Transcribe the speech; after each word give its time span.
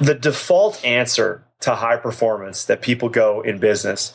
The 0.00 0.14
default 0.14 0.84
answer 0.84 1.44
to 1.60 1.74
high 1.74 1.96
performance 1.96 2.64
that 2.64 2.82
people 2.82 3.08
go 3.08 3.40
in 3.40 3.58
business 3.58 4.14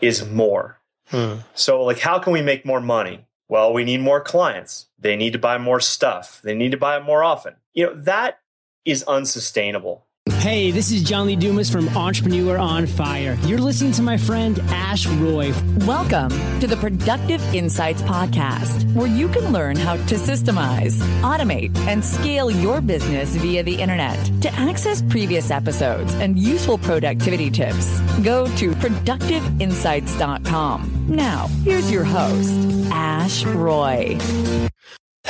is 0.00 0.26
more. 0.26 0.80
Hmm. 1.08 1.36
So, 1.54 1.82
like, 1.82 2.00
how 2.00 2.18
can 2.18 2.32
we 2.32 2.42
make 2.42 2.64
more 2.64 2.80
money? 2.80 3.26
Well, 3.48 3.72
we 3.72 3.84
need 3.84 4.00
more 4.00 4.20
clients. 4.20 4.86
They 4.98 5.16
need 5.16 5.32
to 5.32 5.38
buy 5.38 5.58
more 5.58 5.80
stuff. 5.80 6.40
They 6.42 6.54
need 6.54 6.70
to 6.70 6.76
buy 6.76 6.96
it 6.96 7.04
more 7.04 7.24
often. 7.24 7.54
You 7.72 7.86
know, 7.86 7.94
that 7.94 8.40
is 8.84 9.02
unsustainable. 9.04 10.06
Hey, 10.40 10.70
this 10.70 10.90
is 10.90 11.02
John 11.02 11.26
Lee 11.26 11.36
Dumas 11.36 11.68
from 11.68 11.90
Entrepreneur 11.90 12.56
on 12.56 12.86
Fire. 12.86 13.36
You're 13.42 13.58
listening 13.58 13.92
to 13.92 14.00
my 14.00 14.16
friend 14.16 14.58
Ash 14.70 15.06
Roy. 15.06 15.52
Welcome 15.80 16.30
to 16.60 16.66
the 16.66 16.78
Productive 16.78 17.42
Insights 17.54 18.00
Podcast, 18.00 18.90
where 18.94 19.06
you 19.06 19.28
can 19.28 19.52
learn 19.52 19.76
how 19.76 19.96
to 19.96 20.14
systemize, 20.14 20.94
automate, 21.20 21.76
and 21.80 22.02
scale 22.02 22.50
your 22.50 22.80
business 22.80 23.36
via 23.36 23.62
the 23.62 23.74
internet. 23.74 24.18
To 24.40 24.50
access 24.54 25.02
previous 25.02 25.50
episodes 25.50 26.14
and 26.14 26.38
useful 26.38 26.78
productivity 26.78 27.50
tips, 27.50 28.00
go 28.22 28.46
to 28.56 28.70
productiveinsights.com. 28.70 31.06
Now, 31.06 31.48
here's 31.64 31.92
your 31.92 32.04
host, 32.04 32.50
Ash 32.90 33.44
Roy. 33.44 34.16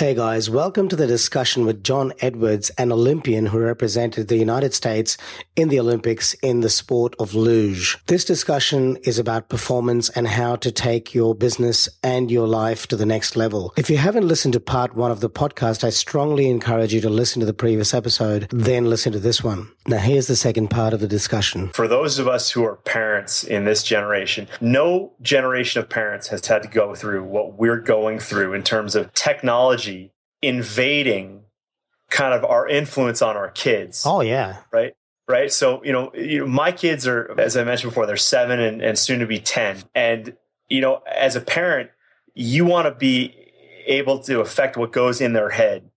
Hey 0.01 0.15
guys, 0.15 0.49
welcome 0.49 0.89
to 0.89 0.97
the 0.97 1.07
discussion 1.07 1.67
with 1.67 1.85
Jon 1.85 2.15
Edwards, 2.21 2.71
an 2.79 2.91
Olympian 2.91 3.45
who 3.45 3.59
represented 3.59 4.29
the 4.29 4.39
United 4.39 4.73
States 4.73 5.19
in 5.57 5.69
the 5.69 5.79
Olympics 5.79 6.33
in 6.43 6.63
the 6.63 6.71
sport 6.71 7.15
of 7.19 7.35
luge. 7.35 7.99
This 8.07 8.25
discussion 8.25 8.97
is 9.05 9.19
about 9.19 9.51
performance 9.51 10.09
and 10.09 10.27
how 10.27 10.57
to 10.57 10.73
take 10.73 11.15
your 11.15 11.35
business 11.35 11.87
and 12.03 12.31
your 12.31 12.49
life 12.49 12.87
to 12.87 12.97
the 12.97 13.05
next 13.05 13.37
level. 13.37 13.75
If 13.77 13.91
you 13.91 13.99
haven't 13.99 14.27
listened 14.27 14.55
to 14.55 14.61
part 14.61 14.97
one 14.97 15.11
of 15.11 15.21
the 15.21 15.29
podcast, 15.29 15.85
I 15.85 15.91
strongly 15.91 16.49
encourage 16.49 16.95
you 16.95 17.03
to 17.03 17.11
listen 17.11 17.41
to 17.41 17.47
the 17.47 17.53
previous 17.53 17.93
episode, 17.93 18.49
then 18.51 18.89
listen 18.89 19.13
to 19.13 19.19
this 19.19 19.45
one. 19.45 19.71
Now, 19.87 19.99
here's 19.99 20.29
the 20.29 20.37
second 20.37 20.69
part 20.69 20.95
of 20.95 21.01
the 21.01 21.09
discussion. 21.09 21.73
For 21.75 21.87
those 21.87 22.19
of 22.19 22.27
us 22.27 22.51
who 22.51 22.65
are 22.65 22.77
parents 22.77 23.45
in 23.45 23.67
this 23.67 23.83
generation, 23.83 24.49
no 24.63 25.13
generation 25.21 25.83
of 25.83 25.91
parents 25.91 26.29
has 26.29 26.47
had 26.47 26.63
to 26.63 26.69
go 26.69 26.95
through 26.95 27.25
what 27.25 27.59
we're 27.59 27.81
going 27.81 28.19
through 28.19 28.55
in 28.55 28.63
terms 28.63 28.95
of 28.95 29.13
technology 29.13 29.90
invading 30.43 31.43
kind 32.09 32.35
of 32.35 32.45
our 32.45 32.69
influence 32.69 33.23
on 33.23 33.37
our 33.37 33.51
kids. 33.51 34.05
Oh, 34.07 34.21
yeah. 34.21 34.59
Right? 34.73 34.95
Right. 35.29 35.53
So, 35.53 35.83
you 35.85 35.93
know, 35.93 36.13
you 36.15 36.41
know 36.41 36.47
my 36.47 36.73
kids 36.73 37.07
are, 37.07 37.39
as 37.39 37.57
I 37.57 37.63
mentioned 37.63 37.93
before, 37.93 38.07
they're 38.07 38.17
seven 38.17 38.59
and, 38.59 38.83
and 38.83 38.99
soon 38.99 39.21
to 39.21 39.27
be 39.27 39.39
10. 39.39 39.85
And, 39.95 40.37
you 40.69 40.81
know, 40.81 41.03
as 41.07 41.37
a 41.37 41.41
parent, 41.41 41.91
you 42.35 42.65
want 42.65 42.87
to 42.87 42.95
be 42.95 43.35
able 43.87 44.19
to 44.21 44.41
affect 44.41 44.77
what 44.77 44.93
goes 44.93 45.21
in 45.21 45.33
their 45.33 45.51
head 45.51 45.91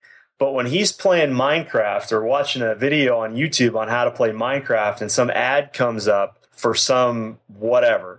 but 0.43 0.51
when 0.51 0.65
he's 0.65 0.91
playing 0.91 1.29
Minecraft 1.29 2.11
or 2.11 2.21
watching 2.25 2.61
a 2.61 2.75
video 2.75 3.19
on 3.19 3.33
YouTube 3.33 3.77
on 3.77 3.87
how 3.87 4.03
to 4.03 4.11
play 4.11 4.31
Minecraft 4.31 4.99
and 4.99 5.09
some 5.09 5.29
ad 5.29 5.71
comes 5.71 6.05
up 6.05 6.45
for 6.51 6.75
some 6.75 7.39
whatever, 7.47 8.12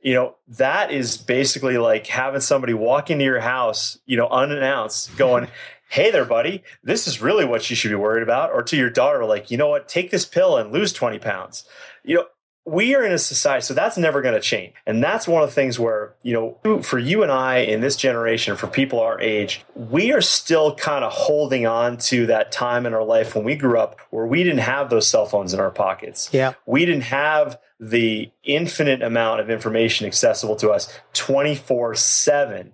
you 0.00 0.14
know, 0.14 0.36
that 0.48 0.90
is 0.90 1.16
basically 1.16 1.78
like 1.78 2.06
having 2.06 2.40
somebody 2.40 2.74
walk 2.74 3.10
into 3.10 3.24
your 3.24 3.40
house, 3.40 3.98
you 4.06 4.16
know, 4.16 4.28
unannounced, 4.28 5.16
going, 5.16 5.48
Hey 5.90 6.12
there, 6.12 6.24
buddy, 6.24 6.62
this 6.84 7.08
is 7.08 7.20
really 7.20 7.44
what 7.44 7.68
you 7.68 7.74
should 7.74 7.88
be 7.88 7.96
worried 7.96 8.22
about. 8.22 8.52
Or 8.52 8.62
to 8.62 8.76
your 8.76 8.90
daughter, 8.90 9.24
like, 9.24 9.50
you 9.50 9.56
know 9.56 9.66
what, 9.66 9.88
take 9.88 10.12
this 10.12 10.24
pill 10.24 10.56
and 10.56 10.70
lose 10.72 10.92
20 10.92 11.18
pounds. 11.18 11.64
You 12.04 12.14
know, 12.14 12.26
we 12.70 12.94
are 12.94 13.04
in 13.04 13.10
a 13.10 13.18
society, 13.18 13.62
so 13.62 13.74
that's 13.74 13.98
never 13.98 14.22
going 14.22 14.34
to 14.34 14.40
change. 14.40 14.74
And 14.86 15.02
that's 15.02 15.26
one 15.26 15.42
of 15.42 15.48
the 15.48 15.54
things 15.54 15.80
where, 15.80 16.14
you 16.22 16.32
know, 16.64 16.82
for 16.82 17.00
you 17.00 17.24
and 17.24 17.32
I 17.32 17.58
in 17.58 17.80
this 17.80 17.96
generation, 17.96 18.54
for 18.54 18.68
people 18.68 19.00
our 19.00 19.20
age, 19.20 19.64
we 19.74 20.12
are 20.12 20.20
still 20.20 20.76
kind 20.76 21.04
of 21.04 21.12
holding 21.12 21.66
on 21.66 21.96
to 21.98 22.26
that 22.26 22.52
time 22.52 22.86
in 22.86 22.94
our 22.94 23.02
life 23.02 23.34
when 23.34 23.44
we 23.44 23.56
grew 23.56 23.76
up 23.76 23.98
where 24.10 24.24
we 24.24 24.44
didn't 24.44 24.60
have 24.60 24.88
those 24.88 25.08
cell 25.08 25.26
phones 25.26 25.52
in 25.52 25.58
our 25.58 25.72
pockets. 25.72 26.30
Yeah. 26.32 26.52
We 26.64 26.86
didn't 26.86 27.02
have 27.04 27.58
the 27.80 28.30
infinite 28.44 29.02
amount 29.02 29.40
of 29.40 29.50
information 29.50 30.06
accessible 30.06 30.54
to 30.56 30.70
us 30.70 30.96
24 31.14 31.96
7. 31.96 32.72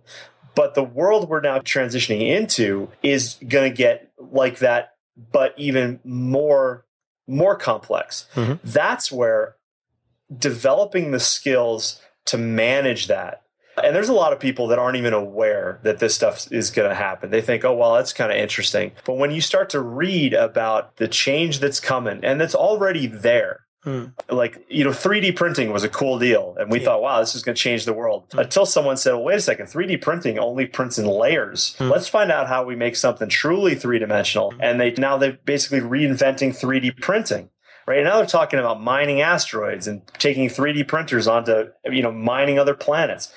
But 0.54 0.74
the 0.74 0.84
world 0.84 1.30
we're 1.30 1.40
now 1.40 1.60
transitioning 1.60 2.28
into 2.28 2.90
is 3.02 3.36
going 3.48 3.70
to 3.70 3.76
get 3.76 4.12
like 4.18 4.58
that, 4.58 4.94
but 5.32 5.54
even 5.56 6.00
more 6.04 6.84
more 7.26 7.56
complex. 7.56 8.26
Mm-hmm. 8.34 8.54
That's 8.62 9.10
where 9.10 9.55
developing 10.34 11.10
the 11.10 11.20
skills 11.20 12.00
to 12.26 12.38
manage 12.38 13.06
that. 13.06 13.42
And 13.82 13.94
there's 13.94 14.08
a 14.08 14.14
lot 14.14 14.32
of 14.32 14.40
people 14.40 14.68
that 14.68 14.78
aren't 14.78 14.96
even 14.96 15.12
aware 15.12 15.80
that 15.82 15.98
this 15.98 16.14
stuff 16.14 16.50
is 16.50 16.70
going 16.70 16.88
to 16.88 16.94
happen. 16.94 17.30
They 17.30 17.42
think, 17.42 17.62
oh, 17.64 17.74
well, 17.74 17.94
that's 17.94 18.14
kind 18.14 18.32
of 18.32 18.38
interesting. 18.38 18.92
But 19.04 19.18
when 19.18 19.30
you 19.30 19.42
start 19.42 19.68
to 19.70 19.80
read 19.80 20.32
about 20.32 20.96
the 20.96 21.08
change 21.08 21.58
that's 21.60 21.78
coming 21.78 22.20
and 22.24 22.40
that's 22.40 22.54
already 22.54 23.06
there, 23.06 23.66
Hmm. 23.86 24.06
Like, 24.28 24.66
you 24.68 24.82
know, 24.82 24.90
3D 24.90 25.36
printing 25.36 25.72
was 25.72 25.84
a 25.84 25.88
cool 25.88 26.18
deal. 26.18 26.56
And 26.58 26.72
we 26.72 26.80
yeah. 26.80 26.86
thought, 26.86 27.02
wow, 27.02 27.20
this 27.20 27.36
is 27.36 27.44
going 27.44 27.54
to 27.54 27.62
change 27.62 27.84
the 27.84 27.92
world. 27.92 28.24
Hmm. 28.32 28.40
Until 28.40 28.66
someone 28.66 28.96
said, 28.96 29.12
well, 29.12 29.22
wait 29.22 29.36
a 29.36 29.40
second, 29.40 29.66
3D 29.66 30.02
printing 30.02 30.40
only 30.40 30.66
prints 30.66 30.98
in 30.98 31.06
layers. 31.06 31.76
Hmm. 31.76 31.88
Let's 31.88 32.08
find 32.08 32.32
out 32.32 32.48
how 32.48 32.64
we 32.64 32.74
make 32.74 32.96
something 32.96 33.28
truly 33.28 33.76
three 33.76 34.00
dimensional. 34.00 34.52
And 34.58 34.80
they 34.80 34.90
now 34.98 35.16
they're 35.16 35.38
basically 35.44 35.80
reinventing 35.80 36.58
3D 36.58 37.00
printing 37.00 37.48
right? 37.86 38.02
Now 38.02 38.16
they're 38.16 38.26
talking 38.26 38.58
about 38.58 38.80
mining 38.80 39.20
asteroids 39.20 39.86
and 39.86 40.02
taking 40.18 40.48
3d 40.48 40.88
printers 40.88 41.28
onto 41.28 41.70
you 41.90 42.02
know 42.02 42.12
mining 42.12 42.58
other 42.58 42.74
planets. 42.74 43.32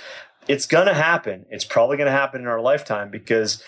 It's 0.47 0.65
going 0.65 0.87
to 0.87 0.93
happen. 0.93 1.45
It's 1.49 1.65
probably 1.65 1.97
going 1.97 2.07
to 2.07 2.11
happen 2.11 2.41
in 2.41 2.47
our 2.47 2.61
lifetime 2.61 3.09
because 3.09 3.63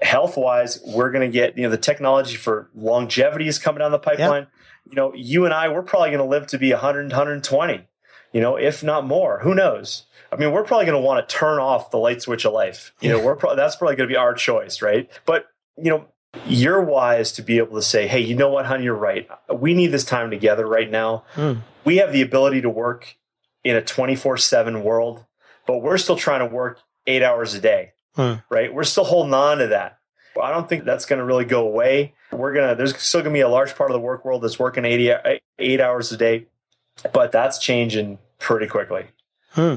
health 0.00 0.36
wise 0.36 0.80
we're 0.86 1.10
going 1.10 1.28
to 1.28 1.32
get 1.32 1.56
you 1.56 1.64
know 1.64 1.70
the 1.70 1.76
technology 1.76 2.36
for 2.36 2.70
longevity 2.74 3.48
is 3.48 3.58
coming 3.58 3.80
down 3.80 3.90
the 3.90 3.98
pipeline. 3.98 4.42
Yep. 4.42 4.50
you 4.90 4.94
know 4.94 5.12
you 5.14 5.44
and 5.44 5.52
i 5.52 5.68
we're 5.68 5.82
probably 5.82 6.10
going 6.10 6.20
to 6.20 6.24
live 6.24 6.46
to 6.48 6.58
be 6.58 6.70
100 6.70 7.08
120 7.10 7.88
you 8.32 8.40
know 8.40 8.56
if 8.56 8.84
not 8.84 9.06
more. 9.06 9.40
Who 9.40 9.54
knows? 9.54 10.04
I 10.30 10.36
mean, 10.36 10.52
we're 10.52 10.64
probably 10.64 10.86
going 10.86 11.00
to 11.00 11.06
want 11.06 11.26
to 11.26 11.34
turn 11.34 11.58
off 11.58 11.90
the 11.90 11.96
light 11.96 12.20
switch 12.20 12.44
of 12.44 12.52
life. 12.52 12.92
You 13.00 13.08
know, 13.10 13.24
we're 13.24 13.36
pro- 13.36 13.56
that's 13.56 13.76
probably 13.76 13.96
going 13.96 14.08
to 14.08 14.12
be 14.12 14.16
our 14.18 14.34
choice, 14.34 14.82
right? 14.82 15.10
But 15.24 15.46
you 15.76 15.90
know, 15.90 16.06
you're 16.46 16.82
wise 16.82 17.32
to 17.32 17.42
be 17.42 17.58
able 17.58 17.76
to 17.76 17.82
say, 17.82 18.06
hey, 18.06 18.20
you 18.20 18.34
know 18.34 18.48
what, 18.48 18.66
honey, 18.66 18.84
you're 18.84 18.94
right. 18.94 19.28
We 19.52 19.74
need 19.74 19.88
this 19.88 20.04
time 20.04 20.30
together 20.30 20.66
right 20.66 20.90
now. 20.90 21.24
Mm. 21.34 21.62
We 21.84 21.96
have 21.98 22.12
the 22.12 22.22
ability 22.22 22.62
to 22.62 22.70
work 22.70 23.16
in 23.64 23.76
a 23.76 23.82
24 23.82 24.36
7 24.36 24.82
world, 24.82 25.24
but 25.66 25.78
we're 25.78 25.98
still 25.98 26.16
trying 26.16 26.40
to 26.40 26.54
work 26.54 26.80
eight 27.06 27.22
hours 27.22 27.54
a 27.54 27.60
day, 27.60 27.92
mm. 28.16 28.42
right? 28.50 28.72
We're 28.72 28.84
still 28.84 29.04
holding 29.04 29.34
on 29.34 29.58
to 29.58 29.68
that. 29.68 29.98
I 30.40 30.52
don't 30.52 30.68
think 30.68 30.84
that's 30.84 31.04
going 31.04 31.18
to 31.18 31.24
really 31.24 31.44
go 31.44 31.66
away. 31.66 32.14
We're 32.30 32.52
going 32.52 32.68
to, 32.68 32.74
there's 32.74 32.96
still 32.96 33.22
going 33.22 33.32
to 33.32 33.36
be 33.36 33.42
a 33.42 33.48
large 33.48 33.74
part 33.74 33.90
of 33.90 33.94
the 33.94 34.00
work 34.00 34.24
world 34.24 34.42
that's 34.42 34.58
working 34.58 34.84
80, 34.84 35.40
eight 35.58 35.80
hours 35.80 36.12
a 36.12 36.16
day, 36.16 36.46
but 37.12 37.32
that's 37.32 37.58
changing 37.58 38.18
pretty 38.38 38.66
quickly. 38.66 39.06
Hmm. 39.50 39.76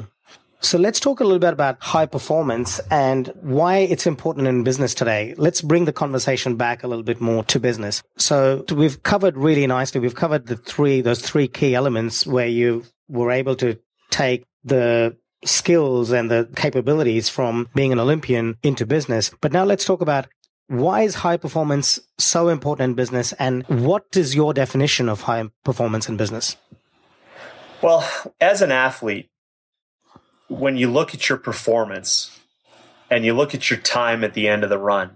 So 0.63 0.77
let's 0.77 0.99
talk 0.99 1.19
a 1.19 1.23
little 1.23 1.39
bit 1.39 1.53
about 1.53 1.81
high 1.81 2.05
performance 2.05 2.79
and 2.91 3.33
why 3.41 3.77
it's 3.77 4.05
important 4.05 4.47
in 4.47 4.63
business 4.63 4.93
today. 4.93 5.33
Let's 5.37 5.59
bring 5.61 5.85
the 5.85 5.93
conversation 5.93 6.55
back 6.55 6.83
a 6.83 6.87
little 6.87 7.03
bit 7.03 7.19
more 7.19 7.43
to 7.45 7.59
business. 7.59 8.03
So 8.17 8.63
we've 8.71 9.01
covered 9.01 9.35
really 9.35 9.65
nicely. 9.65 9.99
We've 9.99 10.13
covered 10.13 10.45
the 10.45 10.55
three, 10.55 11.01
those 11.01 11.19
three 11.19 11.47
key 11.47 11.73
elements 11.73 12.27
where 12.27 12.47
you 12.47 12.85
were 13.09 13.31
able 13.31 13.55
to 13.55 13.79
take 14.11 14.45
the 14.63 15.17
skills 15.43 16.11
and 16.11 16.29
the 16.29 16.47
capabilities 16.55 17.27
from 17.27 17.67
being 17.73 17.91
an 17.91 17.99
Olympian 17.99 18.57
into 18.61 18.85
business. 18.85 19.31
But 19.41 19.51
now 19.51 19.65
let's 19.65 19.83
talk 19.83 20.01
about 20.01 20.27
why 20.67 21.01
is 21.01 21.15
high 21.15 21.37
performance 21.37 21.99
so 22.19 22.49
important 22.49 22.91
in 22.91 22.93
business 22.93 23.33
and 23.33 23.65
what 23.67 24.05
is 24.15 24.35
your 24.35 24.53
definition 24.53 25.09
of 25.09 25.21
high 25.21 25.49
performance 25.63 26.07
in 26.07 26.17
business? 26.17 26.55
Well, 27.81 28.07
as 28.39 28.61
an 28.61 28.71
athlete, 28.71 29.30
when 30.51 30.75
you 30.75 30.91
look 30.91 31.13
at 31.13 31.29
your 31.29 31.37
performance 31.37 32.37
and 33.09 33.23
you 33.23 33.33
look 33.33 33.55
at 33.55 33.69
your 33.69 33.79
time 33.79 34.23
at 34.23 34.33
the 34.33 34.49
end 34.49 34.63
of 34.63 34.69
the 34.69 34.77
run, 34.77 35.15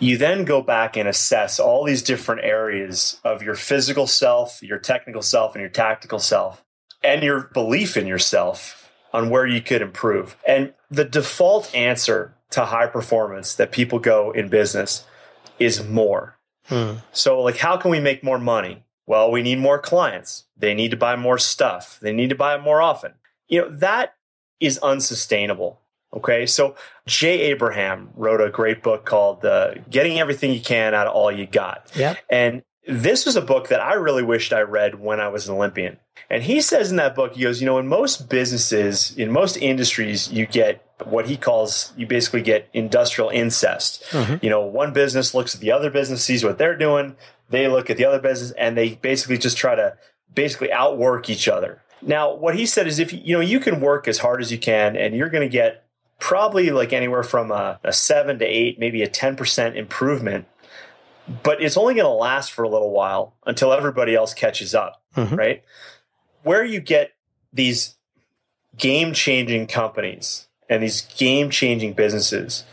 you 0.00 0.18
then 0.18 0.44
go 0.44 0.60
back 0.60 0.96
and 0.96 1.08
assess 1.08 1.60
all 1.60 1.84
these 1.84 2.02
different 2.02 2.42
areas 2.42 3.20
of 3.24 3.42
your 3.42 3.54
physical 3.54 4.06
self, 4.06 4.62
your 4.62 4.78
technical 4.78 5.22
self, 5.22 5.54
and 5.54 5.62
your 5.62 5.70
tactical 5.70 6.18
self, 6.18 6.64
and 7.02 7.22
your 7.22 7.42
belief 7.54 7.96
in 7.96 8.06
yourself 8.06 8.92
on 9.12 9.30
where 9.30 9.46
you 9.46 9.62
could 9.62 9.80
improve. 9.80 10.36
And 10.46 10.74
the 10.90 11.04
default 11.04 11.72
answer 11.74 12.34
to 12.50 12.66
high 12.66 12.88
performance 12.88 13.54
that 13.54 13.72
people 13.72 14.00
go 14.00 14.32
in 14.32 14.48
business 14.48 15.06
is 15.58 15.84
more. 15.84 16.36
Hmm. 16.66 16.94
So, 17.12 17.40
like, 17.40 17.58
how 17.58 17.76
can 17.76 17.92
we 17.92 18.00
make 18.00 18.24
more 18.24 18.40
money? 18.40 18.84
Well, 19.06 19.30
we 19.30 19.40
need 19.40 19.60
more 19.60 19.78
clients. 19.78 20.44
They 20.56 20.74
need 20.74 20.90
to 20.90 20.96
buy 20.96 21.14
more 21.14 21.38
stuff. 21.38 21.98
They 22.02 22.12
need 22.12 22.28
to 22.30 22.34
buy 22.34 22.56
it 22.56 22.62
more 22.62 22.82
often. 22.82 23.14
You 23.48 23.62
know, 23.62 23.68
that 23.70 24.14
is 24.60 24.78
unsustainable. 24.78 25.80
Okay. 26.14 26.46
So 26.46 26.76
Jay 27.06 27.40
Abraham 27.42 28.10
wrote 28.14 28.40
a 28.40 28.50
great 28.50 28.82
book 28.82 29.04
called 29.04 29.44
uh, 29.44 29.74
Getting 29.90 30.18
Everything 30.18 30.52
You 30.52 30.60
Can 30.60 30.94
Out 30.94 31.06
of 31.06 31.14
All 31.14 31.30
You 31.30 31.46
Got. 31.46 31.90
Yeah. 31.94 32.14
And 32.30 32.62
this 32.86 33.26
was 33.26 33.36
a 33.36 33.42
book 33.42 33.68
that 33.68 33.80
I 33.80 33.94
really 33.94 34.22
wished 34.22 34.52
I 34.52 34.60
read 34.60 35.00
when 35.00 35.20
I 35.20 35.28
was 35.28 35.48
an 35.48 35.54
Olympian. 35.54 35.98
And 36.30 36.42
he 36.42 36.60
says 36.60 36.90
in 36.90 36.96
that 36.96 37.14
book, 37.14 37.34
he 37.34 37.42
goes, 37.42 37.60
you 37.60 37.66
know, 37.66 37.78
in 37.78 37.86
most 37.86 38.28
businesses, 38.28 39.16
in 39.16 39.30
most 39.30 39.56
industries, 39.56 40.30
you 40.30 40.46
get 40.46 40.82
what 41.04 41.26
he 41.26 41.36
calls, 41.36 41.92
you 41.96 42.06
basically 42.06 42.42
get 42.42 42.68
industrial 42.72 43.30
incest. 43.30 44.02
Mm-hmm. 44.10 44.36
You 44.42 44.50
know, 44.50 44.64
one 44.64 44.92
business 44.92 45.34
looks 45.34 45.54
at 45.54 45.60
the 45.60 45.72
other 45.72 45.90
business, 45.90 46.24
sees 46.24 46.44
what 46.44 46.58
they're 46.58 46.76
doing, 46.76 47.16
they 47.50 47.68
look 47.68 47.90
at 47.90 47.96
the 47.96 48.04
other 48.04 48.20
business, 48.20 48.52
and 48.52 48.76
they 48.76 48.94
basically 48.94 49.38
just 49.38 49.56
try 49.56 49.74
to 49.74 49.96
basically 50.34 50.72
outwork 50.72 51.28
each 51.28 51.48
other. 51.48 51.82
Now, 52.02 52.34
what 52.34 52.56
he 52.56 52.66
said 52.66 52.86
is 52.86 52.98
if 52.98 53.12
you 53.12 53.36
know 53.36 53.40
you 53.40 53.60
can 53.60 53.80
work 53.80 54.06
as 54.06 54.18
hard 54.18 54.40
as 54.40 54.52
you 54.52 54.58
can, 54.58 54.96
and 54.96 55.14
you're 55.14 55.30
going 55.30 55.48
to 55.48 55.52
get 55.52 55.84
probably 56.18 56.70
like 56.70 56.92
anywhere 56.92 57.22
from 57.22 57.50
a, 57.50 57.80
a 57.84 57.92
seven 57.92 58.38
to 58.38 58.44
eight, 58.44 58.78
maybe 58.78 59.02
a 59.02 59.08
ten 59.08 59.36
percent 59.36 59.76
improvement, 59.76 60.46
but 61.42 61.62
it's 61.62 61.76
only 61.76 61.94
going 61.94 62.06
to 62.06 62.10
last 62.10 62.52
for 62.52 62.62
a 62.62 62.68
little 62.68 62.90
while 62.90 63.34
until 63.46 63.72
everybody 63.72 64.14
else 64.14 64.34
catches 64.34 64.74
up, 64.74 65.02
mm-hmm. 65.16 65.34
right? 65.34 65.64
Where 66.42 66.64
you 66.64 66.80
get 66.80 67.12
these 67.52 67.96
game 68.76 69.12
changing 69.12 69.66
companies 69.66 70.48
and 70.68 70.82
these 70.82 71.00
game 71.00 71.50
changing 71.50 71.94
businesses 71.94 72.64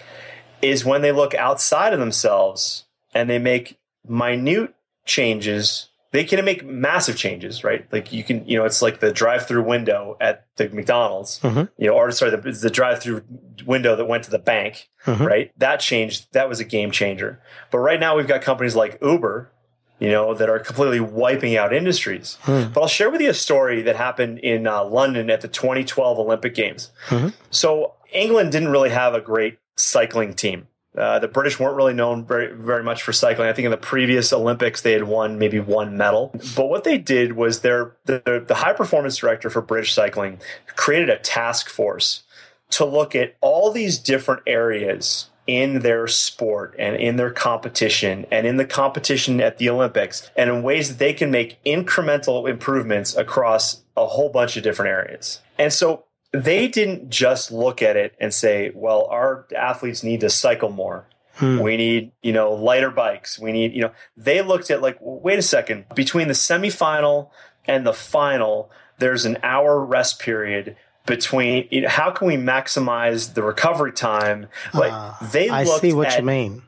is 0.62 0.86
when 0.86 1.02
they 1.02 1.12
look 1.12 1.34
outside 1.36 1.94
of 1.94 2.00
themselves 2.00 2.86
and 3.14 3.30
they 3.30 3.40
make 3.40 3.78
minute 4.08 4.74
changes 5.06 5.90
they 6.14 6.24
can 6.24 6.46
make 6.46 6.64
massive 6.64 7.18
changes, 7.18 7.64
right? 7.64 7.92
Like 7.92 8.14
you 8.14 8.24
can, 8.24 8.48
you 8.48 8.56
know, 8.56 8.66
it's 8.66 8.84
like 8.84 9.00
the 9.00 9.12
drive-through 9.12 9.64
window 9.64 10.16
at 10.22 10.46
the 10.58 10.70
McDonald's, 10.70 11.40
mm-hmm. 11.40 11.64
you 11.82 11.88
know, 11.88 11.96
or 11.96 12.12
sorry, 12.12 12.30
the, 12.30 12.38
the 12.38 12.70
drive-through 12.70 13.24
window 13.66 13.96
that 13.96 14.06
went 14.06 14.24
to 14.26 14.30
the 14.30 14.38
bank, 14.38 14.90
mm-hmm. 15.06 15.24
right? 15.24 15.52
That 15.58 15.80
changed. 15.80 16.32
That 16.34 16.48
was 16.48 16.60
a 16.60 16.64
game 16.64 16.92
changer. 16.92 17.42
But 17.72 17.80
right 17.80 18.00
now 18.00 18.16
we've 18.16 18.28
got 18.28 18.44
companies 18.44 18.76
like 18.76 19.00
Uber, 19.02 19.52
you 19.98 20.12
know, 20.12 20.36
that 20.36 20.50
are 20.50 20.60
completely 20.60 21.00
wiping 21.00 21.58
out 21.58 21.74
industries. 21.74 22.38
Mm. 22.44 22.72
But 22.74 22.82
I'll 22.82 22.88
share 22.88 23.10
with 23.10 23.20
you 23.20 23.32
a 23.32 23.34
story 23.34 23.82
that 23.82 23.96
happened 23.96 24.38
in 24.38 24.68
uh, 24.68 24.86
London 24.86 25.32
at 25.32 25.42
the 25.42 25.48
2012 25.48 26.20
Olympic 26.20 26.54
Games. 26.54 26.92
Mm-hmm. 27.08 27.30
So 27.50 27.96
England 28.12 28.52
didn't 28.52 28.70
really 28.70 28.92
have 28.92 29.16
a 29.16 29.22
great 29.22 29.58
cycling 29.78 30.36
team. 30.36 30.68
Uh, 30.98 31.18
the 31.20 31.28
British 31.28 31.60
weren't 31.60 31.76
really 31.76 31.94
known 31.94 32.26
very 32.26 32.54
very 32.54 32.84
much 32.84 33.02
for 33.02 33.14
cycling. 33.14 33.50
I 33.50 33.54
think 33.54 33.66
in 33.66 33.72
the 33.72 33.78
previous 33.78 34.32
Olympics 34.32 34.82
they 34.82 34.94
had 34.94 35.06
won 35.06 35.40
maybe 35.40 35.60
one 35.60 35.98
medal. 35.98 36.32
But 36.56 36.70
what 36.70 36.84
they 36.84 36.98
did 36.98 37.34
was 37.34 37.62
their 37.62 37.96
the, 38.06 38.44
the 38.48 38.56
high 38.56 38.74
performance 38.74 39.18
director 39.18 39.50
for 39.50 39.62
British 39.62 39.94
cycling 39.94 40.40
created 40.76 41.10
a 41.10 41.18
task 41.18 41.70
force 41.70 42.24
to 42.72 42.86
look 42.86 43.16
at 43.16 43.36
all 43.42 43.72
these 43.72 43.98
different 43.98 44.42
areas 44.48 45.30
in 45.46 45.80
their 45.80 46.08
sport 46.08 46.74
and 46.80 46.96
in 46.96 47.18
their 47.18 47.32
competition 47.32 48.26
and 48.32 48.48
in 48.48 48.58
the 48.58 48.66
competition 48.66 49.42
at 49.42 49.58
the 49.58 49.70
Olympics 49.70 50.30
and 50.36 50.50
in 50.50 50.64
ways 50.64 50.90
that 50.90 51.00
they 51.00 51.14
can 51.14 51.30
make 51.30 51.62
incremental 51.66 52.50
improvements 52.50 53.16
across 53.16 53.84
a 53.98 54.08
whole 54.08 54.30
bunch 54.30 54.56
of 54.58 54.64
different 54.64 54.90
areas. 54.90 55.42
And 55.58 55.74
so 55.74 56.06
they 56.34 56.68
didn't 56.68 57.10
just 57.10 57.52
look 57.52 57.82
at 57.82 57.96
it 57.96 58.16
and 58.20 58.34
say, 58.34 58.72
well, 58.74 59.06
our 59.06 59.48
athletes 59.56 60.04
need 60.04 60.22
to 60.22 60.30
cycle 60.30 60.70
more. 60.70 61.08
Hmm. 61.36 61.60
We 61.60 61.78
need, 61.78 62.12
you 62.22 62.34
know, 62.34 62.54
lighter 62.54 62.92
bikes. 62.92 63.40
We 63.40 63.52
need, 63.52 63.74
you 63.74 63.82
know, 63.82 63.92
they 64.18 64.42
looked 64.42 64.70
at 64.70 64.82
like, 64.82 64.98
wait 65.00 65.40
a 65.40 65.44
second, 65.44 65.86
between 65.96 66.28
the 66.28 66.34
semifinal 66.34 67.30
and 67.66 67.86
the 67.86 67.94
final, 67.94 68.70
there's 69.00 69.26
an 69.26 69.38
hour 69.44 69.84
rest 69.84 70.20
period 70.20 70.76
between 71.06 71.68
you 71.70 71.82
know, 71.82 71.90
how 71.90 72.12
can 72.12 72.28
we 72.28 72.36
maximize 72.36 73.34
the 73.34 73.44
recovery 73.44 73.92
time? 73.92 74.48
Like 74.74 74.92
uh, 74.94 75.14
they 75.32 75.50
I 75.50 75.66
see 75.66 75.94
what 75.94 76.08
at, 76.08 76.20
you 76.20 76.26
mean. 76.26 76.62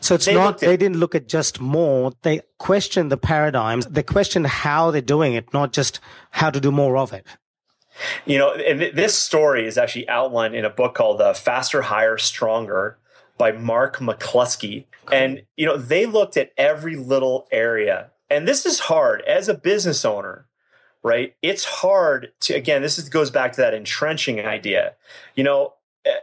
So 0.00 0.14
it's 0.14 0.26
they 0.26 0.34
not, 0.34 0.58
they 0.58 0.76
didn't 0.76 0.98
look 0.98 1.14
at 1.14 1.26
just 1.26 1.60
more. 1.60 2.12
They 2.22 2.42
questioned 2.58 3.10
the 3.10 3.16
paradigms. 3.16 3.86
They 3.86 4.04
questioned 4.04 4.46
how 4.46 4.92
they're 4.92 5.00
doing 5.00 5.34
it, 5.34 5.52
not 5.52 5.72
just 5.72 5.98
how 6.30 6.50
to 6.50 6.60
do 6.60 6.70
more 6.70 6.96
of 6.96 7.12
it. 7.12 7.26
You 8.24 8.38
know, 8.38 8.54
and 8.54 8.96
this 8.96 9.16
story 9.16 9.66
is 9.66 9.76
actually 9.78 10.08
outlined 10.08 10.54
in 10.54 10.64
a 10.64 10.70
book 10.70 10.94
called 10.94 11.20
uh, 11.20 11.34
Faster, 11.34 11.82
Higher, 11.82 12.18
Stronger 12.18 12.98
by 13.38 13.52
Mark 13.52 13.98
McClusky. 13.98 14.84
And, 15.10 15.42
you 15.56 15.66
know, 15.66 15.76
they 15.76 16.06
looked 16.06 16.36
at 16.36 16.52
every 16.56 16.96
little 16.96 17.48
area. 17.50 18.10
And 18.30 18.46
this 18.46 18.64
is 18.64 18.80
hard 18.80 19.22
as 19.22 19.48
a 19.48 19.54
business 19.54 20.04
owner, 20.04 20.46
right? 21.02 21.34
It's 21.42 21.64
hard 21.64 22.32
to, 22.40 22.54
again, 22.54 22.82
this 22.82 22.98
is, 22.98 23.08
goes 23.08 23.30
back 23.30 23.52
to 23.52 23.60
that 23.60 23.74
entrenching 23.74 24.40
idea. 24.40 24.94
You 25.34 25.44
know, 25.44 25.74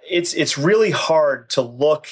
it's, 0.09 0.33
it's 0.33 0.57
really 0.57 0.91
hard 0.91 1.49
to 1.51 1.61
look 1.61 2.07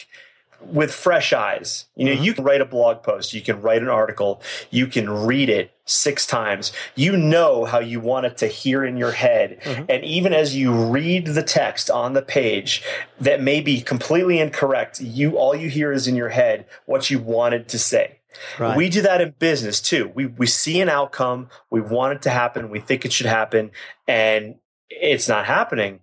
with 0.61 0.93
fresh 0.93 1.33
eyes. 1.33 1.85
You 1.95 2.05
know, 2.05 2.11
mm-hmm. 2.13 2.23
you 2.23 2.33
can 2.33 2.43
write 2.43 2.61
a 2.61 2.65
blog 2.65 3.03
post, 3.03 3.33
you 3.33 3.41
can 3.41 3.61
write 3.61 3.81
an 3.81 3.89
article, 3.89 4.41
you 4.69 4.87
can 4.87 5.09
read 5.09 5.49
it 5.49 5.71
six 5.85 6.25
times. 6.25 6.71
You 6.95 7.15
know 7.15 7.65
how 7.65 7.79
you 7.79 7.99
want 7.99 8.25
it 8.25 8.37
to 8.37 8.47
hear 8.47 8.83
in 8.83 8.97
your 8.97 9.11
head. 9.11 9.59
Mm-hmm. 9.63 9.85
And 9.89 10.03
even 10.03 10.33
as 10.33 10.55
you 10.55 10.73
read 10.73 11.27
the 11.27 11.43
text 11.43 11.89
on 11.89 12.13
the 12.13 12.21
page 12.21 12.83
that 13.19 13.41
may 13.41 13.61
be 13.61 13.81
completely 13.81 14.39
incorrect, 14.39 14.99
you 14.99 15.37
all 15.37 15.55
you 15.55 15.69
hear 15.69 15.91
is 15.91 16.07
in 16.07 16.15
your 16.15 16.29
head 16.29 16.65
what 16.85 17.09
you 17.09 17.19
wanted 17.19 17.67
to 17.69 17.79
say. 17.79 18.19
Right. 18.59 18.77
We 18.77 18.89
do 18.89 19.01
that 19.01 19.21
in 19.21 19.33
business 19.39 19.81
too. 19.81 20.11
We 20.13 20.27
we 20.27 20.45
see 20.45 20.79
an 20.81 20.89
outcome, 20.89 21.49
we 21.69 21.81
want 21.81 22.13
it 22.13 22.21
to 22.23 22.29
happen, 22.29 22.69
we 22.69 22.79
think 22.79 23.03
it 23.03 23.11
should 23.11 23.25
happen, 23.25 23.71
and 24.07 24.55
it's 24.89 25.27
not 25.27 25.45
happening 25.45 26.01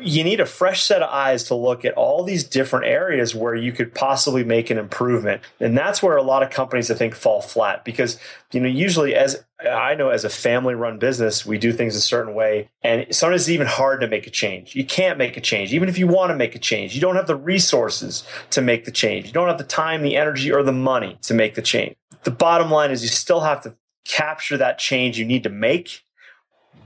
you 0.00 0.24
need 0.24 0.40
a 0.40 0.46
fresh 0.46 0.82
set 0.82 1.02
of 1.02 1.10
eyes 1.10 1.44
to 1.44 1.54
look 1.54 1.84
at 1.84 1.94
all 1.94 2.24
these 2.24 2.44
different 2.44 2.86
areas 2.86 3.34
where 3.34 3.54
you 3.54 3.72
could 3.72 3.94
possibly 3.94 4.42
make 4.42 4.70
an 4.70 4.78
improvement. 4.78 5.42
And 5.60 5.76
that's 5.76 6.02
where 6.02 6.16
a 6.16 6.22
lot 6.22 6.42
of 6.42 6.50
companies 6.50 6.90
I 6.90 6.94
think 6.94 7.14
fall 7.14 7.42
flat 7.42 7.84
because, 7.84 8.18
you 8.52 8.60
know, 8.60 8.68
usually 8.68 9.14
as 9.14 9.44
I 9.60 9.94
know 9.94 10.08
as 10.08 10.24
a 10.24 10.30
family 10.30 10.74
run 10.74 10.98
business, 10.98 11.44
we 11.44 11.58
do 11.58 11.72
things 11.72 11.94
a 11.94 12.00
certain 12.00 12.34
way. 12.34 12.70
And 12.82 13.06
sometimes 13.14 13.42
it's 13.42 13.50
even 13.50 13.66
hard 13.66 14.00
to 14.00 14.08
make 14.08 14.26
a 14.26 14.30
change. 14.30 14.74
You 14.74 14.84
can't 14.84 15.18
make 15.18 15.36
a 15.36 15.42
change. 15.42 15.74
Even 15.74 15.90
if 15.90 15.98
you 15.98 16.06
want 16.06 16.30
to 16.30 16.36
make 16.36 16.54
a 16.54 16.58
change, 16.58 16.94
you 16.94 17.00
don't 17.00 17.16
have 17.16 17.26
the 17.26 17.36
resources 17.36 18.24
to 18.50 18.62
make 18.62 18.86
the 18.86 18.92
change. 18.92 19.26
You 19.26 19.32
don't 19.32 19.48
have 19.48 19.58
the 19.58 19.64
time, 19.64 20.02
the 20.02 20.16
energy, 20.16 20.50
or 20.50 20.62
the 20.62 20.72
money 20.72 21.18
to 21.22 21.34
make 21.34 21.54
the 21.54 21.62
change. 21.62 21.96
The 22.24 22.30
bottom 22.30 22.70
line 22.70 22.90
is 22.90 23.02
you 23.02 23.08
still 23.08 23.40
have 23.40 23.62
to 23.62 23.76
capture 24.04 24.56
that 24.56 24.78
change 24.78 25.18
you 25.18 25.24
need 25.24 25.44
to 25.44 25.50
make 25.50 26.04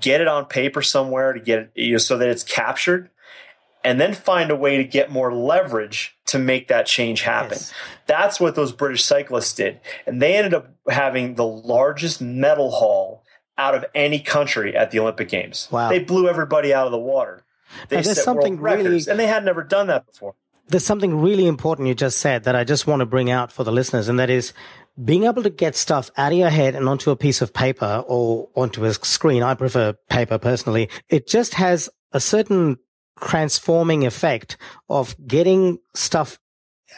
get 0.00 0.20
it 0.20 0.28
on 0.28 0.44
paper 0.46 0.82
somewhere 0.82 1.32
to 1.32 1.40
get 1.40 1.58
it 1.58 1.70
you 1.74 1.92
know, 1.92 1.98
so 1.98 2.18
that 2.18 2.28
it's 2.28 2.42
captured 2.42 3.10
and 3.86 4.00
then 4.00 4.14
find 4.14 4.50
a 4.50 4.56
way 4.56 4.78
to 4.78 4.84
get 4.84 5.12
more 5.12 5.32
leverage 5.32 6.16
to 6.26 6.40
make 6.40 6.66
that 6.68 6.86
change 6.86 7.22
happen. 7.22 7.52
Yes. 7.52 7.72
That's 8.06 8.40
what 8.40 8.56
those 8.56 8.72
British 8.72 9.04
cyclists 9.04 9.54
did. 9.54 9.80
And 10.06 10.20
they 10.20 10.34
ended 10.34 10.54
up 10.54 10.74
having 10.88 11.36
the 11.36 11.46
largest 11.46 12.20
medal 12.20 12.72
haul 12.72 13.22
out 13.56 13.76
of 13.76 13.84
any 13.94 14.18
country 14.18 14.76
at 14.76 14.90
the 14.90 14.98
Olympic 14.98 15.28
Games. 15.28 15.68
Wow. 15.70 15.88
They 15.88 16.00
blew 16.00 16.28
everybody 16.28 16.74
out 16.74 16.86
of 16.86 16.92
the 16.92 16.98
water. 16.98 17.44
They 17.88 18.02
set 18.02 18.16
something 18.16 18.54
world 18.54 18.78
records, 18.78 19.06
really, 19.06 19.10
and 19.10 19.20
they 19.20 19.26
had 19.26 19.44
never 19.44 19.62
done 19.62 19.86
that 19.86 20.06
before. 20.06 20.34
There's 20.68 20.84
something 20.84 21.20
really 21.20 21.46
important 21.46 21.86
you 21.86 21.94
just 21.94 22.18
said 22.18 22.44
that 22.44 22.56
I 22.56 22.64
just 22.64 22.88
want 22.88 23.00
to 23.00 23.06
bring 23.06 23.30
out 23.30 23.52
for 23.52 23.62
the 23.62 23.72
listeners, 23.72 24.08
and 24.08 24.18
that 24.18 24.30
is 24.30 24.52
being 25.02 25.24
able 25.24 25.42
to 25.42 25.50
get 25.50 25.76
stuff 25.76 26.10
out 26.16 26.32
of 26.32 26.38
your 26.38 26.50
head 26.50 26.74
and 26.74 26.88
onto 26.88 27.10
a 27.10 27.16
piece 27.16 27.42
of 27.42 27.52
paper 27.52 28.04
or 28.06 28.48
onto 28.54 28.84
a 28.84 28.94
screen. 28.94 29.42
I 29.42 29.54
prefer 29.54 29.94
paper 30.08 30.38
personally. 30.38 30.88
It 31.08 31.28
just 31.28 31.54
has 31.54 31.88
a 32.12 32.20
certain 32.20 32.78
transforming 33.20 34.06
effect 34.06 34.56
of 34.88 35.14
getting 35.26 35.78
stuff 35.94 36.38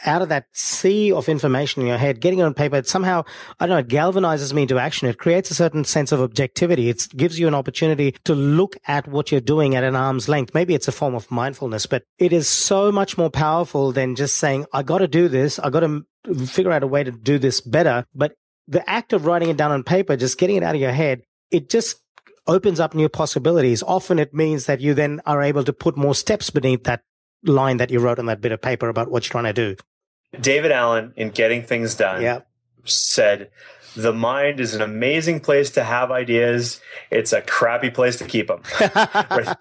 out 0.05 0.21
of 0.21 0.29
that 0.29 0.45
sea 0.53 1.11
of 1.11 1.27
information 1.27 1.81
in 1.81 1.87
your 1.87 1.97
head, 1.97 2.21
getting 2.21 2.39
it 2.39 2.43
on 2.43 2.53
paper, 2.53 2.77
it 2.77 2.87
somehow, 2.87 3.23
I 3.59 3.65
don't 3.65 3.75
know, 3.75 3.79
it 3.79 3.87
galvanizes 3.87 4.53
me 4.53 4.63
into 4.63 4.79
action. 4.79 5.07
It 5.07 5.17
creates 5.17 5.51
a 5.51 5.55
certain 5.55 5.83
sense 5.83 6.11
of 6.11 6.21
objectivity. 6.21 6.89
It 6.89 7.07
gives 7.15 7.39
you 7.39 7.47
an 7.47 7.55
opportunity 7.55 8.15
to 8.25 8.35
look 8.35 8.77
at 8.87 9.07
what 9.07 9.31
you're 9.31 9.41
doing 9.41 9.75
at 9.75 9.83
an 9.83 9.95
arm's 9.95 10.29
length. 10.29 10.53
Maybe 10.53 10.73
it's 10.73 10.87
a 10.87 10.93
form 10.93 11.15
of 11.15 11.29
mindfulness, 11.31 11.85
but 11.85 12.03
it 12.17 12.31
is 12.31 12.47
so 12.47 12.91
much 12.91 13.17
more 13.17 13.29
powerful 13.29 13.91
than 13.91 14.15
just 14.15 14.37
saying, 14.37 14.65
I 14.73 14.83
got 14.83 14.99
to 14.99 15.07
do 15.07 15.27
this. 15.27 15.59
I 15.59 15.69
got 15.69 15.81
to 15.81 16.05
figure 16.45 16.71
out 16.71 16.83
a 16.83 16.87
way 16.87 17.03
to 17.03 17.11
do 17.11 17.37
this 17.37 17.61
better. 17.61 18.05
But 18.13 18.35
the 18.67 18.87
act 18.89 19.13
of 19.13 19.25
writing 19.25 19.49
it 19.49 19.57
down 19.57 19.71
on 19.71 19.83
paper, 19.83 20.15
just 20.15 20.37
getting 20.37 20.57
it 20.57 20.63
out 20.63 20.75
of 20.75 20.81
your 20.81 20.91
head, 20.91 21.23
it 21.51 21.69
just 21.69 21.97
opens 22.47 22.79
up 22.79 22.93
new 22.93 23.09
possibilities. 23.09 23.83
Often 23.83 24.19
it 24.19 24.33
means 24.33 24.65
that 24.65 24.81
you 24.81 24.93
then 24.93 25.21
are 25.25 25.41
able 25.41 25.63
to 25.63 25.73
put 25.73 25.97
more 25.97 26.15
steps 26.15 26.49
beneath 26.49 26.83
that 26.85 27.01
line 27.43 27.77
that 27.77 27.89
you 27.89 27.99
wrote 27.99 28.19
on 28.19 28.25
that 28.25 28.41
bit 28.41 28.51
of 28.51 28.61
paper 28.61 28.89
about 28.89 29.09
what 29.09 29.25
you're 29.25 29.31
trying 29.31 29.43
to 29.45 29.53
do. 29.53 29.75
David 30.39 30.71
Allen, 30.71 31.13
in 31.15 31.29
Getting 31.29 31.63
Things 31.63 31.95
Done, 31.95 32.43
said, 32.85 33.49
The 33.95 34.13
mind 34.13 34.59
is 34.59 34.75
an 34.75 34.81
amazing 34.81 35.39
place 35.39 35.71
to 35.71 35.83
have 35.83 36.11
ideas. 36.11 36.81
It's 37.11 37.33
a 37.33 37.41
crappy 37.41 37.89
place 37.89 38.17
to 38.17 38.25
keep 38.25 38.47
them. 38.47 38.61
right? 38.79 39.55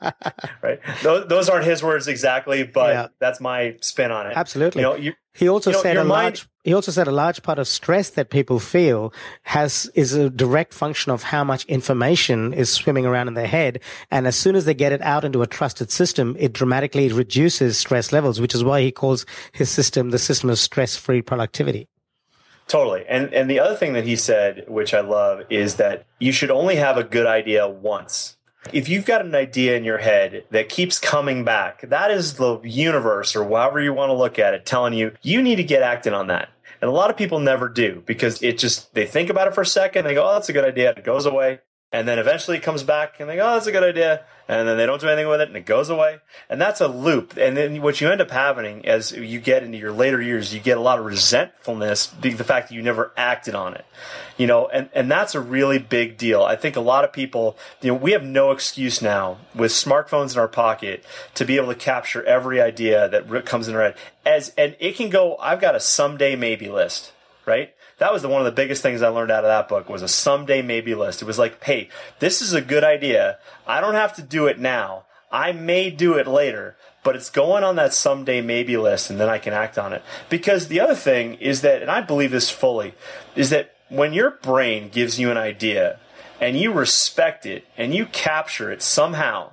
right? 0.63 0.81
Those, 1.03 1.29
those, 1.29 1.49
aren't 1.49 1.65
his 1.65 1.83
words 1.83 2.09
exactly, 2.09 2.63
but 2.63 2.93
yeah. 2.93 3.07
that's 3.21 3.41
my 3.41 3.77
spin 3.81 4.11
on 4.11 4.27
it. 4.27 4.37
Absolutely. 4.37 4.83
You 4.83 4.89
know, 4.89 4.95
you, 4.97 5.13
he 5.35 5.49
also 5.49 5.71
you 5.71 5.77
know, 5.77 5.83
said 5.83 5.97
a 5.97 6.05
mind, 6.05 6.11
large. 6.11 6.49
He 6.65 6.75
also 6.75 6.91
said 6.91 7.07
a 7.07 7.13
large 7.13 7.43
part 7.43 7.59
of 7.59 7.69
stress 7.69 8.11
that 8.11 8.29
people 8.29 8.59
feel 8.59 9.13
has 9.45 9.91
is 9.95 10.13
a 10.13 10.29
direct 10.29 10.75
function 10.75 11.13
of 11.13 11.23
how 11.23 11.45
much 11.45 11.65
information 11.67 12.53
is 12.53 12.71
swimming 12.71 13.07
around 13.07 13.29
in 13.29 13.35
their 13.35 13.47
head, 13.47 13.81
and 14.11 14.27
as 14.27 14.37
soon 14.37 14.57
as 14.57 14.65
they 14.65 14.75
get 14.75 14.93
it 14.93 15.01
out 15.03 15.25
into 15.25 15.43
a 15.43 15.47
trusted 15.47 15.91
system, 15.91 16.37
it 16.39 16.53
dramatically 16.53 17.11
reduces 17.13 17.79
stress 17.79 18.13
levels, 18.13 18.41
which 18.41 18.55
is 18.55 18.65
why 18.65 18.83
he 18.83 18.91
calls 18.91 19.25
his 19.53 19.71
system 19.71 20.11
the 20.11 20.19
system 20.19 20.51
of 20.51 20.59
stress-free 20.59 21.23
productivity. 21.23 21.89
Totally. 22.69 23.05
And 23.09 23.33
and 23.33 23.51
the 23.51 23.61
other 23.61 23.75
thing 23.75 23.95
that 23.95 24.05
he 24.05 24.15
said, 24.15 24.65
which 24.69 24.95
I 24.95 25.01
love, 25.01 25.43
is 25.51 25.77
that 25.77 26.05
you 26.21 26.33
should 26.33 26.51
only 26.51 26.77
have 26.77 26.97
a 26.97 27.03
good 27.03 27.27
idea 27.27 27.67
once. 27.67 28.37
If 28.73 28.89
you've 28.89 29.07
got 29.07 29.25
an 29.25 29.35
idea 29.35 29.77
in 29.77 29.85
your 29.85 29.99
head 29.99 30.45
that 30.51 30.69
keeps 30.69 30.99
coming 30.99 31.45
back, 31.45 31.89
that 31.89 32.11
is 32.11 32.35
the 32.35 32.61
universe 32.61 33.35
or 33.35 33.45
however 33.45 33.81
you 33.81 33.95
want 33.95 34.11
to 34.11 34.15
look 34.15 34.39
at 34.39 34.53
it 34.53 34.67
telling 34.67 34.93
you 34.93 35.13
you 35.23 35.41
need 35.41 35.57
to 35.57 35.65
get 35.65 35.83
acting 35.83 36.13
on 36.13 36.27
that. 36.27 36.51
And 36.81 36.89
a 36.89 36.93
lot 36.93 37.11
of 37.11 37.17
people 37.17 37.41
never 37.41 37.69
do 37.69 38.03
because 38.07 38.43
it 38.43 38.59
just, 38.59 38.95
they 38.95 39.07
think 39.07 39.31
about 39.31 39.49
it 39.49 39.55
for 39.55 39.63
a 39.63 39.67
second. 39.67 40.05
They 40.05 40.15
go, 40.15 40.29
oh, 40.29 40.35
that's 40.35 40.49
a 40.49 40.53
good 40.53 40.65
idea. 40.65 40.91
It 40.91 41.05
goes 41.05 41.27
away. 41.27 41.61
And 41.91 42.07
then 42.07 42.19
eventually 42.19 42.59
it 42.59 42.63
comes 42.63 42.83
back 42.83 43.19
and 43.19 43.31
they 43.31 43.37
go, 43.37 43.49
oh, 43.49 43.55
that's 43.55 43.67
a 43.67 43.73
good 43.73 43.83
idea. 43.83 44.23
And 44.47 44.69
then 44.69 44.77
they 44.77 44.85
don't 44.85 45.01
do 45.01 45.09
anything 45.09 45.29
with 45.29 45.41
it 45.41 45.49
and 45.49 45.57
it 45.57 45.65
goes 45.65 45.89
away. 45.89 46.19
And 46.51 46.61
that's 46.61 46.83
a 46.83 46.89
loop. 46.89 47.37
And 47.39 47.57
then 47.57 47.81
what 47.81 48.01
you 48.01 48.11
end 48.11 48.21
up 48.21 48.31
having 48.31 48.87
as 48.87 49.13
you 49.13 49.41
get 49.41 49.63
into 49.63 49.79
your 49.79 49.93
later 49.93 50.21
years, 50.21 50.53
you 50.53 50.61
get 50.61 50.77
a 50.77 50.83
lot 50.83 50.99
of 50.99 51.07
resentfulness, 51.07 52.09
the 52.21 52.33
fact 52.33 52.69
that 52.69 52.75
you 52.75 52.83
never 52.83 53.13
acted 53.17 53.55
on 53.55 53.75
it. 53.75 53.87
You 54.37 54.47
know, 54.47 54.69
and, 54.69 54.91
and 54.95 55.11
that's 55.11 55.35
a 55.35 55.41
really 55.41 55.79
big 55.79 56.19
deal. 56.19 56.43
I 56.43 56.57
think 56.57 56.77
a 56.77 56.81
lot 56.81 57.05
of 57.05 57.13
people, 57.13 57.57
you 57.81 57.89
know, 57.89 57.99
we 57.99 58.13
have 58.13 58.23
no 58.23 58.51
excuse 58.51 59.01
now 59.01 59.39
with 59.55 59.73
smartphones 59.73 60.35
in 60.35 60.41
our 60.41 60.49
pocket 60.49 61.05
to 61.35 61.47
be 61.47 61.57
able 61.57 61.69
to 61.69 61.75
capture 61.75 62.23
every 62.25 62.61
idea 62.61 63.09
that 63.09 63.47
comes 63.47 63.67
in 63.67 63.75
our 63.75 63.83
head. 63.83 63.97
As, 64.27 64.53
and 64.59 64.77
it 64.79 64.97
can 64.97 65.09
go, 65.09 65.37
I've 65.39 65.61
got 65.61 65.75
a 65.75 65.81
someday 65.81 66.37
maybe 66.37 66.69
list, 66.69 67.13
right? 67.47 67.75
That 67.99 68.13
was 68.13 68.23
the, 68.23 68.29
one 68.29 68.41
of 68.41 68.47
the 68.47 68.53
biggest 68.53 68.83
things 68.83 69.03
I 69.03 69.09
learned 69.09 69.31
out 69.31 69.45
of 69.45 69.49
that 69.49 69.69
book 69.69 69.89
was 69.89 70.03
a 70.03 70.09
someday 70.09 70.63
maybe 70.63 70.95
list. 70.95 71.21
It 71.21 71.27
was 71.27 71.39
like, 71.39 71.63
hey, 71.63 71.89
this 72.21 72.41
is 72.41 72.53
a 72.53 72.61
good 72.61 72.85
idea. 72.85 73.39
I 73.67 73.81
don't 73.81 73.95
have 73.95 74.15
to 74.17 74.23
do 74.23 74.47
it 74.47 74.59
now. 74.59 75.05
I 75.31 75.53
may 75.53 75.91
do 75.91 76.15
it 76.15 76.27
later, 76.27 76.77
but 77.03 77.17
it's 77.17 77.29
going 77.29 77.65
on 77.65 77.77
that 77.77 77.93
someday 77.93 78.41
maybe 78.41 78.77
list 78.77 79.11
and 79.11 79.21
then 79.21 79.29
I 79.29 79.39
can 79.39 79.53
act 79.53 79.79
on 79.79 79.93
it. 79.93 80.03
Because 80.31 80.69
the 80.69 80.81
other 80.81 80.95
thing 80.95 81.35
is 81.35 81.61
that, 81.63 81.83
and 81.83 81.91
I 81.91 82.01
believe 82.01 82.31
this 82.31 82.51
fully, 82.51 82.95
is 83.37 83.51
that 83.51 83.75
when 83.89 84.13
your 84.13 84.31
brain 84.31 84.89
gives 84.89 85.19
you 85.19 85.31
an 85.31 85.37
idea 85.37 85.99
and 86.41 86.59
you 86.59 86.73
respect 86.73 87.47
it 87.47 87.67
and 87.77 87.95
you 87.95 88.07
capture 88.07 88.71
it 88.71 88.81
somehow, 88.81 89.51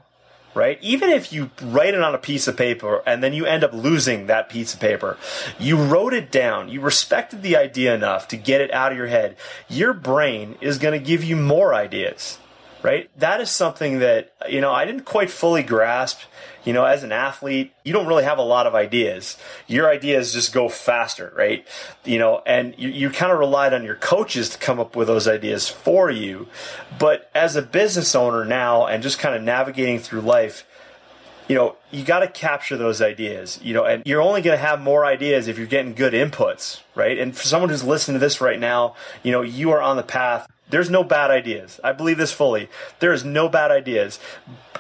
right? 0.56 0.80
Even 0.82 1.10
if 1.10 1.32
you 1.32 1.52
write 1.62 1.94
it 1.94 2.02
on 2.02 2.16
a 2.16 2.18
piece 2.18 2.48
of 2.48 2.58
paper 2.58 3.04
and 3.06 3.22
then 3.22 3.34
you 3.34 3.46
end 3.46 3.64
up 3.64 3.74
losing 3.74 4.28
that 4.28 4.50
piece 4.50 4.74
of 4.74 4.80
paper, 4.80 5.18
you 5.60 5.78
wrote 5.78 6.14
it 6.14 6.32
down, 6.32 6.70
you 6.70 6.82
respected 6.82 7.44
the 7.44 7.58
idea 7.58 7.94
enough 7.94 8.28
to 8.30 8.38
get 8.38 8.62
it 8.62 8.74
out 8.74 8.92
of 8.92 8.98
your 8.98 9.08
head, 9.08 9.36
your 9.68 9.94
brain 9.94 10.56
is 10.62 10.78
going 10.78 10.98
to 10.98 11.06
give 11.06 11.24
you 11.24 11.36
more 11.36 11.74
ideas, 11.74 12.40
right? 12.82 13.10
That 13.20 13.42
is 13.42 13.52
something 13.52 14.00
that, 14.00 14.34
you 14.50 14.62
know, 14.62 14.72
I 14.72 14.86
didn't 14.86 15.06
quite 15.06 15.30
fully 15.30 15.62
grasp 15.62 16.22
you 16.66 16.74
know, 16.74 16.84
as 16.84 17.04
an 17.04 17.12
athlete, 17.12 17.74
you 17.84 17.94
don't 17.94 18.08
really 18.08 18.24
have 18.24 18.40
a 18.40 18.44
lot 18.44 18.68
of 18.68 18.76
ideas. 18.76 19.38
Your 19.68 19.90
ideas 19.90 20.34
just 20.34 20.52
go 20.52 20.68
faster, 20.68 21.32
right? 21.36 21.66
You 22.04 22.18
know, 22.18 22.42
and 22.46 22.74
you, 22.78 22.90
you 22.90 23.10
kind 23.12 23.32
of 23.32 23.40
relied 23.40 23.74
on 23.74 23.84
your 23.84 23.96
coaches 23.96 24.50
to 24.50 24.58
come 24.58 24.80
up 24.80 24.96
with 24.96 25.08
those 25.08 25.28
ideas 25.28 25.70
for 25.70 26.10
you. 26.10 26.48
But 27.00 27.30
as 27.36 27.56
a 27.56 27.62
business 27.62 28.16
owner 28.16 28.44
now 28.44 28.88
and 28.88 29.04
just 29.04 29.20
kind 29.20 29.36
of 29.36 29.44
navigating 29.44 30.00
through 30.00 30.22
life, 30.22 30.66
you 31.48 31.56
know, 31.56 31.76
you 31.92 32.04
got 32.04 32.20
to 32.20 32.28
capture 32.28 32.76
those 32.76 33.02
ideas, 33.02 33.60
you 33.62 33.74
know, 33.74 33.86
and 33.86 34.02
you're 34.06 34.22
only 34.22 34.42
going 34.42 34.58
to 34.58 34.66
have 34.66 34.82
more 34.82 35.06
ideas 35.06 35.48
if 35.48 35.60
you're 35.60 35.68
getting 35.68 35.94
good 35.94 36.14
inputs, 36.14 36.82
right? 36.96 37.20
And 37.20 37.38
for 37.38 37.44
someone 37.44 37.70
who's 37.70 37.84
listening 37.84 38.16
to 38.16 38.20
this 38.20 38.42
right 38.42 38.60
now, 38.60 38.96
you 39.22 39.32
know, 39.32 39.42
you 39.42 39.70
are 39.72 39.82
on 39.82 39.96
the 39.96 40.04
path. 40.04 40.48
There's 40.68 40.90
no 40.90 41.04
bad 41.04 41.30
ideas. 41.30 41.80
I 41.84 41.92
believe 41.92 42.18
this 42.18 42.32
fully. 42.32 42.70
There 43.00 43.14
is 43.14 43.24
no 43.24 43.48
bad 43.48 43.70
ideas 43.70 44.20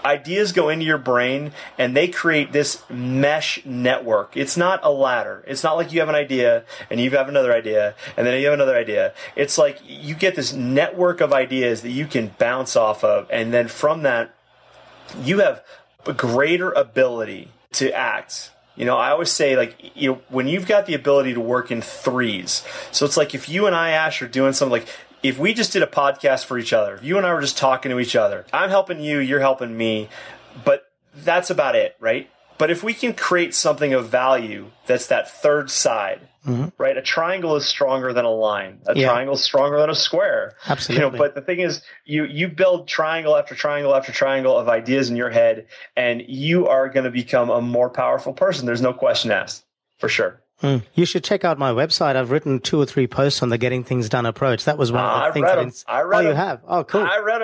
ideas 0.05 0.51
go 0.51 0.69
into 0.69 0.85
your 0.85 1.00
brain 1.00 1.51
and 1.77 1.95
they 1.97 2.07
create 2.07 2.51
this 2.51 2.83
mesh 2.89 3.65
network. 3.65 4.38
It's 4.38 4.55
not 4.55 4.79
a 4.83 4.91
ladder. 4.91 5.43
It's 5.47 5.63
not 5.63 5.75
like 5.75 5.91
you 5.91 6.00
have 6.00 6.09
an 6.09 6.15
idea 6.15 6.63
and 6.89 7.00
you 7.00 7.09
have 7.12 7.27
another 7.27 7.51
idea 7.51 7.95
and 8.15 8.25
then 8.25 8.39
you 8.39 8.45
have 8.45 8.53
another 8.53 8.75
idea. 8.75 9.13
It's 9.35 9.57
like 9.57 9.81
you 9.85 10.13
get 10.15 10.35
this 10.35 10.53
network 10.53 11.21
of 11.21 11.33
ideas 11.33 11.81
that 11.81 11.89
you 11.89 12.05
can 12.05 12.35
bounce 12.38 12.75
off 12.75 13.03
of. 13.03 13.27
And 13.31 13.51
then 13.51 13.67
from 13.67 14.03
that, 14.03 14.33
you 15.21 15.39
have 15.39 15.63
a 16.05 16.13
greater 16.13 16.71
ability 16.71 17.50
to 17.74 17.91
act. 17.91 18.51
You 18.75 18.85
know, 18.85 18.97
I 18.97 19.09
always 19.12 19.31
say 19.31 19.55
like 19.55 19.91
you 19.95 20.12
know, 20.12 20.21
when 20.29 20.47
you've 20.47 20.67
got 20.67 20.85
the 20.85 20.93
ability 20.93 21.33
to 21.33 21.39
work 21.39 21.71
in 21.71 21.81
threes. 21.81 22.63
So 22.91 23.05
it's 23.05 23.17
like 23.17 23.33
if 23.33 23.50
you 23.50 23.67
and 23.67 23.75
I, 23.75 23.91
Ash, 23.91 24.21
are 24.21 24.27
doing 24.27 24.53
something 24.53 24.71
like 24.71 24.88
if 25.25 25.39
we 25.39 25.55
just 25.55 25.74
did 25.74 25.82
a 25.82 25.88
podcast 25.88 26.46
for 26.46 26.58
each 26.58 26.72
other, 26.72 27.00
you 27.01 27.17
and 27.17 27.25
I 27.25 27.34
were 27.34 27.41
just 27.41 27.58
talking 27.58 27.89
to 27.89 28.00
each 28.00 28.15
other, 28.15 28.46
I'm 28.53 28.70
helping 28.70 29.00
you, 29.00 29.17
you're 29.20 29.39
helping 29.39 29.75
me, 29.75 30.08
but 30.63 30.84
that's 31.15 31.50
about 31.50 31.75
it, 31.75 31.96
right? 32.00 32.29
But 32.60 32.70
if 32.70 32.84
we 32.84 32.94
can 32.94 33.13
create 33.13 33.55
something 33.55 33.94
of 33.94 34.08
value 34.08 34.72
that's 34.86 35.08
that 35.08 35.29
third 35.29 35.72
side, 35.72 36.22
mm-hmm. 36.46 36.67
right? 36.77 36.96
A 36.96 37.01
triangle 37.01 37.55
is 37.55 37.65
stronger 37.65 38.13
than 38.13 38.24
a 38.24 38.32
line. 38.32 38.79
A 38.86 38.96
yeah. 38.96 39.10
triangle 39.10 39.34
is 39.34 39.41
stronger 39.41 39.79
than 39.79 39.89
a 39.89 39.96
square. 39.96 40.53
Absolutely. 40.67 41.03
You 41.03 41.12
know, 41.12 41.17
but 41.17 41.34
the 41.34 41.41
thing 41.41 41.60
is, 41.60 41.82
you 42.05 42.24
you 42.25 42.48
build 42.48 42.88
triangle 42.88 43.36
after 43.36 43.55
triangle 43.55 43.94
after 43.94 44.13
triangle 44.13 44.55
of 44.55 44.70
ideas 44.70 45.10
in 45.10 45.17
your 45.17 45.32
head, 45.32 45.67
and 45.98 46.24
you 46.27 46.67
are 46.67 46.88
going 46.88 47.03
to 47.03 47.12
become 47.12 47.50
a 47.50 47.62
more 47.62 47.89
powerful 47.89 48.32
person. 48.32 48.65
There's 48.65 48.82
no 48.82 48.94
question 48.94 49.32
asked, 49.32 49.65
for 49.98 50.08
sure. 50.08 50.39
Mm. 50.62 50.83
You 50.93 51.05
should 51.05 51.24
check 51.24 51.43
out 51.43 51.57
my 51.57 51.71
website. 51.71 52.15
I've 52.15 52.31
written 52.31 52.59
two 52.59 52.79
or 52.79 52.85
three 52.85 53.07
posts 53.07 53.43
on 53.43 53.50
the 53.50 53.57
getting 53.57 53.83
things 53.83 54.07
done 54.07 54.25
approach. 54.25 54.65
That 54.65 54.77
was 54.77 54.91
one 54.91 55.03
of 55.03 55.09
the 55.09 55.25
I 55.25 55.31
things. 55.31 55.43
Read 55.43 55.57
them. 55.57 55.71
I 55.88 56.01
read 56.01 56.17
oh, 56.17 56.24
them. 56.24 56.31
you 56.31 56.35
have? 56.35 56.62
Oh, 56.67 56.83
cool. 56.83 57.01
I 57.01 57.19
read 57.19 57.41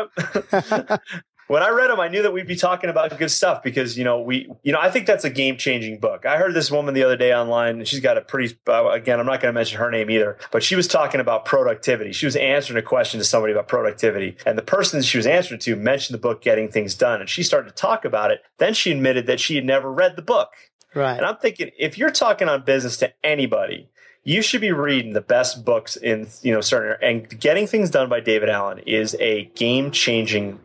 them. 0.88 1.00
when 1.52 1.62
I 1.62 1.70
read 1.70 1.90
them, 1.90 2.00
I 2.00 2.08
knew 2.08 2.22
that 2.22 2.32
we'd 2.32 2.48
be 2.48 2.56
talking 2.56 2.90
about 2.90 3.18
good 3.18 3.30
stuff 3.30 3.62
because 3.62 3.98
you 3.98 4.06
know 4.06 4.22
we, 4.22 4.50
you 4.64 4.72
know, 4.72 4.80
I 4.80 4.90
think 4.90 5.06
that's 5.06 5.26
a 5.26 5.30
game 5.30 5.58
changing 5.58 6.00
book. 6.00 6.26
I 6.26 6.38
heard 6.38 6.54
this 6.54 6.72
woman 6.72 6.94
the 6.94 7.04
other 7.04 7.18
day 7.18 7.34
online, 7.34 7.80
and 7.80 7.88
she's 7.88 8.00
got 8.00 8.18
a 8.18 8.22
pretty. 8.22 8.58
Uh, 8.66 8.88
again, 8.92 9.20
I'm 9.20 9.26
not 9.26 9.42
going 9.42 9.54
to 9.54 9.60
mention 9.60 9.78
her 9.80 9.92
name 9.92 10.10
either, 10.10 10.38
but 10.52 10.64
she 10.64 10.78
was 10.78 10.88
talking 10.88 11.20
about 11.20 11.44
productivity. 11.44 12.14
She 12.14 12.26
was 12.26 12.38
answering 12.38 12.80
a 12.80 12.82
question 12.82 13.20
to 13.20 13.26
somebody 13.26 13.52
about 13.52 13.68
productivity, 13.68 14.38
and 14.46 14.58
the 14.58 14.62
person 14.62 15.02
she 15.02 15.18
was 15.18 15.28
answering 15.28 15.60
to 15.60 15.76
mentioned 15.76 16.14
the 16.14 16.22
book 16.22 16.42
Getting 16.42 16.72
Things 16.72 16.96
Done, 16.96 17.20
and 17.20 17.30
she 17.30 17.44
started 17.44 17.68
to 17.68 17.76
talk 17.76 18.06
about 18.06 18.32
it. 18.32 18.40
Then 18.58 18.74
she 18.74 18.90
admitted 18.90 19.28
that 19.28 19.42
she 19.42 19.56
had 19.56 19.66
never 19.66 19.92
read 19.92 20.16
the 20.16 20.22
book. 20.22 20.54
Right. 20.94 21.18
And 21.18 21.26
I'm 21.26 21.38
thinking, 21.38 21.72
if 21.78 21.98
you're 21.98 22.12
talking 22.12 22.50
on 22.50 22.64
business 22.64 22.98
to 22.98 23.14
anybody, 23.24 23.90
you 24.24 24.42
should 24.42 24.62
be 24.62 24.72
reading 24.72 25.14
the 25.14 25.22
best 25.22 25.66
books 25.66 25.96
in 25.96 26.28
you 26.42 26.54
know 26.54 26.62
certain 26.62 26.98
and 27.02 27.40
getting 27.40 27.66
things 27.66 27.90
done 27.90 28.08
by 28.08 28.20
david 28.20 28.50
allen 28.50 28.80
is 28.80 29.16
a 29.20 29.46
game 29.56 29.92
changing 29.92 30.60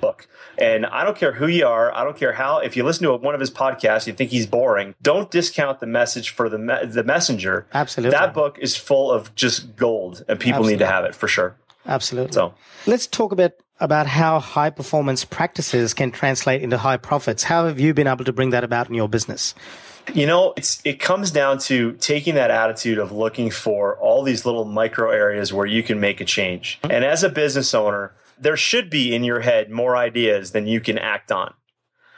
book. 0.00 0.28
And 0.58 0.86
i 0.86 1.04
don't 1.04 1.16
care 1.16 1.32
who 1.32 1.46
you 1.46 1.66
are 1.66 1.94
i 1.94 2.02
don't 2.02 2.16
care 2.16 2.32
how 2.32 2.58
if 2.58 2.76
you 2.76 2.84
listen 2.84 3.04
to 3.04 3.14
one 3.14 3.34
of 3.34 3.40
his 3.40 3.50
podcasts 3.50 4.06
you 4.06 4.12
think 4.12 4.30
he's 4.30 4.46
boring 4.46 4.94
don't 5.02 5.30
discount 5.30 5.80
the 5.80 5.86
message 5.86 6.30
for 6.30 6.48
the 6.48 6.58
me- 6.58 6.84
the 6.86 7.04
messenger. 7.04 7.66
Absolutely. 7.72 8.10
That 8.10 8.34
book 8.34 8.58
is 8.58 8.76
full 8.76 9.12
of 9.12 9.34
just 9.34 9.76
gold 9.76 10.24
and 10.28 10.40
people 10.40 10.58
absolutely. 10.58 10.72
need 10.72 10.78
to 10.80 10.86
have 10.86 11.04
it 11.04 11.14
for 11.14 11.28
sure. 11.28 11.56
Absolutely. 11.86 12.32
So. 12.32 12.54
Let's 12.86 13.06
talk 13.06 13.32
a 13.32 13.36
bit 13.36 13.60
about 13.78 14.06
how 14.06 14.38
high 14.38 14.70
performance 14.70 15.24
practices 15.24 15.92
can 15.92 16.10
translate 16.10 16.62
into 16.62 16.78
high 16.78 16.96
profits. 16.96 17.44
How 17.44 17.66
have 17.66 17.78
you 17.78 17.92
been 17.92 18.06
able 18.06 18.24
to 18.24 18.32
bring 18.32 18.50
that 18.50 18.64
about 18.64 18.88
in 18.88 18.94
your 18.94 19.08
business? 19.08 19.54
You 20.14 20.26
know, 20.26 20.54
it's 20.56 20.80
it 20.84 21.00
comes 21.00 21.30
down 21.30 21.58
to 21.60 21.92
taking 21.94 22.36
that 22.36 22.50
attitude 22.50 22.98
of 22.98 23.10
looking 23.10 23.50
for 23.50 23.96
all 23.98 24.22
these 24.22 24.46
little 24.46 24.64
micro 24.64 25.10
areas 25.10 25.52
where 25.52 25.66
you 25.66 25.82
can 25.82 25.98
make 25.98 26.20
a 26.20 26.24
change. 26.24 26.78
And 26.84 27.04
as 27.04 27.22
a 27.22 27.28
business 27.28 27.74
owner, 27.74 28.14
there 28.38 28.56
should 28.56 28.88
be 28.88 29.14
in 29.14 29.24
your 29.24 29.40
head 29.40 29.70
more 29.70 29.96
ideas 29.96 30.52
than 30.52 30.66
you 30.66 30.80
can 30.80 30.96
act 30.98 31.32
on. 31.32 31.54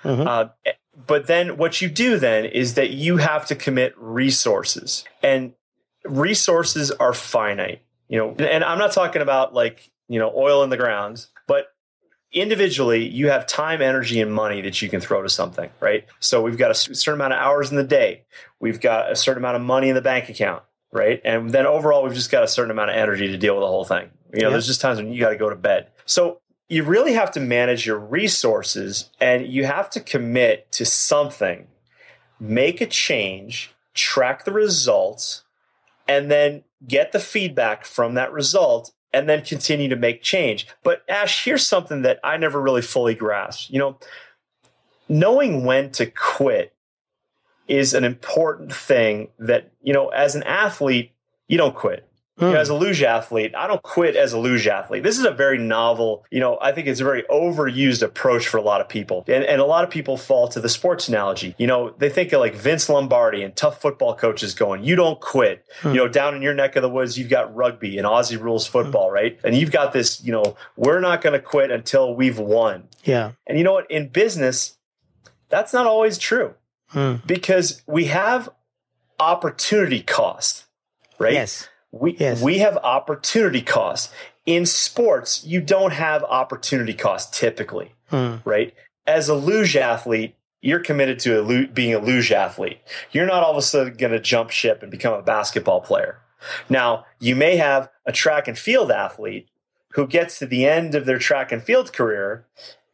Mm-hmm. 0.05 0.29
Uh, 0.29 0.73
but 1.07 1.27
then 1.27 1.57
what 1.57 1.81
you 1.81 1.89
do 1.89 2.19
then 2.19 2.45
is 2.45 2.75
that 2.75 2.91
you 2.91 3.17
have 3.17 3.47
to 3.47 3.55
commit 3.55 3.95
resources, 3.97 5.05
and 5.23 5.55
resources 6.05 6.91
are 6.91 7.15
finite. 7.15 7.83
You 8.09 8.19
know, 8.19 8.35
and 8.39 8.65
I'm 8.65 8.79
not 8.79 8.93
talking 8.93 9.23
about 9.23 9.55
like 9.55 9.91
you 10.09 10.19
know 10.19 10.31
oil 10.37 10.63
in 10.63 10.71
the 10.71 10.77
ground 10.77 11.27
individually, 12.33 13.07
you 13.07 13.29
have 13.31 13.47
time, 13.47 13.81
energy, 13.81 14.21
and 14.21 14.33
money 14.33 14.61
that 14.63 14.83
you 14.83 14.89
can 14.89 15.01
throw 15.01 15.23
to 15.23 15.29
something, 15.29 15.71
right? 15.81 16.05
So 16.21 16.43
we've 16.43 16.59
got 16.59 16.71
a 16.71 16.75
certain 16.75 17.21
amount 17.21 17.33
of 17.35 17.41
hours 17.41 17.71
in 17.71 17.77
the 17.77 17.85
day. 17.85 18.25
We've 18.61 18.81
got 18.81 19.11
a 19.11 19.17
certain 19.17 19.43
amount 19.43 19.57
of 19.57 19.63
money 19.63 19.89
in 19.89 19.95
the 19.95 20.03
bank 20.03 20.29
account, 20.29 20.63
right? 20.93 21.21
And 21.25 21.51
then 21.51 21.67
overall, 21.67 22.03
we've 22.03 22.15
just 22.15 22.31
got 22.31 22.43
a 22.43 22.49
certain 22.49 22.71
amount 22.71 22.91
of 22.91 22.97
energy 22.97 23.29
to 23.29 23.39
deal 23.39 23.55
with 23.55 23.63
the 23.63 23.69
whole 23.69 23.85
thing. 23.85 24.11
You 24.35 24.43
know, 24.43 24.51
there's 24.51 24.67
just 24.67 24.81
times 24.81 24.99
when 24.99 25.13
you 25.13 25.21
got 25.21 25.31
to 25.31 25.37
go 25.37 25.49
to 25.49 25.57
bed. 25.57 25.89
So 26.05 26.41
you 26.69 26.85
really 26.85 27.15
have 27.15 27.31
to 27.33 27.41
manage 27.41 27.87
your 27.87 27.99
resources 27.99 29.11
and 29.21 29.47
you 29.47 29.65
have 29.65 29.89
to 29.91 30.01
commit 30.01 30.71
to 30.73 30.85
something, 30.85 31.67
make 32.39 32.83
a 32.83 32.87
change, 32.87 33.75
track 33.95 34.45
the 34.45 34.53
results, 34.53 35.45
and 36.07 36.31
then 36.31 36.65
get 36.87 37.13
the 37.13 37.21
feedback 37.21 37.85
from 37.87 38.15
that 38.15 38.33
result 38.33 38.93
and 39.13 39.29
then 39.29 39.43
continue 39.43 39.89
to 39.89 39.97
make 39.97 40.23
change. 40.23 40.67
But 40.83 41.03
Ash, 41.09 41.45
here's 41.45 41.67
something 41.67 42.03
that 42.03 42.21
I 42.23 42.37
never 42.37 42.61
really 42.61 42.83
fully 42.83 43.15
grasped. 43.15 43.71
You 43.71 43.79
know, 43.79 43.99
knowing 45.09 45.65
when 45.65 45.91
to 45.93 46.07
quit 46.07 46.75
is 47.67 47.95
an 47.95 48.05
important 48.05 48.73
thing 48.73 49.29
that, 49.39 49.73
you 49.83 49.93
know, 49.93 50.09
as 50.09 50.35
an 50.35 50.43
athlete, 50.43 51.13
you 51.49 51.59
don't 51.59 51.75
quit. 51.75 52.09
You 52.39 52.47
know, 52.47 52.53
hmm. 52.53 52.57
as 52.57 52.69
a 52.69 52.75
luge 52.75 53.03
athlete, 53.03 53.55
I 53.57 53.67
don't 53.67 53.83
quit 53.83 54.17
as 54.17 54.33
a 54.33 54.39
luge 54.39 54.67
athlete. 54.67 55.03
This 55.03 55.19
is 55.19 55.25
a 55.25 55.31
very 55.31 55.59
novel, 55.59 56.25
you 56.31 56.41
know, 56.41 56.59
I 56.61 56.73
think 56.73 56.87
it's 56.87 57.01
a 57.01 57.05
very 57.05 57.23
overused 57.25 58.03
approach 58.03 58.47
for 58.49 58.59
a 58.59 58.63
lot 58.63 58.81
of 58.81 58.89
people. 58.89 59.25
And, 59.29 59.45
and 59.45 59.61
a 59.61 59.65
lot 59.65 59.85
of 59.85 59.91
people 59.91 60.17
fall 60.17 60.49
to 60.49 60.61
the 60.61 60.69
sports 60.69 61.09
analogy. 61.09 61.55
You 61.59 61.67
know, 61.67 61.95
they 61.99 62.09
think 62.09 62.33
of 62.33 62.41
like 62.41 62.55
Vince 62.55 62.89
Lombardi 62.89 63.43
and 63.43 63.55
tough 63.55 63.81
football 63.81 64.15
coaches 64.15 64.55
going, 64.55 64.85
you 64.85 64.97
don't 64.97 65.21
quit. 65.21 65.65
Hmm. 65.83 65.89
You 65.89 65.95
know, 65.97 66.09
down 66.09 66.35
in 66.35 66.43
your 66.43 66.55
neck 66.55 66.77
of 66.77 66.83
the 66.83 66.89
woods, 66.89 67.19
you've 67.19 67.31
got 67.31 67.55
rugby 67.55 67.99
and 67.99 68.07
Aussie 68.07 68.41
rules 68.41 68.67
football, 68.67 69.09
hmm. 69.09 69.15
right? 69.15 69.41
And 69.45 69.57
you've 69.57 69.73
got 69.73 69.93
this, 69.93 70.23
you 70.23 70.33
know, 70.33 70.57
we're 70.77 71.01
not 71.01 71.23
going 71.23 71.35
to 71.35 71.41
quit 71.41 71.71
until 71.71 72.15
we've 72.15 72.39
won. 72.39 72.89
Yeah. 73.05 73.33
And 73.47 73.59
you 73.59 73.65
know 73.65 73.73
what? 73.73 73.91
In 73.91 74.09
business, 74.09 74.77
that's 75.49 75.73
not 75.73 75.87
always 75.87 76.19
true 76.19 76.55
hmm. 76.89 77.17
because 77.27 77.83
we 77.87 78.07
have 78.07 78.49
opportunity 79.19 80.01
cost 80.03 80.67
right? 81.19 81.33
Yes. 81.33 81.69
We 81.91 82.17
Yes. 82.19 82.43
we 82.43 82.59
have 82.59 82.77
opportunity 82.79 83.63
costs. 83.63 84.13
In 84.47 84.67
sports, 84.67 85.45
you 85.45 85.61
don't 85.61 85.93
have 85.93 86.25
opportunity 86.25 86.95
costs 86.95 87.39
typically, 87.39 87.93
hmm. 88.09 88.37
right? 88.45 88.75
As 89.07 89.29
a 89.29 89.35
luge 89.35 89.77
athlete, 89.77 90.35
you're 90.61 90.81
committed 90.81 91.19
to 91.21 91.41
a 91.41 91.67
being 91.67 91.95
a 91.95 91.99
luge 91.99 92.33
athlete. 92.33 92.79
You're 93.13 93.27
not 93.27 93.43
all 93.43 93.53
of 93.53 93.57
a 93.57 93.63
sudden 93.63 93.95
going 93.95 94.13
to 94.13 94.21
jump 94.21 94.51
ship 94.51 94.83
and 94.83 94.91
become 94.91 95.15
a 95.15 95.23
basketball 95.23 95.81
player. 95.81 96.19
Now, 96.69 97.07
you 97.19 97.37
may 97.37 97.57
have 97.57 97.91
a 98.07 98.13
track 98.13 98.49
and 98.49 98.59
field 98.59 98.91
athlete 98.91 99.49
who 99.93 100.07
gets 100.07 100.39
to 100.39 100.47
the 100.47 100.67
end 100.67 100.95
of 100.95 101.07
their 101.07 101.19
track 101.19 101.53
and 101.53 101.63
field 101.63 101.93
career, 101.93 102.47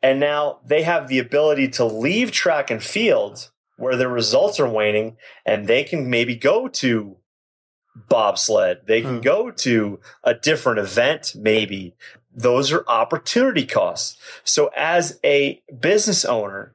and 0.02 0.20
now 0.20 0.58
they 0.64 0.82
have 0.82 1.08
the 1.08 1.18
ability 1.18 1.68
to 1.68 1.84
leave 1.84 2.30
track 2.30 2.70
and 2.70 2.82
field 2.82 3.50
where 3.76 3.96
their 3.96 4.08
results 4.08 4.60
are 4.60 4.68
waning, 4.68 5.16
and 5.44 5.66
they 5.66 5.82
can 5.82 6.08
maybe 6.08 6.36
go 6.36 6.68
to 6.68 7.16
bobsled. 7.94 8.86
They 8.86 9.00
can 9.02 9.16
Hmm. 9.16 9.20
go 9.20 9.50
to 9.50 10.00
a 10.22 10.34
different 10.34 10.78
event, 10.78 11.34
maybe. 11.36 11.94
Those 12.34 12.72
are 12.72 12.84
opportunity 12.88 13.64
costs. 13.66 14.16
So, 14.42 14.70
as 14.76 15.20
a 15.24 15.62
business 15.80 16.24
owner, 16.24 16.74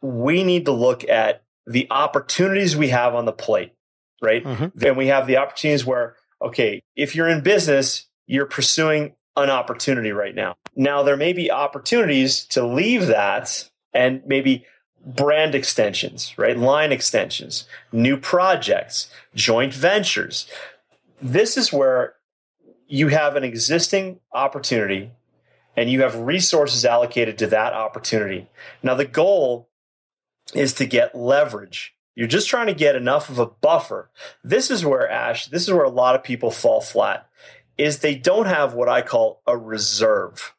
we 0.00 0.44
need 0.44 0.64
to 0.66 0.72
look 0.72 1.08
at 1.08 1.42
the 1.66 1.86
opportunities 1.90 2.76
we 2.76 2.88
have 2.88 3.14
on 3.14 3.24
the 3.24 3.32
plate, 3.32 3.72
right? 4.20 4.44
Mhm. 4.44 4.72
Then 4.74 4.96
we 4.96 5.08
have 5.08 5.26
the 5.26 5.36
opportunities 5.36 5.84
where, 5.84 6.16
okay, 6.40 6.82
if 6.96 7.14
you're 7.14 7.28
in 7.28 7.40
business, 7.40 8.06
you're 8.26 8.46
pursuing 8.46 9.14
an 9.36 9.50
opportunity 9.50 10.12
right 10.12 10.34
now. 10.34 10.56
Now, 10.76 11.02
there 11.02 11.16
may 11.16 11.32
be 11.32 11.50
opportunities 11.50 12.44
to 12.46 12.64
leave 12.64 13.06
that 13.06 13.68
and 13.92 14.22
maybe 14.26 14.66
brand 15.04 15.54
extensions, 15.54 16.36
right? 16.38 16.56
Line 16.56 16.92
extensions, 16.92 17.66
new 17.90 18.16
projects, 18.16 19.10
joint 19.34 19.74
ventures. 19.74 20.48
This 21.20 21.56
is 21.56 21.72
where 21.72 22.14
you 22.86 23.08
have 23.08 23.36
an 23.36 23.44
existing 23.44 24.20
opportunity 24.32 25.10
and 25.76 25.90
you 25.90 26.02
have 26.02 26.14
resources 26.14 26.84
allocated 26.84 27.38
to 27.38 27.46
that 27.48 27.72
opportunity. 27.72 28.48
Now, 28.82 28.94
the 28.94 29.06
goal 29.06 29.68
is 30.54 30.74
to 30.74 30.86
get 30.86 31.14
leverage. 31.16 31.94
You're 32.14 32.28
just 32.28 32.48
trying 32.48 32.66
to 32.66 32.74
get 32.74 32.94
enough 32.94 33.30
of 33.30 33.38
a 33.38 33.46
buffer. 33.46 34.10
This 34.44 34.70
is 34.70 34.84
where, 34.84 35.10
Ash, 35.10 35.46
this 35.46 35.62
is 35.62 35.72
where 35.72 35.84
a 35.84 35.90
lot 35.90 36.14
of 36.14 36.22
people 36.22 36.50
fall 36.50 36.80
flat, 36.82 37.26
is 37.78 37.98
they 37.98 38.14
don't 38.14 38.46
have 38.46 38.74
what 38.74 38.88
I 38.88 39.00
call 39.00 39.40
a 39.46 39.56
reserve, 39.56 40.54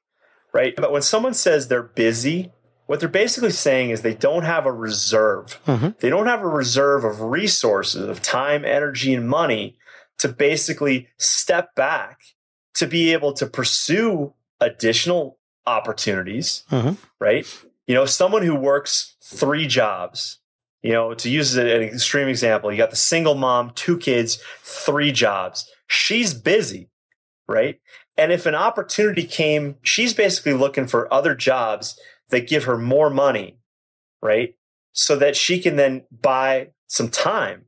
right? 0.51 0.75
But 0.75 0.91
when 0.91 1.03
someone 1.03 1.35
says 1.35 1.67
they're 1.67 1.83
busy, 1.83 2.51
what 2.85 2.99
they're 2.99 3.09
basically 3.09 3.51
saying 3.51 3.89
is 3.91 4.01
they 4.01 4.13
don't 4.13 4.43
have 4.43 4.65
a 4.65 4.71
reserve. 4.71 5.59
They 5.99 6.09
don't 6.09 6.27
have 6.27 6.41
a 6.41 6.47
reserve 6.47 7.03
of 7.03 7.21
resources, 7.21 8.07
of 8.07 8.21
time, 8.21 8.65
energy, 8.65 9.13
and 9.13 9.27
money 9.27 9.77
to 10.19 10.27
basically 10.27 11.07
step 11.17 11.75
back 11.75 12.19
to 12.75 12.87
be 12.87 13.13
able 13.13 13.33
to 13.33 13.45
pursue 13.47 14.33
additional 14.59 15.37
opportunities, 15.65 16.63
Mhm. 16.71 16.97
right? 17.19 17.45
You 17.87 17.95
know, 17.95 18.05
someone 18.05 18.43
who 18.43 18.55
works 18.55 19.15
three 19.23 19.67
jobs, 19.67 20.39
you 20.81 20.91
know, 20.91 21.13
to 21.13 21.29
use 21.29 21.55
an 21.55 21.67
extreme 21.67 22.27
example, 22.27 22.71
you 22.71 22.77
got 22.77 22.89
the 22.89 22.95
single 22.95 23.35
mom, 23.35 23.71
two 23.75 23.97
kids, 23.97 24.39
three 24.61 25.11
jobs. 25.11 25.69
She's 25.87 26.33
busy, 26.33 26.89
right? 27.47 27.79
And 28.17 28.31
if 28.31 28.45
an 28.45 28.55
opportunity 28.55 29.23
came, 29.23 29.75
she's 29.81 30.13
basically 30.13 30.53
looking 30.53 30.87
for 30.87 31.11
other 31.13 31.33
jobs 31.35 31.99
that 32.29 32.47
give 32.47 32.63
her 32.65 32.77
more 32.77 33.09
money, 33.09 33.59
right? 34.21 34.55
So 34.91 35.15
that 35.17 35.35
she 35.35 35.59
can 35.59 35.75
then 35.75 36.03
buy 36.11 36.69
some 36.87 37.09
time. 37.09 37.65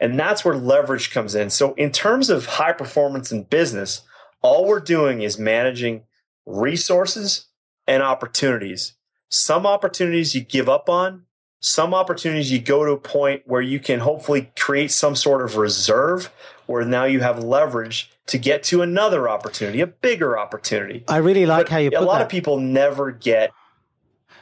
And 0.00 0.18
that's 0.18 0.44
where 0.44 0.56
leverage 0.56 1.10
comes 1.10 1.34
in. 1.34 1.50
So, 1.50 1.72
in 1.74 1.92
terms 1.92 2.28
of 2.28 2.46
high 2.46 2.72
performance 2.72 3.30
in 3.30 3.44
business, 3.44 4.02
all 4.42 4.66
we're 4.66 4.80
doing 4.80 5.22
is 5.22 5.38
managing 5.38 6.02
resources 6.44 7.46
and 7.86 8.02
opportunities. 8.02 8.94
Some 9.28 9.66
opportunities 9.66 10.34
you 10.34 10.40
give 10.42 10.68
up 10.68 10.88
on, 10.88 11.22
some 11.60 11.94
opportunities 11.94 12.52
you 12.52 12.58
go 12.58 12.84
to 12.84 12.92
a 12.92 12.98
point 12.98 13.42
where 13.46 13.62
you 13.62 13.78
can 13.80 14.00
hopefully 14.00 14.50
create 14.58 14.90
some 14.90 15.16
sort 15.16 15.42
of 15.42 15.56
reserve 15.56 16.30
where 16.66 16.84
now 16.84 17.04
you 17.04 17.20
have 17.20 17.42
leverage 17.42 18.10
to 18.26 18.38
get 18.38 18.62
to 18.64 18.82
another 18.82 19.28
opportunity, 19.28 19.80
a 19.80 19.86
bigger 19.86 20.38
opportunity. 20.38 21.04
I 21.08 21.18
really 21.18 21.46
like 21.46 21.66
But 21.66 21.72
how 21.72 21.78
you 21.78 21.90
put 21.90 21.96
it. 21.96 22.02
a 22.02 22.04
lot 22.04 22.18
that. 22.18 22.24
of 22.24 22.28
people 22.28 22.58
never 22.58 23.10
get 23.12 23.50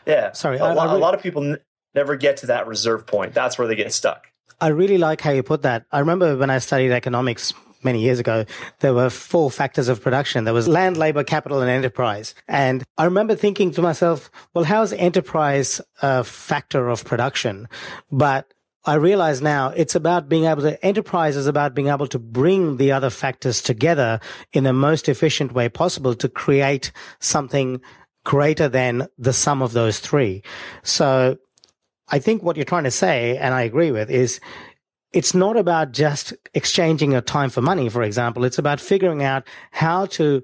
yeah 0.07 0.33
Sorry, 0.33 0.59
a, 0.59 0.65
I- 0.65 0.75
I 0.75 0.95
a 0.95 0.99
lot 0.99 1.15
of 1.15 1.23
people 1.23 1.43
n- 1.43 1.59
never 1.95 2.17
get 2.17 2.39
to 2.39 2.47
that 2.47 2.67
reserve 2.67 3.07
point 3.07 3.35
that's 3.35 3.59
where 3.59 3.67
they 3.69 3.77
get 3.77 3.93
stuck 3.93 4.29
I 4.61 4.69
really 4.69 4.97
like 4.99 5.21
how 5.21 5.33
you 5.33 5.43
put 5.43 5.63
that. 5.63 5.87
I 5.91 5.99
remember 5.99 6.37
when 6.37 6.49
I 6.49 6.59
studied 6.59 6.93
economics 6.93 7.53
many 7.83 8.01
years 8.01 8.21
ago, 8.21 8.45
there 8.79 8.95
were 8.95 9.11
four 9.11 9.51
factors 9.51 9.89
of 9.89 10.01
production. 10.01 10.45
There 10.45 10.55
was 10.55 10.69
land, 10.69 10.97
labor, 10.97 11.25
capital, 11.25 11.61
and 11.63 11.69
enterprise. 11.69 12.37
And 12.47 12.85
I 12.97 13.07
remember 13.07 13.35
thinking 13.35 13.73
to 13.73 13.83
myself, 13.83 14.31
well, 14.55 14.63
how 14.63 14.83
is 14.83 14.93
enterprise 14.93 15.81
a 16.01 16.23
factor 16.23 16.89
of 16.91 17.05
production? 17.05 17.69
But 18.13 18.55
I 18.85 18.95
realize 18.95 19.43
now 19.43 19.71
it's 19.71 19.97
about 19.97 20.29
being 20.29 20.45
able 20.45 20.63
to, 20.63 20.85
enterprise 20.87 21.35
is 21.35 21.49
about 21.49 21.75
being 21.75 21.89
able 21.89 22.07
to 22.07 22.21
bring 22.21 22.77
the 22.77 22.93
other 22.93 23.11
factors 23.11 23.63
together 23.63 24.21
in 24.53 24.63
the 24.63 24.73
most 24.73 25.09
efficient 25.09 25.51
way 25.53 25.69
possible 25.69 26.15
to 26.15 26.29
create 26.29 26.93
something 27.19 27.81
greater 28.25 28.69
than 28.69 29.09
the 29.19 29.33
sum 29.33 29.63
of 29.63 29.73
those 29.73 29.99
three. 29.99 30.43
So 30.83 31.37
I 32.09 32.19
think 32.19 32.43
what 32.43 32.57
you're 32.57 32.65
trying 32.65 32.85
to 32.85 32.91
say, 32.91 33.37
and 33.39 33.55
I 33.55 33.63
agree 33.63 33.91
with, 33.91 34.11
is 34.11 34.41
it's 35.13 35.35
not 35.35 35.57
about 35.57 35.93
just 35.93 36.33
exchanging 36.55 37.13
your 37.13 37.21
time 37.21 37.51
for 37.51 37.61
money, 37.61 37.89
for 37.89 38.03
example. 38.03 38.45
It's 38.45 38.59
about 38.59 38.81
figuring 38.81 39.23
out 39.23 39.47
how 39.71 40.07
to 40.07 40.43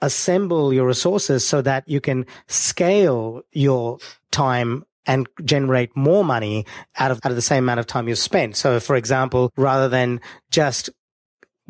assemble 0.00 0.72
your 0.72 0.86
resources 0.86 1.46
so 1.46 1.60
that 1.62 1.88
you 1.88 2.00
can 2.00 2.24
scale 2.46 3.42
your 3.52 3.98
time 4.30 4.84
and 5.06 5.26
generate 5.44 5.96
more 5.96 6.22
money 6.22 6.66
out 6.98 7.10
of, 7.10 7.18
out 7.24 7.30
of 7.32 7.36
the 7.36 7.42
same 7.42 7.64
amount 7.64 7.80
of 7.80 7.86
time 7.86 8.08
you've 8.08 8.18
spent. 8.18 8.56
So, 8.56 8.78
for 8.78 8.94
example, 8.94 9.50
rather 9.56 9.88
than 9.88 10.20
just 10.50 10.90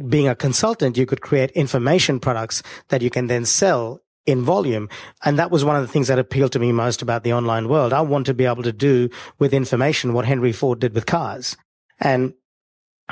being 0.08 0.28
a 0.28 0.34
consultant, 0.34 0.96
you 0.96 1.06
could 1.06 1.20
create 1.20 1.50
information 1.52 2.20
products 2.20 2.62
that 2.88 3.02
you 3.02 3.10
can 3.10 3.28
then 3.28 3.44
sell 3.44 4.00
in 4.28 4.44
volume. 4.44 4.90
And 5.24 5.38
that 5.38 5.50
was 5.50 5.64
one 5.64 5.74
of 5.74 5.80
the 5.80 5.88
things 5.88 6.08
that 6.08 6.18
appealed 6.18 6.52
to 6.52 6.58
me 6.58 6.70
most 6.70 7.00
about 7.00 7.24
the 7.24 7.32
online 7.32 7.66
world. 7.66 7.94
I 7.94 8.02
want 8.02 8.26
to 8.26 8.34
be 8.34 8.44
able 8.44 8.62
to 8.62 8.72
do 8.72 9.08
with 9.38 9.54
information 9.54 10.12
what 10.12 10.26
Henry 10.26 10.52
Ford 10.52 10.80
did 10.80 10.94
with 10.94 11.06
cars. 11.06 11.56
And 11.98 12.34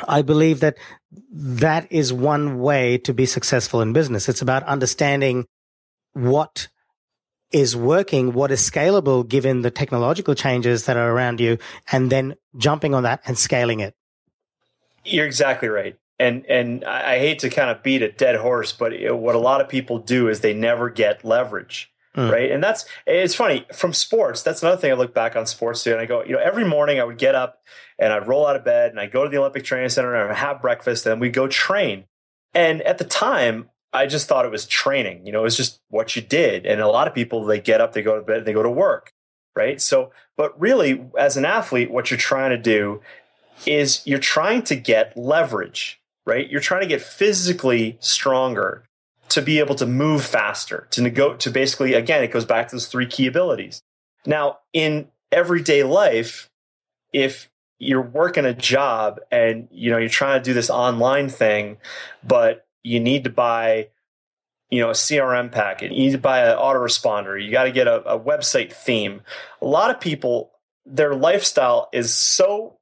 I 0.07 0.21
believe 0.21 0.61
that 0.61 0.77
that 1.33 1.91
is 1.91 2.13
one 2.13 2.59
way 2.59 2.99
to 2.99 3.15
be 3.15 3.25
successful 3.25 3.81
in 3.81 3.95
business. 3.95 4.29
It's 4.29 4.43
about 4.43 4.63
understanding 4.65 5.47
what 6.13 6.69
is 7.51 7.75
working, 7.75 8.35
what 8.35 8.51
is 8.51 8.61
scalable 8.61 9.27
given 9.27 9.63
the 9.63 9.71
technological 9.71 10.35
changes 10.35 10.85
that 10.85 10.99
are 10.99 11.11
around 11.11 11.41
you, 11.41 11.57
and 11.91 12.13
then 12.13 12.35
jumping 12.59 12.93
on 12.95 13.05
that 13.05 13.23
and 13.25 13.39
scaling 13.39 13.81
it. 13.81 13.95
You're 15.03 15.25
exactly 15.25 15.69
right. 15.69 15.97
And 16.19 16.47
and 16.47 16.85
I 16.85 17.19
hate 17.19 17.41
to 17.41 17.51
kind 17.51 17.71
of 17.71 17.83
beat 17.83 18.03
a 18.03 18.11
dead 18.11 18.37
horse, 18.37 18.73
but 18.73 18.93
it- 18.93 19.17
what 19.17 19.35
a 19.35 19.39
lot 19.39 19.61
of 19.61 19.69
people 19.69 19.99
do 19.99 20.29
is 20.29 20.41
they 20.41 20.55
never 20.55 20.89
get 20.89 21.25
leverage, 21.25 21.93
Mm. 22.17 22.33
right? 22.33 22.51
And 22.51 22.65
that's 22.65 22.87
it's 23.07 23.35
funny 23.35 23.67
from 23.75 23.93
sports. 23.93 24.43
That's 24.43 24.63
another 24.63 24.81
thing 24.81 24.91
I 24.91 24.95
look 24.95 25.13
back 25.13 25.37
on 25.37 25.45
sports 25.47 25.85
too, 25.85 25.93
and 25.93 26.01
I 26.01 26.07
go, 26.07 26.25
you 26.25 26.33
know, 26.33 26.39
every 26.39 26.65
morning 26.65 26.99
I 27.01 27.05
would 27.05 27.19
get 27.19 27.35
up 27.35 27.61
and 27.99 28.13
I'd 28.15 28.27
roll 28.27 28.47
out 28.47 28.57
of 28.57 28.65
bed 28.65 28.91
and 28.93 28.99
I 29.01 29.07
go 29.07 29.25
to 29.25 29.29
the 29.29 29.37
Olympic 29.37 29.65
Training 29.65 29.91
Center 29.91 30.15
and 30.15 30.31
I'd 30.31 30.37
have 30.37 30.63
breakfast 30.63 31.05
and 31.07 31.21
we 31.21 31.29
go 31.29 31.47
train. 31.49 32.05
And 32.55 32.81
at 32.83 32.97
the 32.97 33.05
time, 33.05 33.69
I 33.93 34.07
just 34.07 34.27
thought 34.29 34.47
it 34.47 34.51
was 34.51 34.67
training. 34.67 35.27
You 35.27 35.33
know, 35.33 35.41
it 35.41 35.45
was 35.45 35.57
just 35.59 35.81
what 35.91 36.17
you 36.17 36.23
did. 36.23 36.65
And 36.65 36.81
a 36.81 36.89
lot 36.89 37.07
of 37.09 37.15
people 37.15 37.45
they 37.45 37.61
get 37.61 37.83
up, 37.83 37.93
they 37.93 38.03
go 38.03 38.17
to 38.17 38.23
bed, 38.23 38.45
they 38.47 38.53
go 38.55 38.63
to 38.63 38.71
work, 38.71 39.13
right? 39.55 39.81
So, 39.81 40.13
but 40.39 40.59
really, 40.59 41.05
as 41.19 41.37
an 41.37 41.45
athlete, 41.45 41.91
what 41.91 42.11
you're 42.11 42.17
trying 42.19 42.51
to 42.51 42.59
do 42.59 43.03
is 43.67 44.03
you're 44.07 44.19
trying 44.19 44.63
to 44.63 44.77
get 44.77 45.17
leverage, 45.17 45.99
right? 46.27 46.51
You're 46.51 46.61
trying 46.61 46.83
to 46.83 46.87
get 46.87 47.01
physically 47.01 47.97
stronger 48.01 48.85
to 49.31 49.41
be 49.41 49.59
able 49.59 49.75
to 49.77 49.87
move 49.87 50.25
faster, 50.25 50.87
to 50.91 51.01
nego- 51.01 51.37
to 51.37 51.51
basically 51.51 51.95
again, 51.95 52.23
it 52.23 52.33
goes 52.33 52.45
back 52.45 52.69
to 52.69 52.77
those 52.77 52.87
three 52.87 53.07
key 53.07 53.27
abilities. 53.27 53.83
Now, 54.27 54.59
in 54.73 55.09
everyday 55.33 55.85
life, 55.85 56.51
if 57.13 57.49
you're 57.79 58.03
working 58.03 58.45
a 58.45 58.55
job 58.55 59.21
and 59.31 59.69
you 59.71 59.91
know 59.91 59.99
you're 59.99 60.09
trying 60.09 60.41
to 60.41 60.45
do 60.45 60.53
this 60.53 60.71
online 60.71 61.29
thing, 61.29 61.79
but 62.25 62.67
you 62.83 63.01
need 63.01 63.25
to 63.25 63.31
buy 63.31 63.89
you 64.71 64.81
know 64.81 64.91
a 64.91 64.95
crm 64.95 65.51
packet 65.51 65.93
you 65.93 66.07
need 66.07 66.13
to 66.13 66.19
buy 66.19 66.41
an 66.41 66.57
autoresponder 66.59 67.43
you 67.43 67.53
got 67.53 67.65
to 67.65 67.71
get 67.71 67.87
a, 67.87 68.03
a 68.03 68.19
website 68.19 68.73
theme 68.73 69.21
a 69.63 69.65
lot 69.65 69.91
of 69.91 70.01
people 70.01 70.51
their 70.85 71.15
lifestyle 71.15 71.89
is 71.93 72.13
so 72.13 72.77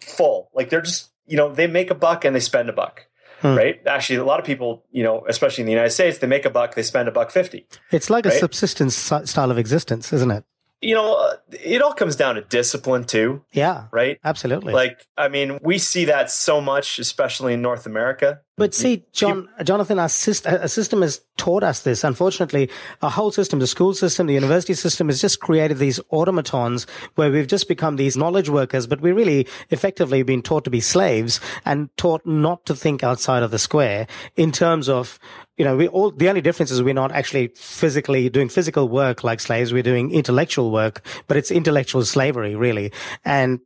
full 0.00 0.50
like 0.54 0.70
they're 0.70 0.80
just 0.80 1.09
you 1.30 1.36
know 1.38 1.48
they 1.58 1.66
make 1.66 1.90
a 1.90 1.94
buck 2.06 2.24
and 2.26 2.34
they 2.36 2.40
spend 2.52 2.68
a 2.68 2.72
buck 2.82 3.06
Hmm. 3.42 3.56
right 3.56 3.76
actually 3.86 4.18
a 4.18 4.24
lot 4.32 4.38
of 4.38 4.44
people 4.44 4.70
you 4.98 5.02
know 5.06 5.16
especially 5.26 5.62
in 5.62 5.66
the 5.66 5.72
united 5.72 5.94
states 5.98 6.18
they 6.18 6.26
make 6.36 6.44
a 6.44 6.50
buck 6.50 6.74
they 6.74 6.82
spend 6.82 7.08
a 7.08 7.14
buck 7.18 7.30
50 7.30 7.66
It's 7.90 8.10
like 8.10 8.26
a 8.26 8.30
subsistence 8.44 8.94
style 9.32 9.50
of 9.50 9.56
existence, 9.58 10.12
isn't 10.12 10.30
it? 10.30 10.44
you 10.82 10.94
know, 10.94 11.08
uh, 11.14 11.36
it 11.74 11.80
all 11.82 11.92
comes 11.94 12.16
down 12.16 12.34
to 12.36 12.40
discipline 12.58 13.04
too. 13.04 13.28
Yeah. 13.52 13.78
Right. 13.92 14.16
Absolutely. 14.24 14.72
Like, 14.72 14.96
I 15.24 15.28
mean, 15.28 15.58
we 15.62 15.76
see 15.78 16.06
that 16.06 16.30
so 16.30 16.60
much, 16.72 16.98
especially 16.98 17.52
in 17.52 17.60
North 17.60 17.84
America. 17.86 18.28
But 18.60 18.74
see, 18.74 19.04
Jon, 19.12 19.48
Jonathan, 19.64 19.98
our, 19.98 20.08
syst- 20.08 20.46
our 20.46 20.68
system 20.68 21.00
has 21.00 21.22
taught 21.38 21.62
us 21.62 21.80
this. 21.80 22.04
Unfortunately, 22.04 22.68
our 23.00 23.10
whole 23.10 23.32
system, 23.32 23.58
the 23.58 23.66
school 23.66 23.94
system, 23.94 24.26
the 24.26 24.34
university 24.34 24.74
system 24.74 25.08
has 25.08 25.18
just 25.18 25.40
created 25.40 25.78
these 25.78 25.98
automatons 26.10 26.86
where 27.14 27.32
we've 27.32 27.46
just 27.46 27.68
become 27.68 27.96
these 27.96 28.18
knowledge 28.18 28.50
workers, 28.50 28.86
but 28.86 29.00
we 29.00 29.12
really 29.12 29.46
effectively 29.70 30.22
been 30.22 30.42
taught 30.42 30.64
to 30.64 30.70
be 30.70 30.78
slaves 30.78 31.40
and 31.64 31.88
taught 31.96 32.26
not 32.26 32.66
to 32.66 32.76
think 32.76 33.02
outside 33.02 33.42
of 33.42 33.50
the 33.50 33.58
square 33.58 34.06
in 34.36 34.52
terms 34.52 34.90
of, 34.90 35.18
you 35.56 35.64
know, 35.64 35.74
we 35.74 35.88
all, 35.88 36.10
the 36.10 36.28
only 36.28 36.42
difference 36.42 36.70
is 36.70 36.82
we're 36.82 36.92
not 36.92 37.12
actually 37.12 37.48
physically 37.56 38.28
doing 38.28 38.50
physical 38.50 38.90
work 38.90 39.24
like 39.24 39.40
slaves. 39.40 39.72
We're 39.72 39.82
doing 39.82 40.10
intellectual 40.10 40.70
work, 40.70 41.02
but 41.28 41.38
it's 41.38 41.50
intellectual 41.50 42.04
slavery, 42.04 42.54
really. 42.54 42.92
And 43.24 43.60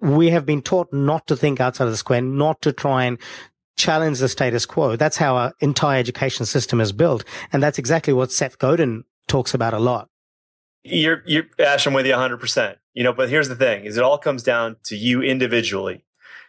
we 0.00 0.30
have 0.30 0.46
been 0.46 0.62
taught 0.62 0.92
not 0.92 1.26
to 1.26 1.36
think 1.36 1.60
outside 1.60 1.84
of 1.84 1.90
the 1.90 1.96
square, 1.98 2.22
not 2.22 2.62
to 2.62 2.72
try 2.72 3.04
and 3.04 3.18
challenge 3.76 4.18
the 4.18 4.28
status 4.28 4.66
quo. 4.66 4.96
That's 4.96 5.16
how 5.16 5.36
our 5.36 5.52
entire 5.60 5.98
education 5.98 6.46
system 6.46 6.80
is 6.80 6.92
built. 6.92 7.24
And 7.52 7.62
that's 7.62 7.78
exactly 7.78 8.12
what 8.12 8.32
Seth 8.32 8.58
Godin 8.58 9.04
talks 9.26 9.54
about 9.54 9.74
a 9.74 9.78
lot. 9.78 10.08
You're, 10.82 11.22
you're, 11.26 11.44
Ash, 11.58 11.86
I'm 11.86 11.94
with 11.94 12.06
you 12.06 12.12
100%. 12.12 12.76
You 12.92 13.02
know, 13.02 13.12
but 13.12 13.28
here's 13.28 13.48
the 13.48 13.56
thing 13.56 13.84
is 13.84 13.96
it 13.96 14.02
all 14.02 14.18
comes 14.18 14.42
down 14.42 14.76
to 14.84 14.96
you 14.96 15.22
individually. 15.22 16.04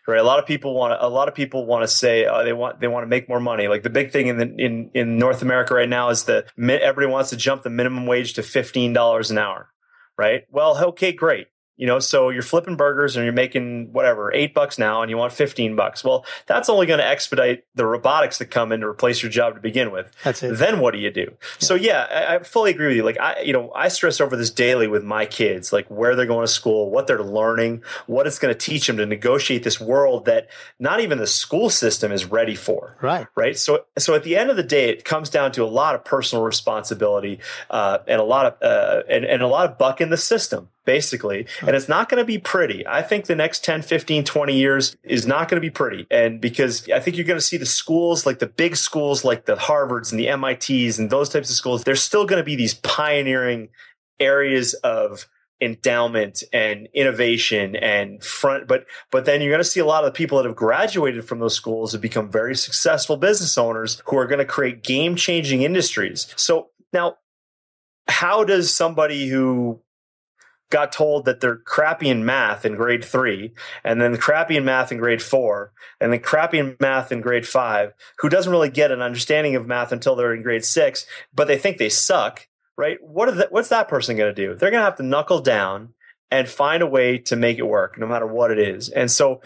Right. 0.08 0.20
A 0.20 0.24
lot 0.24 0.38
of 0.38 0.46
people 0.46 0.76
want 0.76 0.92
to, 0.92 1.04
a 1.04 1.10
lot 1.10 1.28
of 1.28 1.34
people 1.34 1.66
want 1.66 1.82
to 1.82 1.88
say, 1.88 2.28
oh, 2.28 2.46
they 2.46 2.54
want, 2.54 2.80
they 2.80 2.88
want 2.88 3.06
to 3.06 3.08
make 3.08 3.28
more 3.28 3.40
money. 3.40 3.68
Like 3.68 3.82
the 3.82 3.90
big 3.90 4.12
thing 4.12 4.28
in 4.28 4.38
the, 4.38 4.56
in, 4.56 4.92
in 4.94 5.18
North 5.18 5.42
America 5.42 5.74
right 5.74 5.90
now 5.90 6.10
is 6.10 6.26
that 6.26 6.46
everybody 6.60 7.08
wants 7.08 7.32
to 7.32 7.36
jump 7.36 7.64
the 7.64 7.72
minimum 7.72 8.06
wage 8.06 8.34
to 8.34 8.42
$15 8.42 9.32
an 9.32 9.38
hour. 9.40 9.72
Right. 10.16 10.44
Well, 10.52 10.78
okay, 10.90 11.12
great. 11.12 11.48
You 11.78 11.88
know, 11.88 12.00
so 12.00 12.30
you're 12.30 12.42
flipping 12.42 12.78
burgers 12.78 13.16
and 13.16 13.26
you're 13.26 13.34
making 13.34 13.92
whatever, 13.92 14.32
eight 14.34 14.54
bucks 14.54 14.78
now 14.78 15.02
and 15.02 15.10
you 15.10 15.18
want 15.18 15.34
15 15.34 15.76
bucks. 15.76 16.04
Well, 16.04 16.26
that's 16.46 16.70
only 16.70 16.86
going 16.86 17.00
to 17.00 17.06
expedite 17.06 17.66
the 17.76 17.86
robotics 17.86 18.38
that 18.38 18.46
come 18.46 18.72
in 18.72 18.80
to 18.80 18.88
replace 18.88 19.22
your 19.22 19.32
job 19.32 19.56
to 19.56 19.62
begin 19.62 19.92
with. 19.92 20.10
That's 20.24 20.42
it. 20.42 20.58
Then 20.58 20.80
what 20.80 20.92
do 20.92 21.00
you 21.00 21.12
do? 21.12 21.28
Yeah. 21.32 21.36
So 21.60 21.76
yeah, 21.76 22.08
I, 22.10 22.36
I, 22.36 22.40
fully 22.40 22.72
agree 22.72 22.88
with 22.88 22.96
you. 22.96 23.04
Like 23.04 23.20
I, 23.20 23.42
you 23.42 23.52
know, 23.52 23.72
I 23.74 23.90
stress 23.90 24.22
over 24.22 24.38
this 24.38 24.52
daily 24.52 24.88
with 24.88 25.04
my 25.04 25.26
kids, 25.26 25.74
like 25.74 25.88
where 25.90 26.16
they're 26.16 26.26
going 26.26 26.46
to 26.46 26.52
school, 26.52 26.90
what 26.90 27.08
they're 27.08 27.24
learning, 27.24 27.84
what 28.08 28.26
it's 28.26 28.40
going 28.40 28.54
to 28.54 28.60
teach 28.60 28.88
them 28.88 28.98
to 28.98 29.06
negotiate 29.06 29.64
this 29.64 29.80
world 29.80 30.26
that 30.26 30.48
not 30.80 31.02
even 31.02 31.18
the 31.18 31.28
school 31.28 31.70
system 31.70 32.12
is 32.12 32.26
ready 32.26 32.56
for. 32.56 32.96
Right. 33.02 33.28
Right. 33.36 33.58
So, 33.58 33.86
so 33.98 34.14
at 34.14 34.24
the 34.24 34.38
end 34.38 34.50
of 34.50 34.56
the 34.56 34.64
day, 34.64 34.90
it 34.90 35.04
comes 35.04 35.30
down 35.30 35.52
to 35.54 35.64
a 35.64 35.68
lot 35.68 35.96
of 35.96 36.06
personal 36.06 36.46
responsibility, 36.46 37.40
uh, 37.70 38.00
and 38.08 38.22
a 38.22 38.24
lot 38.24 38.46
of, 38.46 38.62
uh, 38.62 39.04
and, 39.10 39.26
and 39.26 39.42
a 39.42 39.48
lot 39.48 39.70
of 39.70 39.78
buck 39.78 40.00
in 40.00 40.10
the 40.10 40.18
system 40.18 40.70
basically. 40.86 41.48
And 41.62 41.76
it's 41.76 41.90
not 41.90 42.10
going 42.10 42.22
to 42.22 42.26
be 42.26 42.38
pretty. 42.38 42.86
I 42.88 43.02
think 43.02 43.26
the 43.26 43.36
next 43.36 43.64
10, 43.64 43.82
15, 43.82 44.24
20 44.24 44.58
years 44.58 44.96
is 45.04 45.28
not 45.28 45.50
going 45.50 45.58
to 45.58 45.66
be 45.66 45.72
pretty. 45.72 46.08
And 46.10 46.40
because 46.40 46.90
I 46.90 47.00
think 47.00 47.18
you're 47.18 47.26
going 47.26 47.40
to 47.40 47.46
see 47.46 47.58
the 47.58 47.66
schools, 47.66 48.26
like 48.26 48.40
the 48.40 48.48
big 48.48 48.76
schools, 48.76 49.26
like 49.26 49.46
the 49.46 49.56
Harvards 49.56 50.12
and 50.12 50.20
the 50.20 50.36
MITs 50.36 50.98
and 51.00 51.10
those 51.10 51.30
types 51.30 51.50
of 51.50 51.56
schools, 51.56 51.84
there's 51.84 52.02
still 52.02 52.26
going 52.26 52.40
to 52.40 52.46
be 52.46 52.56
these 52.56 52.76
pioneering 52.76 53.70
areas 54.20 54.74
of 54.76 55.28
endowment 55.62 56.44
and 56.52 56.90
innovation 56.94 57.78
and 57.78 58.22
front 58.22 58.68
but 58.68 58.86
but 59.10 59.24
then 59.24 59.40
you're 59.40 59.50
going 59.50 59.64
to 59.64 59.64
see 59.64 59.80
a 59.80 59.86
lot 59.86 60.04
of 60.04 60.14
the 60.14 60.16
people 60.16 60.38
that 60.38 60.46
have 60.46 60.56
graduated 60.56 61.24
from 61.24 61.40
those 61.40 61.56
schools 61.56 61.94
have 61.94 62.02
become 62.02 62.30
very 62.30 62.54
successful 62.54 63.16
business 63.16 63.58
owners 63.58 64.02
who 64.06 64.18
are 64.18 64.28
going 64.28 64.40
to 64.40 64.46
create 64.46 64.84
game 64.84 65.16
changing 65.16 65.62
industries 65.62 66.28
so 66.36 66.68
now 66.92 67.16
how 68.10 68.44
does 68.44 68.76
somebody 68.76 69.28
who 69.30 69.82
got 70.70 70.92
told 70.92 71.26
that 71.26 71.42
they're 71.42 71.58
crappy 71.58 72.10
in 72.10 72.26
math 72.26 72.66
in 72.66 72.76
grade 72.76 73.04
three, 73.04 73.54
and 73.84 74.02
then 74.02 74.18
crappy 74.18 74.58
in 74.58 74.66
math 74.66 74.92
in 74.92 74.98
grade 74.98 75.22
four, 75.22 75.72
and 76.00 76.12
then 76.12 76.20
crappy 76.20 76.60
in 76.60 76.76
math 76.80 77.12
in 77.12 77.22
grade 77.22 77.48
five, 77.48 77.94
who 78.20 78.30
doesn't 78.30 78.52
really 78.52 78.70
get 78.70 78.92
an 78.92 79.02
understanding 79.02 79.56
of 79.56 79.68
math 79.68 79.92
until 79.92 80.16
they're 80.16 80.34
in 80.34 80.42
grade 80.42 80.66
six, 80.66 81.06
but 81.34 81.48
they 81.48 81.58
think 81.58 81.78
they 81.78 81.90
suck, 81.90 82.48
right? 82.78 82.98
What 83.02 83.36
the, 83.36 83.48
what's 83.52 83.70
that 83.70 83.88
person 83.88 84.18
going 84.18 84.34
to 84.34 84.42
do? 84.42 84.56
They're 84.56 84.72
going 84.72 84.82
to 84.82 84.86
have 84.86 84.98
to 84.98 85.04
knuckle 85.04 85.40
down 85.40 85.94
and 86.32 86.50
find 86.50 86.82
a 86.82 86.88
way 86.88 87.20
to 87.20 87.36
make 87.36 87.60
it 87.60 87.68
work, 87.68 88.00
no 88.00 88.08
matter 88.08 88.26
what 88.26 88.52
it 88.52 88.60
is. 88.60 88.90
And 88.90 89.12
so 89.12 89.42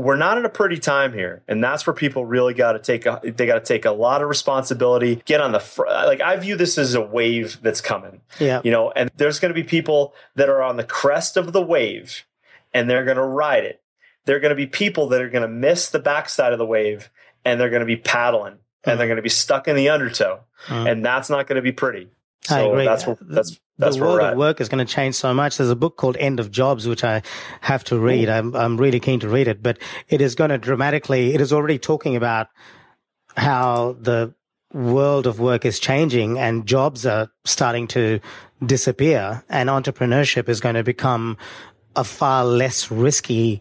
we're 0.00 0.16
not 0.16 0.38
in 0.38 0.44
a 0.44 0.48
pretty 0.48 0.78
time 0.78 1.12
here 1.12 1.42
and 1.46 1.62
that's 1.62 1.86
where 1.86 1.94
people 1.94 2.24
really 2.24 2.54
got 2.54 2.72
to 2.72 2.78
take 2.78 3.06
a, 3.06 3.20
they 3.22 3.46
got 3.46 3.54
to 3.54 3.64
take 3.64 3.84
a 3.84 3.90
lot 3.90 4.22
of 4.22 4.28
responsibility 4.28 5.22
get 5.24 5.40
on 5.40 5.52
the 5.52 5.60
fr- 5.60 5.86
like 5.86 6.20
i 6.20 6.36
view 6.36 6.56
this 6.56 6.78
as 6.78 6.94
a 6.94 7.00
wave 7.00 7.58
that's 7.62 7.80
coming 7.80 8.20
yeah 8.38 8.60
you 8.64 8.70
know 8.70 8.90
and 8.90 9.10
there's 9.16 9.38
going 9.38 9.50
to 9.50 9.54
be 9.54 9.64
people 9.64 10.14
that 10.34 10.48
are 10.48 10.62
on 10.62 10.76
the 10.76 10.84
crest 10.84 11.36
of 11.36 11.52
the 11.52 11.62
wave 11.62 12.24
and 12.72 12.88
they're 12.88 13.04
going 13.04 13.16
to 13.16 13.22
ride 13.22 13.64
it 13.64 13.82
there 14.24 14.36
are 14.36 14.40
going 14.40 14.50
to 14.50 14.56
be 14.56 14.66
people 14.66 15.08
that 15.08 15.20
are 15.20 15.30
going 15.30 15.42
to 15.42 15.48
miss 15.48 15.90
the 15.90 15.98
backside 15.98 16.52
of 16.52 16.58
the 16.58 16.66
wave 16.66 17.10
and 17.44 17.60
they're 17.60 17.70
going 17.70 17.80
to 17.80 17.86
be 17.86 17.96
paddling 17.96 18.58
and 18.84 18.98
they're 18.98 19.04
mm-hmm. 19.04 19.08
going 19.08 19.16
to 19.16 19.22
be 19.22 19.28
stuck 19.28 19.68
in 19.68 19.76
the 19.76 19.88
undertow 19.88 20.40
mm-hmm. 20.66 20.86
and 20.86 21.04
that's 21.04 21.30
not 21.30 21.46
going 21.46 21.56
to 21.56 21.62
be 21.62 21.72
pretty 21.72 22.08
so 22.42 22.56
I 22.56 22.60
agree. 22.60 22.84
that's 22.84 23.04
that's 23.20 23.60
that's 23.80 23.96
the 23.96 24.02
world 24.02 24.20
of 24.20 24.36
work 24.36 24.60
is 24.60 24.68
going 24.68 24.84
to 24.84 24.92
change 24.92 25.14
so 25.14 25.32
much. 25.32 25.56
There's 25.56 25.70
a 25.70 25.76
book 25.76 25.96
called 25.96 26.16
End 26.18 26.38
of 26.38 26.50
Jobs, 26.50 26.86
which 26.86 27.02
I 27.02 27.22
have 27.62 27.82
to 27.84 27.98
read. 27.98 28.28
I'm, 28.28 28.54
I'm 28.54 28.76
really 28.76 29.00
keen 29.00 29.20
to 29.20 29.28
read 29.28 29.48
it, 29.48 29.62
but 29.62 29.78
it 30.08 30.20
is 30.20 30.34
going 30.34 30.50
to 30.50 30.58
dramatically, 30.58 31.34
it 31.34 31.40
is 31.40 31.52
already 31.52 31.78
talking 31.78 32.14
about 32.14 32.48
how 33.36 33.96
the 33.98 34.34
world 34.72 35.26
of 35.26 35.40
work 35.40 35.64
is 35.64 35.80
changing 35.80 36.38
and 36.38 36.66
jobs 36.66 37.06
are 37.06 37.28
starting 37.44 37.88
to 37.88 38.20
disappear 38.64 39.42
and 39.48 39.68
entrepreneurship 39.68 40.48
is 40.48 40.60
going 40.60 40.74
to 40.74 40.84
become 40.84 41.36
a 41.96 42.04
far 42.04 42.44
less 42.44 42.90
risky 42.90 43.60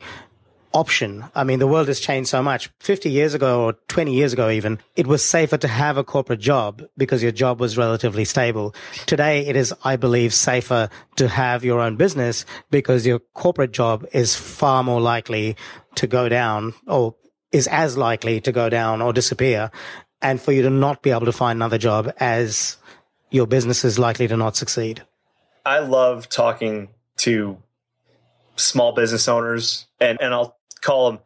option. 0.74 1.26
I 1.36 1.44
mean, 1.44 1.60
the 1.60 1.68
world 1.68 1.88
has 1.88 2.00
changed 2.00 2.30
so 2.30 2.44
much. 2.44 2.70
50 2.80 3.10
years 3.10 3.34
ago 3.34 3.64
or 3.64 3.74
20 3.88 4.14
years 4.14 4.34
ago, 4.34 4.50
even, 4.50 4.80
it 4.96 5.08
was 5.08 5.24
safer 5.24 5.58
to 5.58 5.68
have 5.68 5.98
a 5.98 6.04
corporate 6.04 6.40
job 6.40 6.84
because 6.98 7.24
your 7.24 7.32
job 7.32 7.60
was 7.60 7.78
relatively 7.78 8.26
stable. 8.26 8.76
Today, 9.06 9.48
it 9.48 9.56
is, 9.56 9.74
I 9.84 9.96
believe, 9.96 10.34
safer 10.34 10.90
to 11.16 11.28
have 11.28 11.64
your 11.64 11.80
own 11.80 11.96
business 11.96 12.46
because 12.70 13.06
your 13.06 13.20
corporate 13.34 13.72
job 13.72 14.06
is 14.14 14.36
far 14.36 14.84
more 14.84 15.02
likely 15.02 15.56
to 15.96 16.08
go 16.08 16.30
down 16.30 16.74
or 16.88 17.16
is 17.52 17.68
as 17.68 17.98
likely 17.98 18.40
to 18.42 18.52
go 18.52 18.70
down 18.70 19.02
or 19.02 19.12
disappear 19.12 19.72
and 20.22 20.40
for 20.42 20.52
you 20.52 20.62
to 20.62 20.70
not 20.70 21.02
be 21.02 21.12
able 21.12 21.26
to 21.26 21.32
find 21.32 21.58
another 21.58 21.78
job 21.78 22.12
as 22.20 22.78
your 23.32 23.48
business 23.48 23.84
is 23.84 23.98
likely 23.98 24.28
to 24.28 24.38
not 24.38 24.56
succeed. 24.56 25.04
I 25.66 25.80
love 25.80 26.30
talking 26.30 26.90
to 27.18 27.58
small 28.56 28.92
business 28.92 29.28
owners 29.28 29.88
and, 30.00 30.20
and 30.22 30.34
I'll 30.34 30.59
call 30.82 31.12
them 31.12 31.20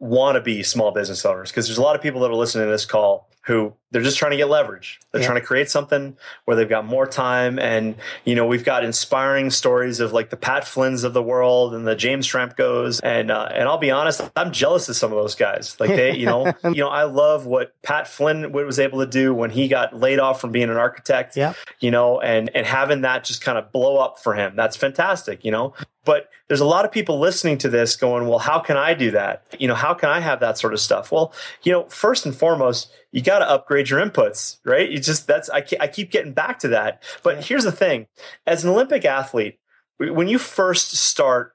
wannabe 0.00 0.64
small 0.64 0.92
business 0.92 1.24
owners 1.24 1.50
because 1.50 1.66
there's 1.66 1.78
a 1.78 1.82
lot 1.82 1.96
of 1.96 2.02
people 2.02 2.20
that 2.20 2.30
are 2.30 2.34
listening 2.34 2.66
to 2.66 2.70
this 2.70 2.86
call 2.86 3.28
who 3.46 3.74
they're 3.90 4.02
just 4.02 4.16
trying 4.16 4.30
to 4.30 4.36
get 4.36 4.48
leverage. 4.48 5.00
They're 5.10 5.20
yeah. 5.20 5.26
trying 5.26 5.40
to 5.40 5.46
create 5.46 5.68
something 5.68 6.16
where 6.44 6.56
they've 6.56 6.68
got 6.68 6.86
more 6.86 7.06
time. 7.06 7.58
And, 7.58 7.96
you 8.24 8.34
know, 8.34 8.46
we've 8.46 8.64
got 8.64 8.84
inspiring 8.84 9.50
stories 9.50 10.00
of 10.00 10.12
like 10.12 10.30
the 10.30 10.36
Pat 10.36 10.66
Flynn's 10.66 11.04
of 11.04 11.12
the 11.12 11.22
world 11.22 11.74
and 11.74 11.86
the 11.86 11.96
James 11.96 12.26
Schramko's. 12.26 13.00
And, 13.00 13.30
uh, 13.30 13.48
and 13.52 13.68
I'll 13.68 13.78
be 13.78 13.90
honest, 13.90 14.22
I'm 14.36 14.52
jealous 14.52 14.88
of 14.88 14.96
some 14.96 15.12
of 15.12 15.18
those 15.18 15.34
guys. 15.34 15.76
Like 15.78 15.90
they, 15.90 16.16
you 16.16 16.24
know, 16.24 16.54
you 16.64 16.76
know, 16.76 16.88
I 16.88 17.02
love 17.02 17.44
what 17.44 17.74
Pat 17.82 18.08
Flynn 18.08 18.52
was 18.52 18.78
able 18.78 19.00
to 19.00 19.06
do 19.06 19.34
when 19.34 19.50
he 19.50 19.68
got 19.68 19.94
laid 19.94 20.20
off 20.20 20.40
from 20.40 20.52
being 20.52 20.70
an 20.70 20.76
architect, 20.76 21.36
yeah. 21.36 21.52
you 21.80 21.90
know, 21.90 22.20
and, 22.20 22.48
and 22.54 22.64
having 22.64 23.02
that 23.02 23.24
just 23.24 23.42
kind 23.42 23.58
of 23.58 23.72
blow 23.72 23.98
up 23.98 24.18
for 24.18 24.34
him. 24.34 24.54
That's 24.56 24.76
fantastic, 24.76 25.44
you 25.44 25.50
know, 25.50 25.74
but 26.04 26.30
there's 26.48 26.60
a 26.60 26.66
lot 26.66 26.84
of 26.84 26.92
people 26.92 27.18
listening 27.18 27.58
to 27.58 27.68
this 27.68 27.96
going, 27.96 28.26
well, 28.26 28.38
how 28.38 28.58
can 28.58 28.76
I 28.76 28.94
do 28.94 29.12
that? 29.12 29.44
You 29.58 29.68
know, 29.68 29.74
how 29.74 29.94
can 29.94 30.08
I 30.08 30.20
have 30.20 30.40
that 30.40 30.58
sort 30.58 30.72
of 30.72 30.80
stuff? 30.80 31.12
Well, 31.12 31.32
you 31.62 31.72
know, 31.72 31.84
first 31.84 32.26
and 32.26 32.34
foremost, 32.34 32.90
you 33.12 33.22
got 33.22 33.40
to 33.40 33.48
upgrade 33.48 33.90
your 33.90 34.04
inputs, 34.04 34.58
right? 34.64 34.90
You 34.90 34.98
just, 34.98 35.26
that's, 35.26 35.48
I, 35.50 35.64
I 35.78 35.86
keep 35.86 36.10
getting 36.10 36.32
back 36.32 36.58
to 36.60 36.68
that. 36.68 37.02
But 37.22 37.36
yeah. 37.36 37.42
here's 37.42 37.64
the 37.64 37.72
thing 37.72 38.06
as 38.46 38.64
an 38.64 38.70
Olympic 38.70 39.04
athlete, 39.04 39.58
when 39.98 40.26
you 40.28 40.38
first 40.38 40.96
start 40.96 41.54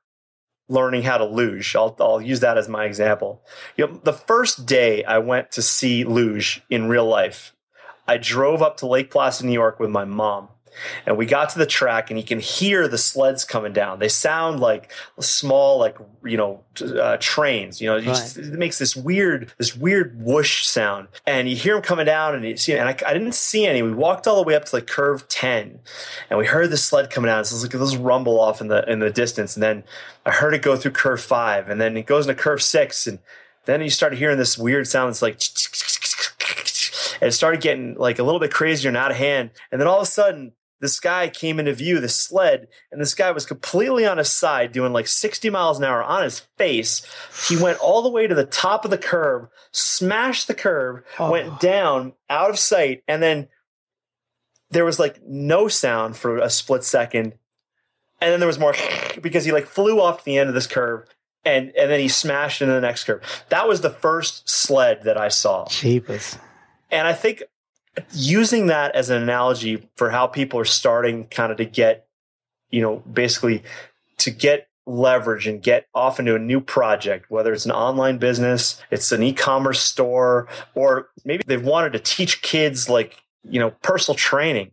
learning 0.69 1.03
how 1.03 1.17
to 1.17 1.25
luge, 1.25 1.75
I'll, 1.75 1.95
I'll 1.99 2.21
use 2.21 2.41
that 2.41 2.57
as 2.57 2.69
my 2.69 2.85
example. 2.85 3.43
You 3.75 3.87
know, 3.87 4.01
the 4.03 4.13
first 4.13 4.65
day 4.65 5.03
I 5.03 5.17
went 5.17 5.51
to 5.53 5.61
see 5.61 6.03
luge 6.03 6.61
in 6.69 6.87
real 6.87 7.05
life, 7.05 7.53
I 8.07 8.17
drove 8.17 8.61
up 8.61 8.77
to 8.77 8.87
Lake 8.87 9.11
Placid, 9.11 9.45
New 9.45 9.53
York 9.53 9.79
with 9.79 9.89
my 9.89 10.05
mom 10.05 10.49
and 11.05 11.17
we 11.17 11.25
got 11.25 11.49
to 11.49 11.59
the 11.59 11.65
track 11.65 12.09
and 12.09 12.19
you 12.19 12.25
can 12.25 12.39
hear 12.39 12.87
the 12.87 12.97
sleds 12.97 13.43
coming 13.43 13.73
down. 13.73 13.99
They 13.99 14.09
sound 14.09 14.59
like 14.59 14.91
small, 15.19 15.77
like, 15.79 15.97
you 16.23 16.37
know, 16.37 16.63
uh, 16.81 17.17
trains, 17.19 17.81
you 17.81 17.87
know, 17.87 17.95
right. 17.95 18.05
just, 18.05 18.37
it 18.37 18.53
makes 18.53 18.79
this 18.79 18.95
weird, 18.95 19.53
this 19.57 19.75
weird 19.75 20.19
whoosh 20.21 20.65
sound. 20.65 21.07
And 21.25 21.49
you 21.49 21.55
hear 21.55 21.73
them 21.73 21.83
coming 21.83 22.05
down 22.05 22.35
and 22.35 22.45
you 22.45 22.57
see, 22.57 22.73
and 22.73 22.87
I, 22.87 22.95
I, 23.05 23.13
didn't 23.13 23.35
see 23.35 23.65
any. 23.65 23.81
We 23.81 23.93
walked 23.93 24.27
all 24.27 24.35
the 24.35 24.47
way 24.47 24.55
up 24.55 24.65
to 24.65 24.75
like 24.75 24.87
curve 24.87 25.27
10 25.27 25.79
and 26.29 26.39
we 26.39 26.45
heard 26.45 26.69
the 26.69 26.77
sled 26.77 27.09
coming 27.09 27.27
down. 27.27 27.45
So 27.45 27.53
it 27.53 27.57
was 27.57 27.63
like 27.63 27.71
this 27.71 27.95
rumble 27.95 28.39
off 28.39 28.61
in 28.61 28.67
the, 28.67 28.89
in 28.89 28.99
the 28.99 29.09
distance. 29.09 29.55
And 29.55 29.63
then 29.63 29.83
I 30.25 30.31
heard 30.31 30.53
it 30.53 30.61
go 30.61 30.75
through 30.75 30.91
curve 30.91 31.21
five 31.21 31.69
and 31.69 31.79
then 31.79 31.97
it 31.97 32.05
goes 32.05 32.27
into 32.27 32.41
curve 32.41 32.61
six. 32.61 33.07
And 33.07 33.19
then 33.65 33.81
you 33.81 33.89
started 33.89 34.17
hearing 34.17 34.37
this 34.37 34.57
weird 34.57 34.87
sound. 34.87 35.11
It's 35.11 35.21
like, 35.21 35.39
and 37.21 37.29
it 37.29 37.31
started 37.33 37.61
getting 37.61 37.95
like 37.95 38.19
a 38.19 38.23
little 38.23 38.39
bit 38.39 38.51
crazier 38.51 38.89
and 38.89 38.97
out 38.97 39.11
of 39.11 39.17
hand. 39.17 39.51
And 39.71 39.79
then 39.79 39.87
all 39.87 39.97
of 39.97 40.03
a 40.03 40.05
sudden, 40.05 40.53
this 40.79 40.99
guy 40.99 41.27
came 41.29 41.59
into 41.59 41.73
view, 41.73 41.99
the 41.99 42.09
sled, 42.09 42.67
and 42.91 43.01
this 43.01 43.13
guy 43.15 43.31
was 43.31 43.45
completely 43.45 44.05
on 44.05 44.17
his 44.17 44.31
side 44.31 44.71
doing 44.71 44.93
like 44.93 45.07
60 45.07 45.49
miles 45.49 45.79
an 45.79 45.83
hour 45.85 46.03
on 46.03 46.23
his 46.23 46.41
face. 46.57 47.05
He 47.47 47.57
went 47.57 47.79
all 47.79 48.01
the 48.01 48.09
way 48.11 48.27
to 48.27 48.35
the 48.35 48.45
top 48.45 48.85
of 48.85 48.91
the 48.91 48.97
curb, 48.97 49.49
smashed 49.71 50.47
the 50.47 50.53
curb, 50.53 51.03
Oh. 51.17 51.31
went 51.31 51.59
down 51.59 52.13
out 52.29 52.49
of 52.49 52.59
sight, 52.59 53.03
and 53.07 53.23
then 53.23 53.47
there 54.69 54.85
was 54.85 54.99
like 54.99 55.19
no 55.25 55.67
sound 55.67 56.15
for 56.17 56.37
a 56.37 56.49
split 56.49 56.83
second. 56.83 57.33
And 58.19 58.31
then 58.31 58.39
there 58.39 58.47
was 58.47 58.59
more 58.59 58.75
because 59.21 59.45
he 59.45 59.51
like 59.51 59.65
flew 59.67 60.01
off 60.01 60.23
the 60.23 60.37
end 60.37 60.49
of 60.49 60.55
this 60.55 60.67
curve 60.67 61.07
and 61.45 61.71
and 61.77 61.89
then 61.89 61.99
he 61.99 62.07
smashed 62.07 62.61
into 62.61 62.73
the 62.73 62.81
next 62.81 63.05
curve. 63.05 63.21
That 63.49 63.67
was 63.67 63.81
the 63.81 63.89
first 63.89 64.49
sled 64.49 65.03
that 65.03 65.17
I 65.17 65.29
saw. 65.29 65.67
Jeepers. 65.69 66.37
And 66.91 67.07
I 67.07 67.13
think 67.13 67.43
using 68.13 68.67
that 68.67 68.95
as 68.95 69.09
an 69.09 69.21
analogy 69.21 69.87
for 69.95 70.09
how 70.09 70.27
people 70.27 70.59
are 70.59 70.65
starting 70.65 71.25
kind 71.25 71.51
of 71.51 71.57
to 71.57 71.65
get, 71.65 72.07
you 72.69 72.81
know, 72.81 72.97
basically 73.11 73.63
to 74.17 74.31
get 74.31 74.67
leverage 74.85 75.47
and 75.47 75.61
get 75.61 75.87
off 75.93 76.19
into 76.19 76.35
a 76.35 76.39
new 76.39 76.61
project, 76.61 77.29
whether 77.29 77.53
it's 77.53 77.65
an 77.65 77.71
online 77.71 78.17
business, 78.17 78.81
it's 78.89 79.11
an 79.11 79.21
e-commerce 79.21 79.81
store, 79.81 80.47
or 80.75 81.09
maybe 81.25 81.43
they've 81.45 81.63
wanted 81.63 81.93
to 81.93 81.99
teach 81.99 82.41
kids 82.41 82.89
like, 82.89 83.21
you 83.43 83.59
know, 83.59 83.71
personal 83.81 84.15
training. 84.15 84.71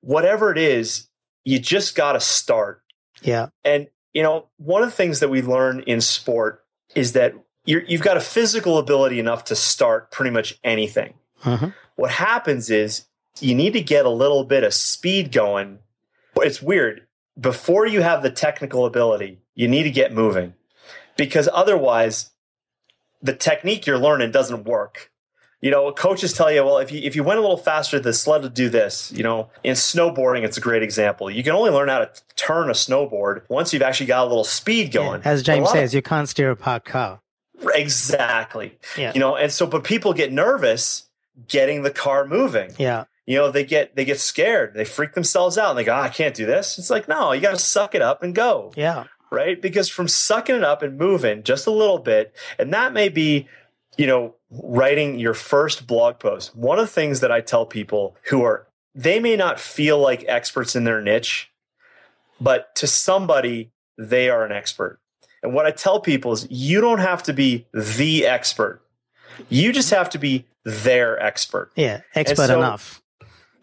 Whatever 0.00 0.50
it 0.50 0.58
is, 0.58 1.08
you 1.44 1.58
just 1.58 1.94
got 1.94 2.12
to 2.12 2.20
start. 2.20 2.82
Yeah. 3.22 3.48
And 3.64 3.88
you 4.12 4.22
know, 4.22 4.48
one 4.58 4.82
of 4.82 4.88
the 4.88 4.94
things 4.94 5.20
that 5.20 5.30
we 5.30 5.42
learn 5.42 5.80
in 5.80 6.00
sport 6.00 6.64
is 6.94 7.12
that 7.12 7.34
you're, 7.64 7.82
you've 7.82 8.02
got 8.02 8.16
a 8.16 8.20
physical 8.20 8.78
ability 8.78 9.18
enough 9.18 9.44
to 9.44 9.56
start 9.56 10.10
pretty 10.10 10.30
much 10.30 10.58
anything. 10.62 11.14
hmm 11.38 11.68
What 11.96 12.10
happens 12.12 12.70
is 12.70 13.04
you 13.40 13.54
need 13.54 13.72
to 13.74 13.80
get 13.80 14.04
a 14.06 14.10
little 14.10 14.44
bit 14.44 14.64
of 14.64 14.74
speed 14.74 15.32
going. 15.32 15.78
It's 16.36 16.62
weird. 16.62 17.06
Before 17.40 17.86
you 17.86 18.02
have 18.02 18.22
the 18.22 18.30
technical 18.30 18.84
ability, 18.86 19.40
you 19.54 19.68
need 19.68 19.84
to 19.84 19.90
get 19.90 20.12
moving 20.12 20.54
because 21.16 21.48
otherwise 21.52 22.30
the 23.22 23.34
technique 23.34 23.86
you're 23.86 23.98
learning 23.98 24.30
doesn't 24.32 24.64
work. 24.64 25.10
You 25.60 25.70
know, 25.70 25.92
coaches 25.92 26.32
tell 26.32 26.50
you, 26.50 26.64
well, 26.64 26.78
if 26.78 26.90
you 26.90 27.00
if 27.02 27.14
you 27.14 27.22
went 27.22 27.38
a 27.38 27.40
little 27.40 27.56
faster, 27.56 28.00
the 28.00 28.12
sled 28.12 28.42
would 28.42 28.52
do 28.52 28.68
this. 28.68 29.12
You 29.12 29.22
know, 29.22 29.48
in 29.62 29.74
snowboarding, 29.74 30.42
it's 30.42 30.56
a 30.56 30.60
great 30.60 30.82
example. 30.82 31.30
You 31.30 31.44
can 31.44 31.52
only 31.52 31.70
learn 31.70 31.88
how 31.88 32.00
to 32.00 32.10
turn 32.34 32.68
a 32.68 32.72
snowboard 32.72 33.42
once 33.48 33.72
you've 33.72 33.82
actually 33.82 34.06
got 34.06 34.24
a 34.24 34.28
little 34.28 34.42
speed 34.44 34.90
going. 34.90 35.22
As 35.24 35.42
James 35.42 35.66
lot 35.66 35.74
of- 35.76 35.78
says, 35.78 35.94
you 35.94 36.02
can't 36.02 36.28
steer 36.28 36.50
a 36.50 36.56
parked 36.56 36.88
car. 36.88 37.20
exactly. 37.74 38.76
Yeah. 38.98 39.12
You 39.14 39.20
know, 39.20 39.36
and 39.36 39.52
so 39.52 39.66
but 39.66 39.84
people 39.84 40.12
get 40.12 40.32
nervous 40.32 41.04
getting 41.48 41.82
the 41.82 41.90
car 41.90 42.26
moving. 42.26 42.72
Yeah. 42.78 43.04
You 43.26 43.36
know, 43.36 43.50
they 43.50 43.64
get 43.64 43.94
they 43.94 44.04
get 44.04 44.18
scared. 44.18 44.74
They 44.74 44.84
freak 44.84 45.14
themselves 45.14 45.56
out 45.56 45.70
and 45.70 45.78
they 45.78 45.84
go, 45.84 45.94
"Ah, 45.94 46.02
I 46.02 46.08
can't 46.08 46.34
do 46.34 46.44
this. 46.44 46.78
It's 46.78 46.90
like, 46.90 47.08
no, 47.08 47.32
you 47.32 47.40
got 47.40 47.52
to 47.52 47.58
suck 47.58 47.94
it 47.94 48.02
up 48.02 48.22
and 48.22 48.34
go. 48.34 48.72
Yeah. 48.76 49.04
Right? 49.30 49.60
Because 49.60 49.88
from 49.88 50.08
sucking 50.08 50.56
it 50.56 50.64
up 50.64 50.82
and 50.82 50.98
moving 50.98 51.42
just 51.42 51.66
a 51.66 51.70
little 51.70 51.98
bit, 51.98 52.34
and 52.58 52.72
that 52.74 52.92
may 52.92 53.08
be, 53.08 53.48
you 53.96 54.06
know, 54.06 54.34
writing 54.50 55.18
your 55.18 55.34
first 55.34 55.86
blog 55.86 56.18
post. 56.18 56.54
One 56.54 56.78
of 56.78 56.84
the 56.84 56.92
things 56.92 57.20
that 57.20 57.32
I 57.32 57.40
tell 57.40 57.64
people 57.64 58.16
who 58.24 58.42
are 58.42 58.66
they 58.94 59.20
may 59.20 59.36
not 59.36 59.58
feel 59.58 59.98
like 59.98 60.24
experts 60.28 60.76
in 60.76 60.84
their 60.84 61.00
niche, 61.00 61.50
but 62.40 62.74
to 62.76 62.86
somebody 62.86 63.70
they 63.96 64.28
are 64.28 64.44
an 64.44 64.52
expert. 64.52 64.98
And 65.42 65.54
what 65.54 65.66
I 65.66 65.70
tell 65.70 66.00
people 66.00 66.32
is 66.32 66.46
you 66.50 66.80
don't 66.80 66.98
have 66.98 67.22
to 67.24 67.32
be 67.32 67.66
the 67.72 68.26
expert. 68.26 68.82
You 69.48 69.72
just 69.72 69.90
have 69.90 70.10
to 70.10 70.18
be 70.18 70.46
their 70.64 71.20
expert 71.22 71.70
Yeah. 71.76 72.00
Expert 72.14 72.46
so- 72.48 72.58
enough. 72.58 73.02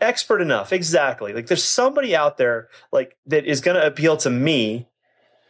expert 0.01 0.41
enough 0.41 0.71
exactly 0.71 1.33
like 1.33 1.47
there's 1.47 1.63
somebody 1.63 2.15
out 2.15 2.37
there 2.37 2.69
like 2.91 3.17
that 3.25 3.45
is 3.45 3.59
going 3.61 3.75
to 3.75 3.85
appeal 3.85 4.15
to 4.17 4.29
me 4.29 4.87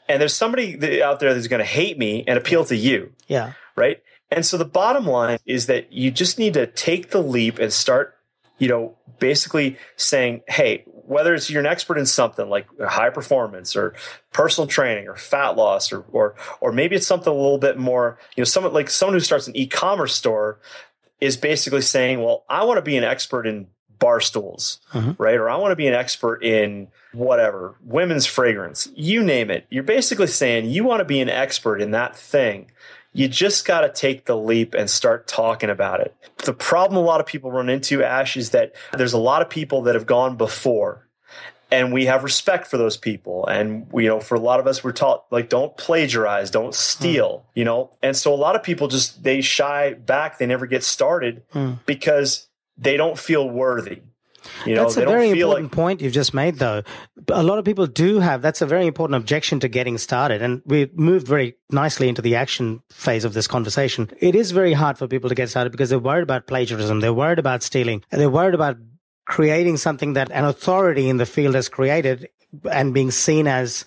and 0.07 0.19
there's 0.19 0.33
somebody 0.33 1.03
out 1.03 1.19
there 1.19 1.33
that's 1.35 1.45
going 1.47 1.59
to 1.59 1.65
hate 1.65 1.99
me 1.99 2.23
and 2.27 2.35
appeal 2.38 2.65
to 2.65 2.75
you 2.75 3.12
Yeah. 3.27 3.53
right 3.75 4.01
and 4.31 4.43
so 4.45 4.57
the 4.57 4.65
bottom 4.65 5.05
line 5.05 5.38
is 5.45 5.67
that 5.67 5.93
you 5.93 6.09
just 6.12 6.39
need 6.39 6.53
to 6.55 6.65
take 6.65 7.12
the 7.12 7.21
leap 7.21 7.59
and 7.59 7.71
start 7.71 8.15
you 8.57 8.67
know 8.67 8.97
basically 9.19 9.77
saying 9.97 10.41
hey 10.47 10.83
whether 10.85 11.33
it's 11.35 11.49
you're 11.49 11.59
an 11.59 11.65
expert 11.67 11.97
in 11.99 12.05
something 12.07 12.49
like 12.49 12.67
high 12.81 13.09
performance 13.12 13.75
or 13.75 13.93
personal 14.33 14.67
training 14.67 15.07
or 15.07 15.15
fat 15.15 15.57
loss 15.57 15.91
or 15.91 16.05
or 16.12 16.35
or 16.59 16.71
maybe 16.71 16.95
it's 16.95 17.05
something 17.07 17.31
a 17.31 17.35
little 17.35 17.57
bit 17.59 17.77
more 17.77 18.17
you 18.35 18.41
know 18.41 18.45
someone 18.45 18.73
like 18.73 18.89
someone 18.89 19.13
who 19.15 19.19
starts 19.19 19.47
an 19.47 19.55
e-commerce 19.55 20.15
store 20.15 20.59
is 21.21 21.38
basically 21.38 21.82
saying 21.82 22.21
well 22.21 22.43
i 22.49 22.63
want 22.63 22.77
to 22.77 22.82
be 22.82 22.97
an 22.97 23.03
expert 23.03 23.45
in 23.47 23.67
bar 23.99 24.21
stools 24.21 24.79
Mhm. 24.93 25.15
right 25.19 25.36
or 25.36 25.49
i 25.49 25.55
want 25.58 25.71
to 25.71 25.75
be 25.75 25.88
an 25.88 25.93
expert 25.93 26.43
in 26.43 26.88
whatever 27.12 27.75
women's 27.84 28.25
fragrance 28.25 28.88
you 28.95 29.23
name 29.23 29.49
it 29.51 29.65
you're 29.69 29.84
basically 29.84 30.27
saying 30.27 30.65
you 30.69 30.84
want 30.84 30.99
to 31.01 31.05
be 31.05 31.19
an 31.19 31.29
expert 31.29 31.82
in 31.82 31.91
that 31.91 32.15
thing 32.15 32.71
you 33.12 33.27
just 33.27 33.65
got 33.65 33.82
to 33.82 33.89
take 33.89 34.25
the 34.25 34.38
leap 34.38 34.75
and 34.75 34.88
start 34.88 35.27
talking 35.27 35.71
about 35.71 35.99
it. 35.99 36.13
The 36.45 36.53
problem 36.53 36.95
a 36.95 37.03
lot 37.03 37.19
of 37.19 37.25
people 37.25 37.51
run 37.51 37.67
into, 37.67 38.03
Ash, 38.03 38.38
is 38.38 38.51
that 38.51 38.75
there's 38.95 39.13
a 39.13 39.17
lot 39.17 39.41
of 39.41 39.49
people 39.49 39.82
that 39.82 39.95
have 39.95 40.05
gone 40.05 40.36
before, 40.38 41.08
and 41.71 41.93
we 41.93 42.05
have 42.05 42.23
respect 42.23 42.67
for 42.67 42.77
those 42.77 42.97
people. 42.97 43.45
And 43.47 43.88
you 43.93 44.08
know, 44.08 44.19
for 44.19 44.36
a 44.36 44.39
lot 44.39 44.60
of 44.60 44.67
us, 44.67 44.84
we're 44.84 44.91
taught 44.91 45.25
like 45.32 45.49
don't 45.49 45.75
plagiarize, 45.77 46.51
don't 46.51 46.73
steal, 46.73 47.45
you 47.55 47.65
know. 47.65 47.91
And 48.01 48.15
so 48.15 48.34
a 48.34 48.36
lot 48.36 48.55
of 48.55 48.63
people 48.63 48.88
just 48.88 49.23
they 49.23 49.41
shy 49.41 49.93
back, 49.93 50.38
they 50.38 50.45
never 50.45 50.65
get 50.65 50.84
started 50.84 51.43
Hmm. 51.51 51.73
because 51.86 52.47
they 52.77 52.97
don't 52.97 53.17
feel 53.17 53.49
worthy. 53.49 54.01
You 54.65 54.75
know, 54.75 54.84
that's 54.84 54.97
a 54.97 55.05
very 55.05 55.29
important 55.32 55.65
like 55.65 55.71
point 55.73 56.01
you've 56.01 56.13
just 56.13 56.34
made, 56.34 56.55
though. 56.55 56.82
A 57.27 57.43
lot 57.43 57.60
of 57.60 57.65
people 57.65 57.88
do 57.88 58.19
have 58.19 58.41
that's 58.41 58.62
a 58.62 58.65
very 58.65 58.88
important 58.88 59.17
objection 59.17 59.60
to 59.60 59.67
getting 59.67 59.97
started. 59.97 60.41
And 60.41 60.62
we 60.65 60.89
moved 60.93 61.27
very 61.27 61.55
nicely 61.69 62.08
into 62.08 62.21
the 62.21 62.36
action 62.36 62.82
phase 62.89 63.25
of 63.25 63.34
this 63.34 63.47
conversation. 63.47 64.10
It 64.19 64.36
is 64.36 64.51
very 64.51 64.73
hard 64.73 64.97
for 64.97 65.08
people 65.08 65.29
to 65.29 65.36
get 65.36 65.49
started 65.49 65.71
because 65.71 65.89
they're 65.89 65.99
worried 65.99 66.23
about 66.23 66.47
plagiarism, 66.47 67.01
they're 67.01 67.13
worried 67.13 67.38
about 67.39 67.63
stealing, 67.63 68.03
and 68.12 68.19
they're 68.19 68.29
worried 68.29 68.55
about 68.55 68.77
creating 69.29 69.77
something 69.77 70.13
that 70.13 70.31
an 70.31 70.43
authority 70.43 71.07
in 71.07 71.17
the 71.17 71.25
field 71.25 71.53
has 71.53 71.69
created 71.69 72.27
and 72.69 72.95
being 72.95 73.11
seen 73.11 73.47
as 73.47 73.85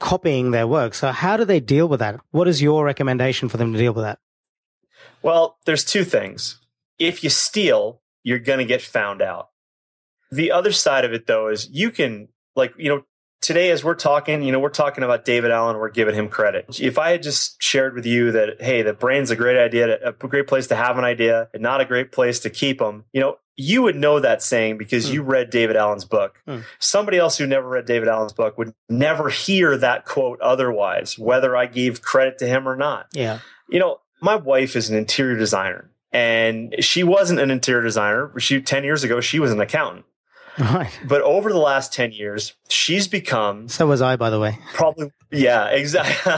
copying 0.00 0.50
their 0.50 0.66
work. 0.66 0.94
So, 0.94 1.12
how 1.12 1.36
do 1.36 1.44
they 1.44 1.60
deal 1.60 1.88
with 1.88 2.00
that? 2.00 2.20
What 2.32 2.48
is 2.48 2.60
your 2.60 2.84
recommendation 2.84 3.48
for 3.48 3.56
them 3.56 3.72
to 3.72 3.78
deal 3.78 3.94
with 3.94 4.04
that? 4.04 4.18
Well, 5.22 5.58
there's 5.64 5.84
two 5.84 6.04
things. 6.04 6.58
If 6.98 7.22
you 7.22 7.30
steal, 7.30 8.02
you're 8.24 8.40
going 8.40 8.58
to 8.58 8.64
get 8.64 8.82
found 8.82 9.22
out. 9.22 9.50
The 10.30 10.50
other 10.50 10.72
side 10.72 11.04
of 11.04 11.12
it, 11.12 11.28
though, 11.28 11.48
is 11.48 11.68
you 11.70 11.92
can, 11.92 12.28
like, 12.56 12.74
you 12.76 12.88
know, 12.88 13.04
today 13.40 13.70
as 13.70 13.84
we're 13.84 13.94
talking, 13.94 14.42
you 14.42 14.50
know, 14.50 14.58
we're 14.58 14.70
talking 14.70 15.04
about 15.04 15.24
David 15.24 15.52
Allen, 15.52 15.76
we're 15.76 15.90
giving 15.90 16.16
him 16.16 16.28
credit. 16.28 16.80
If 16.80 16.98
I 16.98 17.10
had 17.10 17.22
just 17.22 17.62
shared 17.62 17.94
with 17.94 18.06
you 18.06 18.32
that, 18.32 18.60
hey, 18.60 18.82
the 18.82 18.92
brain's 18.92 19.30
a 19.30 19.36
great 19.36 19.56
idea, 19.56 19.98
a 20.04 20.12
great 20.12 20.48
place 20.48 20.66
to 20.66 20.74
have 20.74 20.98
an 20.98 21.04
idea, 21.04 21.48
and 21.54 21.62
not 21.62 21.80
a 21.80 21.84
great 21.84 22.10
place 22.10 22.40
to 22.40 22.50
keep 22.50 22.80
them, 22.80 23.04
you 23.12 23.20
know, 23.20 23.36
you 23.56 23.82
would 23.82 23.96
know 23.96 24.18
that 24.20 24.42
saying 24.42 24.78
because 24.78 25.10
you 25.12 25.22
read 25.22 25.50
David 25.50 25.76
Allen's 25.76 26.04
book. 26.04 26.42
Hmm. 26.46 26.60
Somebody 26.78 27.18
else 27.18 27.38
who 27.38 27.46
never 27.46 27.68
read 27.68 27.86
David 27.86 28.08
Allen's 28.08 28.32
book 28.32 28.58
would 28.58 28.74
never 28.88 29.28
hear 29.28 29.76
that 29.76 30.04
quote 30.04 30.40
otherwise, 30.40 31.18
whether 31.18 31.56
I 31.56 31.66
gave 31.66 32.02
credit 32.02 32.38
to 32.38 32.46
him 32.46 32.68
or 32.68 32.74
not 32.76 33.06
Yeah. 33.12 33.38
you 33.68 33.78
know, 33.78 34.00
my 34.20 34.34
wife 34.36 34.74
is 34.74 34.90
an 34.90 34.96
interior 34.96 35.36
designer 35.36 35.90
and 36.12 36.74
she 36.80 37.04
wasn't 37.04 37.40
an 37.40 37.50
interior 37.50 37.82
designer. 37.82 38.32
She 38.38 38.60
10 38.60 38.82
years 38.84 39.04
ago, 39.04 39.20
she 39.20 39.38
was 39.38 39.52
an 39.52 39.60
accountant. 39.60 40.04
Right. 40.58 40.90
But 41.06 41.20
over 41.22 41.52
the 41.52 41.58
last 41.58 41.92
10 41.92 42.12
years, 42.12 42.54
she's 42.68 43.08
become 43.08 43.68
So 43.68 43.86
was 43.86 44.00
I, 44.02 44.16
by 44.16 44.30
the 44.30 44.38
way. 44.40 44.58
probably, 44.72 45.10
yeah, 45.32 45.66
exactly. 45.66 46.32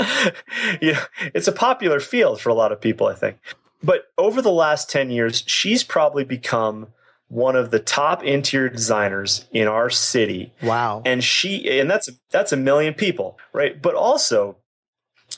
yeah, 0.80 1.04
it's 1.34 1.46
a 1.48 1.52
popular 1.52 2.00
field 2.00 2.40
for 2.40 2.48
a 2.48 2.54
lot 2.54 2.72
of 2.72 2.80
people, 2.80 3.06
I 3.06 3.14
think. 3.14 3.36
But 3.84 4.06
over 4.18 4.40
the 4.40 4.50
last 4.50 4.90
10 4.90 5.10
years, 5.10 5.44
she's 5.46 5.84
probably 5.84 6.24
become 6.24 6.88
one 7.28 7.56
of 7.56 7.70
the 7.70 7.78
top 7.78 8.22
interior 8.22 8.68
designers 8.68 9.46
in 9.52 9.66
our 9.66 9.90
city. 9.90 10.52
Wow. 10.62 11.02
and 11.04 11.24
she 11.24 11.80
and 11.80 11.90
that's 11.90 12.08
that's 12.30 12.52
a 12.52 12.56
million 12.56 12.94
people 12.94 13.38
right? 13.52 13.80
But 13.80 13.94
also 13.94 14.56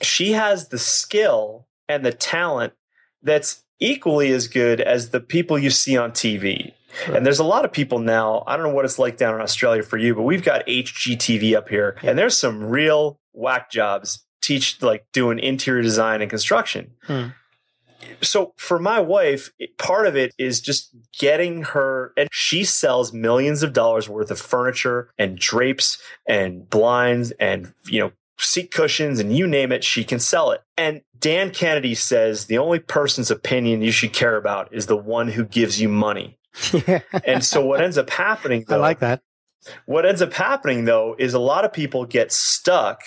she 0.02 0.32
has 0.32 0.68
the 0.68 0.78
skill 0.78 1.66
and 1.88 2.04
the 2.04 2.12
talent 2.12 2.74
that's 3.22 3.62
equally 3.80 4.32
as 4.32 4.48
good 4.48 4.80
as 4.80 5.10
the 5.10 5.20
people 5.20 5.58
you 5.58 5.70
see 5.70 5.96
on 5.96 6.10
TV 6.10 6.72
and 7.06 7.24
there's 7.24 7.38
a 7.38 7.44
lot 7.44 7.64
of 7.64 7.70
people 7.70 7.98
now 7.98 8.42
i 8.46 8.56
don't 8.56 8.64
know 8.64 8.72
what 8.72 8.86
it's 8.86 8.98
like 8.98 9.18
down 9.18 9.34
in 9.34 9.42
australia 9.42 9.82
for 9.82 9.98
you 9.98 10.14
but 10.14 10.22
we've 10.22 10.42
got 10.42 10.66
hgtv 10.66 11.54
up 11.54 11.68
here 11.68 11.94
and 12.02 12.18
there's 12.18 12.38
some 12.38 12.64
real 12.64 13.20
whack 13.34 13.70
jobs 13.70 14.24
teach 14.46 14.80
like 14.80 15.04
doing 15.12 15.38
interior 15.40 15.82
design 15.82 16.22
and 16.22 16.30
construction. 16.30 16.92
Hmm. 17.02 17.28
So 18.22 18.52
for 18.56 18.78
my 18.78 19.00
wife 19.00 19.50
part 19.78 20.06
of 20.06 20.16
it 20.16 20.34
is 20.38 20.60
just 20.60 20.90
getting 21.18 21.62
her 21.62 22.12
and 22.16 22.28
she 22.32 22.64
sells 22.64 23.12
millions 23.12 23.62
of 23.62 23.72
dollars 23.72 24.08
worth 24.08 24.30
of 24.30 24.38
furniture 24.40 25.10
and 25.18 25.38
drapes 25.38 26.00
and 26.26 26.68
blinds 26.70 27.32
and 27.40 27.72
you 27.86 28.00
know 28.00 28.12
seat 28.38 28.70
cushions 28.70 29.18
and 29.18 29.36
you 29.36 29.46
name 29.46 29.72
it 29.72 29.82
she 29.82 30.04
can 30.04 30.18
sell 30.18 30.50
it 30.50 30.62
and 30.76 31.00
dan 31.18 31.50
kennedy 31.50 31.94
says 31.94 32.46
the 32.46 32.58
only 32.58 32.78
person's 32.78 33.30
opinion 33.30 33.80
you 33.80 33.90
should 33.90 34.12
care 34.12 34.36
about 34.36 34.68
is 34.72 34.86
the 34.86 34.96
one 34.96 35.28
who 35.28 35.44
gives 35.44 35.80
you 35.80 35.88
money 35.88 36.36
Yeah. 36.86 37.00
And 37.24 37.44
so 37.44 37.64
what 37.64 37.80
ends 37.82 37.98
up 37.98 38.08
happening 38.10 38.64
I 38.68 38.72
though, 38.74 38.80
like 38.80 39.00
that. 39.00 39.20
what 39.84 40.06
ends 40.06 40.22
up 40.22 40.32
happening 40.32 40.84
though 40.86 41.14
is 41.18 41.34
a 41.34 41.38
lot 41.38 41.64
of 41.64 41.72
people 41.72 42.04
get 42.06 42.32
stuck 42.32 43.00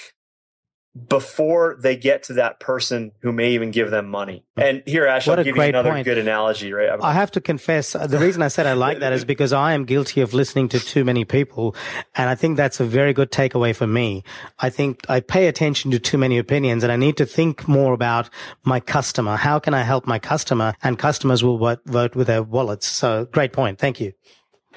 before 1.08 1.78
they 1.80 1.96
get 1.96 2.24
to 2.24 2.34
that 2.34 2.60
person 2.60 3.12
who 3.22 3.32
may 3.32 3.52
even 3.52 3.72
give 3.72 3.92
them 3.92 4.08
money. 4.10 4.44
And 4.58 4.82
here, 4.86 5.06
Ash, 5.06 5.28
What 5.28 5.38
I'll 5.38 5.46
give 5.46 5.56
you 5.56 5.62
another 5.62 5.92
point. 5.92 6.06
good 6.06 6.18
analogy, 6.18 6.74
right? 6.74 7.00
I 7.02 7.14
have 7.14 7.32
to 7.32 7.42
confess, 7.42 7.96
uh, 7.96 8.08
the 8.08 8.18
reason 8.18 8.42
I 8.42 8.48
said 8.48 8.66
I 8.66 8.74
like 8.74 9.00
that 9.00 9.14
is 9.14 9.24
because 9.34 9.54
I 9.54 9.74
am 9.74 9.86
guilty 9.86 10.22
of 10.22 10.34
listening 10.34 10.68
to 10.70 10.80
too 10.80 11.06
many 11.06 11.26
people. 11.26 11.76
And 12.16 12.30
I 12.30 12.36
think 12.36 12.58
that's 12.58 12.80
a 12.80 12.86
very 12.86 13.14
good 13.14 13.32
takeaway 13.32 13.76
for 13.76 13.88
me. 13.88 14.24
I 14.58 14.70
think 14.70 15.06
I 15.08 15.20
pay 15.20 15.48
attention 15.48 15.92
to 15.92 16.00
too 16.00 16.18
many 16.18 16.38
opinions 16.38 16.84
and 16.84 16.92
I 16.92 16.96
need 16.96 17.18
to 17.18 17.26
think 17.26 17.68
more 17.68 17.94
about 17.94 18.30
my 18.64 18.80
customer. 18.80 19.36
How 19.36 19.60
can 19.60 19.74
I 19.74 19.84
help 19.84 20.08
my 20.08 20.20
customer? 20.20 20.74
And 20.82 20.98
customers 20.98 21.44
will 21.44 21.60
vote, 21.60 21.82
vote 21.86 22.16
with 22.16 22.28
their 22.28 22.44
wallets. 22.44 22.88
So 22.88 23.26
great 23.26 23.54
point. 23.54 23.78
Thank 23.78 24.00
you. 24.00 24.14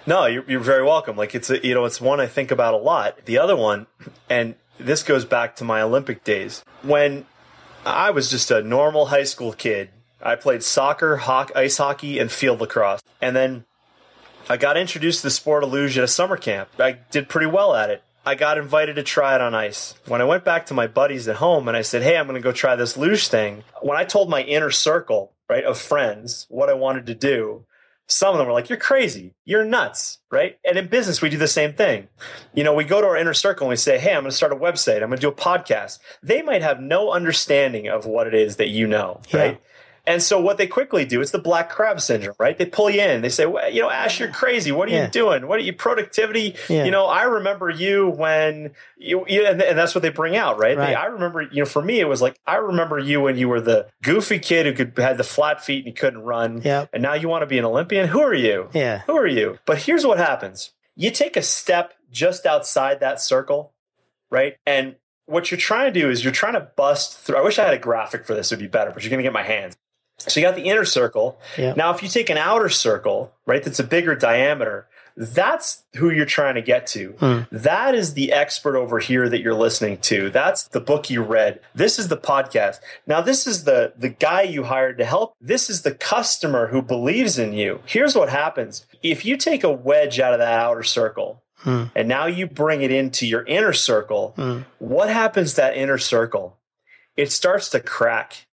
No, 0.06 0.26
you're, 0.26 0.44
you're 0.48 0.60
very 0.60 0.84
welcome. 0.84 1.16
Like 1.16 1.34
it's 1.34 1.48
a, 1.48 1.64
you 1.66 1.74
know, 1.74 1.84
it's 1.84 2.00
one 2.00 2.20
I 2.20 2.26
think 2.26 2.50
about 2.50 2.74
a 2.74 2.78
lot. 2.78 3.24
The 3.24 3.38
other 3.38 3.56
one, 3.56 3.86
and 4.28 4.56
this 4.86 5.02
goes 5.02 5.24
back 5.24 5.56
to 5.56 5.64
my 5.64 5.80
Olympic 5.82 6.24
days 6.24 6.64
when 6.82 7.26
I 7.84 8.10
was 8.10 8.30
just 8.30 8.50
a 8.50 8.62
normal 8.62 9.06
high 9.06 9.24
school 9.24 9.52
kid. 9.52 9.90
I 10.22 10.36
played 10.36 10.62
soccer, 10.62 11.16
hockey, 11.16 11.54
ice 11.54 11.78
hockey, 11.78 12.18
and 12.18 12.30
field 12.30 12.60
lacrosse, 12.60 13.02
and 13.20 13.34
then 13.34 13.64
I 14.48 14.56
got 14.56 14.76
introduced 14.76 15.20
to 15.20 15.26
the 15.26 15.30
sport 15.30 15.64
of 15.64 15.72
luge 15.72 15.98
at 15.98 16.04
a 16.04 16.08
summer 16.08 16.36
camp. 16.36 16.68
I 16.78 16.92
did 17.10 17.28
pretty 17.28 17.46
well 17.46 17.74
at 17.74 17.90
it. 17.90 18.02
I 18.24 18.36
got 18.36 18.56
invited 18.56 18.94
to 18.96 19.02
try 19.02 19.34
it 19.34 19.40
on 19.40 19.54
ice. 19.54 19.94
When 20.06 20.20
I 20.20 20.24
went 20.24 20.44
back 20.44 20.66
to 20.66 20.74
my 20.74 20.86
buddies 20.86 21.26
at 21.26 21.36
home 21.36 21.66
and 21.66 21.76
I 21.76 21.82
said, 21.82 22.02
"Hey, 22.02 22.16
I'm 22.16 22.26
going 22.26 22.40
to 22.40 22.40
go 22.40 22.52
try 22.52 22.76
this 22.76 22.96
luge 22.96 23.26
thing," 23.28 23.64
when 23.80 23.98
I 23.98 24.04
told 24.04 24.30
my 24.30 24.42
inner 24.42 24.70
circle, 24.70 25.32
right, 25.48 25.64
of 25.64 25.78
friends 25.78 26.46
what 26.48 26.68
I 26.68 26.74
wanted 26.74 27.06
to 27.06 27.14
do, 27.14 27.64
some 28.12 28.32
of 28.34 28.38
them 28.38 28.46
were 28.46 28.52
like, 28.52 28.68
"You're 28.68 28.78
crazy. 28.78 29.34
You're 29.44 29.64
nuts." 29.64 30.18
Right? 30.30 30.58
And 30.64 30.76
in 30.78 30.88
business, 30.88 31.20
we 31.22 31.28
do 31.28 31.36
the 31.38 31.48
same 31.48 31.72
thing. 31.72 32.08
You 32.54 32.64
know, 32.64 32.74
we 32.74 32.84
go 32.84 33.00
to 33.00 33.06
our 33.06 33.16
inner 33.16 33.34
circle 33.34 33.66
and 33.66 33.70
we 33.70 33.76
say, 33.76 33.98
"Hey, 33.98 34.10
I'm 34.14 34.22
going 34.22 34.30
to 34.30 34.36
start 34.36 34.52
a 34.52 34.56
website. 34.56 35.02
I'm 35.02 35.08
going 35.08 35.18
to 35.18 35.20
do 35.20 35.28
a 35.28 35.32
podcast." 35.32 35.98
They 36.22 36.42
might 36.42 36.62
have 36.62 36.80
no 36.80 37.10
understanding 37.12 37.88
of 37.88 38.06
what 38.06 38.26
it 38.26 38.34
is 38.34 38.56
that 38.56 38.68
you 38.68 38.86
know, 38.86 39.20
Yeah. 39.30 39.40
right? 39.40 39.60
And 40.04 40.20
so 40.20 40.40
what 40.40 40.58
they 40.58 40.66
quickly 40.66 41.04
do, 41.04 41.20
it's 41.20 41.30
the 41.30 41.38
black 41.38 41.70
crab 41.70 42.00
syndrome, 42.00 42.34
right? 42.38 42.58
They 42.58 42.66
pull 42.66 42.90
you 42.90 43.00
in. 43.00 43.22
They 43.22 43.28
say, 43.28 43.46
well, 43.46 43.70
you 43.70 43.80
know, 43.82 43.88
Ash, 43.90 44.18
you're 44.18 44.30
crazy. 44.30 44.72
What 44.72 44.88
are 44.88 44.92
Yeah. 44.92 45.04
you 45.04 45.10
doing? 45.10 45.46
What 45.46 45.60
are 45.60 45.62
you 45.62 45.72
productivity? 45.72 46.56
Yeah. 46.68 46.84
You 46.84 46.90
know, 46.90 47.06
I 47.06 47.22
remember 47.22 47.70
you 47.70 48.08
when 48.08 48.72
you, 48.96 49.24
you 49.28 49.46
and, 49.46 49.62
and 49.62 49.78
that's 49.78 49.94
what 49.94 50.02
they 50.02 50.08
bring 50.08 50.34
out, 50.36 50.58
right? 50.58 50.76
Right. 50.76 50.86
They, 50.88 50.94
I 50.96 51.04
remember, 51.06 51.42
you 51.42 51.60
know, 51.62 51.66
for 51.66 51.82
me, 51.82 52.00
it 52.00 52.08
was 52.08 52.20
like, 52.20 52.36
I 52.46 52.56
remember 52.56 52.98
you 52.98 53.20
when 53.20 53.36
you 53.36 53.48
were 53.48 53.60
the 53.60 53.86
goofy 54.02 54.40
kid 54.40 54.66
who 54.66 54.72
could 54.72 54.98
had 54.98 55.18
the 55.18 55.24
flat 55.24 55.64
feet 55.64 55.78
and 55.78 55.86
you 55.86 55.92
couldn't 55.92 56.22
run. 56.22 56.62
Yeah. 56.64 56.86
And 56.92 57.00
now 57.02 57.14
you 57.14 57.28
want 57.28 57.42
to 57.42 57.46
be 57.46 57.58
an 57.58 57.64
Olympian. 57.64 58.08
Who 58.08 58.20
are 58.20 58.34
you? 58.34 58.70
Yeah. 58.72 59.02
Who 59.06 59.16
are 59.16 59.26
you? 59.26 59.58
But 59.66 59.78
here's 59.82 60.04
what 60.04 60.18
happens. 60.18 60.72
You 60.96 61.10
take 61.12 61.36
a 61.36 61.42
step 61.42 61.94
just 62.10 62.44
outside 62.44 62.98
that 63.00 63.20
circle, 63.20 63.72
right? 64.30 64.56
And 64.66 64.96
what 65.26 65.50
you're 65.50 65.58
trying 65.60 65.92
to 65.94 66.00
do 66.00 66.10
is 66.10 66.24
you're 66.24 66.32
trying 66.32 66.54
to 66.54 66.68
bust 66.76 67.16
through. 67.18 67.36
I 67.36 67.40
wish 67.42 67.58
I 67.58 67.64
had 67.64 67.74
a 67.74 67.78
graphic 67.78 68.26
for 68.26 68.34
this, 68.34 68.50
it 68.50 68.56
would 68.56 68.60
be 68.62 68.66
better, 68.66 68.90
but 68.90 69.02
you're 69.02 69.10
going 69.10 69.20
to 69.20 69.22
get 69.22 69.32
my 69.32 69.44
hands. 69.44 69.76
So 70.28 70.40
you 70.40 70.46
got 70.46 70.56
the 70.56 70.62
inner 70.68 70.84
circle. 70.84 71.38
Yeah. 71.58 71.74
Now, 71.76 71.92
if 71.94 72.02
you 72.02 72.08
take 72.08 72.30
an 72.30 72.38
outer 72.38 72.68
circle, 72.68 73.32
right, 73.46 73.62
that's 73.62 73.78
a 73.80 73.84
bigger 73.84 74.14
diameter, 74.14 74.86
that's 75.16 75.82
who 75.96 76.08
you're 76.10 76.24
trying 76.24 76.54
to 76.54 76.62
get 76.62 76.86
to. 76.88 77.08
Hmm. 77.20 77.40
That 77.52 77.94
is 77.94 78.14
the 78.14 78.32
expert 78.32 78.76
over 78.78 78.98
here 78.98 79.28
that 79.28 79.42
you're 79.42 79.52
listening 79.54 79.98
to. 79.98 80.30
That's 80.30 80.68
the 80.68 80.80
book 80.80 81.10
you 81.10 81.22
read. 81.22 81.60
This 81.74 81.98
is 81.98 82.08
the 82.08 82.16
podcast. 82.16 82.78
Now, 83.06 83.20
this 83.20 83.46
is 83.46 83.64
the 83.64 83.92
the 83.96 84.08
guy 84.08 84.42
you 84.42 84.64
hired 84.64 84.96
to 84.98 85.04
help. 85.04 85.34
This 85.40 85.68
is 85.68 85.82
the 85.82 85.92
customer 85.94 86.68
who 86.68 86.80
believes 86.80 87.38
in 87.38 87.52
you. 87.52 87.80
Here's 87.84 88.14
what 88.16 88.30
happens. 88.30 88.86
If 89.02 89.26
you 89.26 89.36
take 89.36 89.64
a 89.64 89.70
wedge 89.72 90.18
out 90.18 90.32
of 90.32 90.38
that 90.38 90.58
outer 90.60 90.82
circle 90.82 91.42
Hmm. 91.58 91.84
and 91.94 92.08
now 92.08 92.26
you 92.26 92.46
bring 92.48 92.82
it 92.82 92.90
into 92.90 93.24
your 93.26 93.44
inner 93.44 93.72
circle, 93.74 94.32
Hmm. 94.36 94.60
what 94.78 95.10
happens 95.10 95.50
to 95.50 95.56
that 95.58 95.76
inner 95.76 95.98
circle? 95.98 96.56
It 97.18 97.30
starts 97.30 97.68
to 97.70 97.80
crack. 97.80 98.46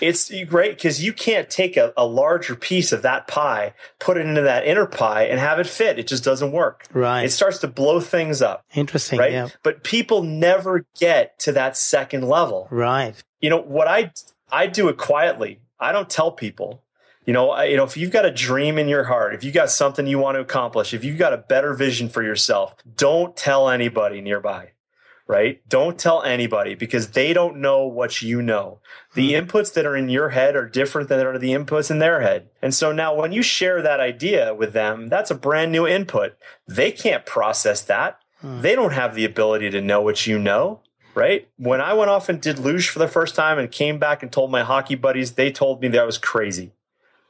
It's 0.00 0.30
great 0.44 0.76
because 0.76 1.02
you 1.02 1.12
can't 1.12 1.48
take 1.48 1.76
a, 1.76 1.92
a 1.96 2.06
larger 2.06 2.54
piece 2.54 2.92
of 2.92 3.02
that 3.02 3.26
pie, 3.26 3.74
put 3.98 4.16
it 4.16 4.26
into 4.26 4.42
that 4.42 4.66
inner 4.66 4.86
pie, 4.86 5.24
and 5.24 5.38
have 5.40 5.58
it 5.58 5.66
fit. 5.66 5.98
It 5.98 6.06
just 6.06 6.24
doesn't 6.24 6.52
work. 6.52 6.86
Right. 6.92 7.24
It 7.24 7.30
starts 7.30 7.58
to 7.58 7.68
blow 7.68 8.00
things 8.00 8.42
up, 8.42 8.64
Interesting. 8.74 9.18
right? 9.18 9.32
Yeah. 9.32 9.48
But 9.62 9.84
people 9.84 10.22
never 10.22 10.84
get 10.98 11.38
to 11.40 11.52
that 11.52 11.76
second 11.76 12.28
level. 12.28 12.68
Right. 12.70 13.14
You 13.40 13.50
know 13.50 13.60
what 13.60 13.88
I 13.88 14.12
I 14.50 14.66
do 14.66 14.88
it 14.88 14.96
quietly. 14.96 15.60
I 15.80 15.92
don't 15.92 16.08
tell 16.08 16.30
people. 16.30 16.82
You 17.24 17.32
know, 17.32 17.50
I, 17.50 17.64
you 17.64 17.76
know, 17.76 17.82
if 17.82 17.96
you've 17.96 18.12
got 18.12 18.24
a 18.24 18.30
dream 18.30 18.78
in 18.78 18.86
your 18.86 19.04
heart, 19.04 19.34
if 19.34 19.42
you've 19.42 19.54
got 19.54 19.68
something 19.68 20.06
you 20.06 20.18
want 20.18 20.36
to 20.36 20.40
accomplish, 20.40 20.94
if 20.94 21.04
you've 21.04 21.18
got 21.18 21.32
a 21.32 21.38
better 21.38 21.74
vision 21.74 22.08
for 22.08 22.22
yourself, 22.22 22.76
don't 22.96 23.36
tell 23.36 23.68
anybody 23.68 24.20
nearby. 24.20 24.70
Right? 25.28 25.60
Don't 25.68 25.98
tell 25.98 26.22
anybody 26.22 26.76
because 26.76 27.10
they 27.10 27.32
don't 27.32 27.56
know 27.56 27.84
what 27.84 28.22
you 28.22 28.40
know. 28.40 28.78
The 29.14 29.34
hmm. 29.34 29.44
inputs 29.44 29.74
that 29.74 29.84
are 29.84 29.96
in 29.96 30.08
your 30.08 30.28
head 30.28 30.54
are 30.54 30.68
different 30.68 31.08
than 31.08 31.26
are 31.26 31.36
the 31.36 31.50
inputs 31.50 31.90
in 31.90 31.98
their 31.98 32.20
head. 32.20 32.48
And 32.62 32.72
so 32.72 32.92
now 32.92 33.12
when 33.12 33.32
you 33.32 33.42
share 33.42 33.82
that 33.82 33.98
idea 33.98 34.54
with 34.54 34.72
them, 34.72 35.08
that's 35.08 35.32
a 35.32 35.34
brand 35.34 35.72
new 35.72 35.84
input. 35.84 36.36
They 36.68 36.92
can't 36.92 37.26
process 37.26 37.82
that. 37.82 38.20
Hmm. 38.40 38.60
They 38.60 38.76
don't 38.76 38.92
have 38.92 39.16
the 39.16 39.24
ability 39.24 39.70
to 39.70 39.80
know 39.80 40.00
what 40.00 40.28
you 40.28 40.38
know 40.38 40.82
right? 41.16 41.48
When 41.56 41.80
I 41.80 41.94
went 41.94 42.10
off 42.10 42.28
and 42.28 42.40
did 42.40 42.58
luge 42.60 42.90
for 42.90 43.00
the 43.00 43.08
first 43.08 43.34
time 43.34 43.58
and 43.58 43.72
came 43.72 43.98
back 43.98 44.22
and 44.22 44.30
told 44.30 44.52
my 44.52 44.62
hockey 44.62 44.94
buddies, 44.94 45.32
they 45.32 45.50
told 45.50 45.80
me 45.80 45.88
that 45.88 46.02
I 46.02 46.04
was 46.04 46.18
crazy, 46.18 46.72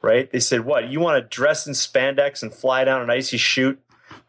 right? 0.01 0.29
They 0.29 0.41
said, 0.41 0.65
"What? 0.65 0.89
You 0.89 0.99
want 0.99 1.23
to 1.23 1.35
dress 1.35 1.65
in 1.65 1.73
spandex 1.73 2.43
and 2.43 2.53
fly 2.53 2.83
down 2.83 3.01
an 3.01 3.09
icy 3.09 3.37
chute? 3.37 3.79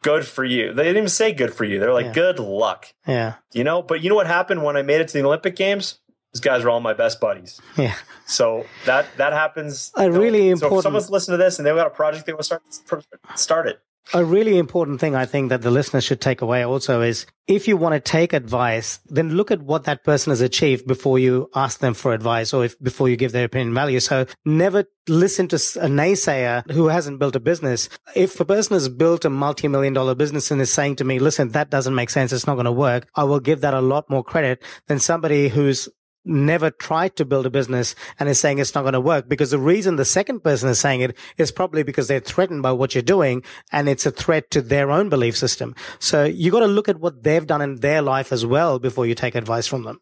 Good 0.03 0.27
for 0.27 0.45
you." 0.45 0.73
They 0.73 0.85
didn't 0.85 0.97
even 0.99 1.09
say 1.09 1.33
"good 1.33 1.53
for 1.55 1.65
you." 1.65 1.79
They're 1.81 1.93
like, 1.93 2.07
Yeah. 2.07 2.13
"Good 2.13 2.39
luck," 2.39 2.93
Yeah. 3.07 3.35
you 3.53 3.65
know. 3.65 3.83
But 3.83 4.01
you 4.03 4.09
know 4.09 4.15
what 4.17 4.27
happened 4.27 4.63
when 4.65 4.77
I 4.77 4.83
made 4.83 5.01
it 5.01 5.09
to 5.09 5.15
the 5.19 5.25
Olympic 5.25 5.57
Games? 5.57 5.99
These 6.35 6.41
guys 6.41 6.63
are 6.63 6.69
all 6.71 6.81
my 6.81 6.93
best 6.93 7.21
buddies. 7.21 7.61
Yeah. 7.77 7.95
So 8.27 8.67
that 8.85 9.07
that 9.17 9.33
happens. 9.33 9.91
A 9.97 10.05
you 10.05 10.11
know, 10.11 10.19
really 10.21 10.39
So 10.51 10.53
important- 10.67 10.79
if 10.79 10.83
someone's 10.83 11.11
listening 11.11 11.39
to 11.39 11.45
this 11.45 11.59
and 11.59 11.67
they've 11.67 11.75
got 11.75 11.87
a 11.87 11.91
project 11.91 12.27
they 12.27 12.33
want 12.33 12.43
to 12.43 12.61
start, 12.83 13.07
start 13.37 13.67
it. 13.67 13.81
A 14.15 14.25
really 14.25 14.57
important 14.57 15.01
thing 15.01 15.15
I 15.15 15.27
think 15.27 15.51
that 15.51 15.61
the 15.61 15.71
listeners 15.71 16.05
should 16.05 16.21
take 16.21 16.41
away 16.41 16.65
also 16.65 17.03
is 17.03 17.27
if 17.47 17.69
you 17.69 17.77
want 17.77 17.95
to 17.95 18.01
take 18.01 18.33
advice, 18.33 19.01
then 19.07 19.35
look 19.37 19.51
at 19.51 19.61
what 19.61 19.85
that 19.85 20.03
person 20.03 20.31
has 20.31 20.41
achieved 20.41 20.87
before 20.87 21.19
you 21.19 21.51
ask 21.55 21.81
them 21.81 21.93
for 21.93 22.13
advice 22.15 22.55
or 22.55 22.65
if 22.65 22.79
before 22.83 23.09
you 23.09 23.17
give 23.17 23.33
their 23.33 23.45
opinion 23.45 23.75
value. 23.75 24.01
So 24.01 24.25
never 24.47 24.85
listen 25.09 25.49
to 25.49 25.57
a 25.57 25.89
naysayer 25.89 26.71
who 26.71 26.89
hasn't 26.89 27.19
built 27.19 27.37
a 27.37 27.41
business. 27.41 27.89
If 28.15 28.39
a 28.41 28.47
person 28.47 28.75
has 28.75 28.89
built 28.89 29.27
a 29.27 29.31
multi-million 29.31 29.93
dollar 29.93 30.15
business 30.15 30.51
and 30.51 30.61
is 30.61 30.73
saying 30.73 30.97
to 30.97 31.05
me, 31.05 31.19
listen, 31.19 31.51
that 31.51 31.69
doesn't 31.69 31.95
make 31.95 32.11
sense. 32.11 32.33
It's 32.33 32.47
not 32.47 32.55
going 32.55 32.65
to 32.67 32.73
work. 32.73 33.09
I 33.15 33.25
will 33.25 33.41
give 33.41 33.61
that 33.61 33.75
a 33.75 33.81
lot 33.81 34.09
more 34.09 34.25
credit 34.25 34.63
than 34.87 35.01
somebody 35.01 35.49
who's 35.49 35.89
never 36.29 36.71
tried 36.71 37.17
to 37.17 37.25
build 37.25 37.47
a 37.47 37.51
business 37.51 37.95
and 38.19 38.29
is 38.29 38.39
saying 38.39 38.59
it's 38.59 38.75
not 38.75 38.83
going 38.83 38.93
to 38.93 39.01
work 39.01 39.29
because 39.29 39.51
the 39.51 39.59
reason 39.59 39.97
the 39.97 40.05
second 40.05 40.41
person 40.41 40.69
is 40.69 40.79
saying 40.79 41.01
it 41.01 41.17
is 41.37 41.51
probably 41.51 41.83
because 41.83 42.07
they're 42.09 42.21
threatened 42.21 42.63
by 42.63 42.73
what 42.73 42.95
you're 42.95 43.03
doing 43.03 43.43
and 43.73 43.89
it's 43.89 44.07
a 44.07 44.11
threat 44.11 44.51
to 44.51 44.61
their 44.61 44.91
own 44.91 45.09
belief 45.09 45.37
system. 45.37 45.75
So 45.99 46.25
you 46.25 46.51
got 46.51 46.61
to 46.61 46.67
look 46.67 46.89
at 46.89 47.01
what 47.01 47.23
they've 47.23 47.47
done 47.47 47.63
in 47.63 47.77
their 47.77 48.03
life 48.03 48.31
as 48.33 48.45
well 48.45 48.79
before 48.79 49.07
you 49.07 49.15
take 49.15 49.35
advice 49.35 49.67
from 49.67 49.85
them. 49.85 50.01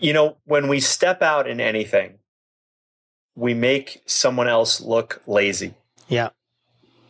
you 0.00 0.12
know, 0.12 0.36
when 0.44 0.68
we 0.68 0.80
step 0.80 1.22
out 1.22 1.48
in 1.48 1.60
anything, 1.60 2.18
we 3.34 3.54
make 3.54 4.02
someone 4.06 4.48
else 4.48 4.80
look 4.80 5.22
lazy. 5.26 5.74
Yeah. 6.08 6.30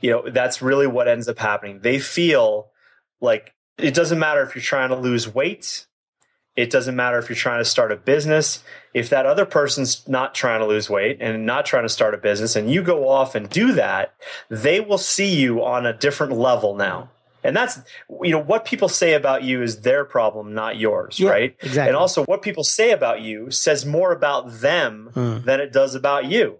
You 0.00 0.11
know, 0.11 0.31
that's 0.31 0.62
really 0.62 0.87
what 0.87 1.09
ends 1.09 1.29
up 1.29 1.38
happening. 1.38 1.81
They 1.81 1.98
feel 1.98 2.68
like 3.20 3.55
it 3.79 3.94
doesn't 3.94 4.18
matter 4.18 4.42
if 4.42 4.55
you're 4.55 4.62
trying 4.62 4.90
to 4.90 4.96
lose 4.96 5.33
weight, 5.33 5.87
it 6.57 6.71
doesn't 6.71 6.95
matter 6.95 7.19
if 7.19 7.29
you're 7.29 7.37
trying 7.37 7.61
to 7.61 7.64
start 7.64 7.90
a 7.93 7.97
business. 7.97 8.62
If 8.93 9.09
that 9.11 9.27
other 9.27 9.45
person's 9.45 10.07
not 10.09 10.35
trying 10.35 10.61
to 10.61 10.67
lose 10.67 10.88
weight 10.88 11.19
and 11.21 11.45
not 11.45 11.67
trying 11.67 11.83
to 11.83 11.88
start 11.88 12.14
a 12.14 12.19
business, 12.19 12.55
and 12.55 12.71
you 12.71 12.83
go 12.83 13.09
off 13.09 13.35
and 13.35 13.49
do 13.51 13.73
that, 13.73 14.14
they 14.49 14.81
will 14.81 14.99
see 14.99 15.35
you 15.35 15.64
on 15.64 15.85
a 15.85 15.93
different 15.93 16.33
level 16.35 16.77
now. 16.77 17.11
And 17.43 17.55
that's, 17.55 17.79
you 18.23 18.31
know, 18.31 18.38
what 18.38 18.64
people 18.64 18.88
say 18.88 19.12
about 19.12 19.43
you 19.43 19.62
is 19.62 19.81
their 19.83 20.05
problem, 20.07 20.55
not 20.55 20.79
yours, 20.79 21.21
Yeah, 21.21 21.29
right? 21.31 21.57
exactly. 21.61 21.88
And 21.88 21.97
also, 21.97 22.25
what 22.25 22.40
people 22.40 22.64
say 22.64 22.90
about 22.93 23.21
you 23.21 23.51
says 23.51 23.85
more 23.85 24.13
about 24.13 24.61
them 24.61 25.11
Hmm. 25.13 25.38
than 25.44 25.61
it 25.61 25.71
does 25.71 25.94
about 25.94 26.25
you, 26.25 26.59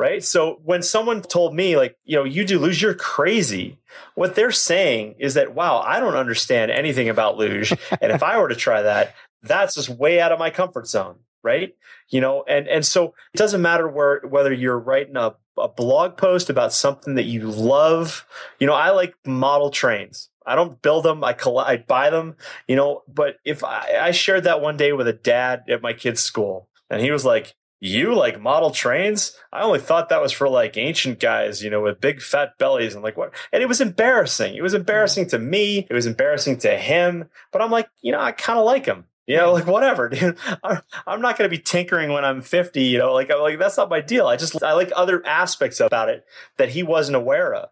right? 0.00 0.24
So 0.24 0.58
when 0.64 0.82
someone 0.82 1.20
told 1.20 1.54
me, 1.54 1.76
like, 1.76 1.94
you 2.04 2.16
know, 2.16 2.24
you 2.24 2.46
do 2.46 2.58
luge, 2.58 2.80
you're 2.80 2.94
crazy. 2.94 3.78
What 4.14 4.34
they're 4.34 4.50
saying 4.50 5.16
is 5.18 5.34
that, 5.34 5.54
wow, 5.54 5.80
I 5.86 6.00
don't 6.00 6.16
understand 6.16 6.70
anything 6.70 7.10
about 7.10 7.36
luge, 7.36 7.70
and 8.00 8.10
if 8.10 8.22
I 8.22 8.38
were 8.40 8.48
to 8.48 8.54
try 8.54 8.80
that, 8.80 9.14
that's 9.42 9.74
just 9.74 9.90
way 9.90 10.18
out 10.18 10.32
of 10.32 10.38
my 10.38 10.48
comfort 10.48 10.86
zone, 10.86 11.16
right? 11.42 11.76
You 12.08 12.22
know, 12.22 12.44
and 12.48 12.66
and 12.66 12.84
so 12.84 13.14
it 13.34 13.36
doesn't 13.36 13.60
matter 13.60 13.88
where 13.88 14.20
whether 14.20 14.52
you're 14.52 14.78
writing 14.78 15.18
a, 15.18 15.34
a 15.58 15.68
blog 15.68 16.16
post 16.16 16.48
about 16.48 16.72
something 16.72 17.16
that 17.16 17.24
you 17.24 17.42
love. 17.42 18.26
You 18.58 18.66
know, 18.66 18.74
I 18.74 18.90
like 18.90 19.14
model 19.26 19.70
trains. 19.70 20.30
I 20.46 20.54
don't 20.54 20.80
build 20.80 21.04
them. 21.04 21.22
I 21.22 21.34
collect, 21.34 21.68
I 21.68 21.76
buy 21.76 22.08
them. 22.08 22.36
You 22.66 22.76
know, 22.76 23.02
but 23.06 23.36
if 23.44 23.62
I, 23.62 23.98
I 24.00 24.10
shared 24.12 24.44
that 24.44 24.62
one 24.62 24.78
day 24.78 24.94
with 24.94 25.08
a 25.08 25.12
dad 25.12 25.64
at 25.68 25.82
my 25.82 25.92
kid's 25.92 26.22
school, 26.22 26.70
and 26.88 27.02
he 27.02 27.10
was 27.10 27.26
like, 27.26 27.54
you 27.80 28.14
like 28.14 28.40
model 28.40 28.70
trains? 28.70 29.36
I 29.52 29.62
only 29.62 29.80
thought 29.80 30.10
that 30.10 30.20
was 30.20 30.32
for 30.32 30.48
like 30.48 30.76
ancient 30.76 31.18
guys, 31.18 31.64
you 31.64 31.70
know, 31.70 31.80
with 31.80 32.00
big 32.00 32.20
fat 32.20 32.58
bellies 32.58 32.94
and 32.94 33.02
like 33.02 33.16
what? 33.16 33.32
And 33.52 33.62
it 33.62 33.66
was 33.66 33.80
embarrassing. 33.80 34.54
It 34.54 34.62
was 34.62 34.74
embarrassing 34.74 35.28
to 35.28 35.38
me. 35.38 35.86
It 35.88 35.94
was 35.94 36.06
embarrassing 36.06 36.58
to 36.58 36.76
him. 36.76 37.28
But 37.50 37.62
I'm 37.62 37.70
like, 37.70 37.88
you 38.02 38.12
know, 38.12 38.20
I 38.20 38.32
kind 38.32 38.58
of 38.58 38.66
like 38.66 38.86
him. 38.86 39.06
You 39.26 39.38
know, 39.38 39.52
like 39.54 39.66
whatever, 39.66 40.08
dude. 40.10 40.36
I'm 41.06 41.22
not 41.22 41.38
going 41.38 41.48
to 41.48 41.56
be 41.56 41.62
tinkering 41.62 42.12
when 42.12 42.24
I'm 42.24 42.42
50. 42.42 42.82
You 42.82 42.98
know, 42.98 43.14
like 43.14 43.30
I'm 43.30 43.40
like 43.40 43.58
that's 43.58 43.78
not 43.78 43.88
my 43.88 44.00
deal. 44.00 44.26
I 44.26 44.36
just 44.36 44.62
I 44.62 44.74
like 44.74 44.92
other 44.94 45.26
aspects 45.26 45.80
about 45.80 46.10
it 46.10 46.24
that 46.58 46.70
he 46.70 46.82
wasn't 46.82 47.16
aware 47.16 47.54
of. 47.54 47.70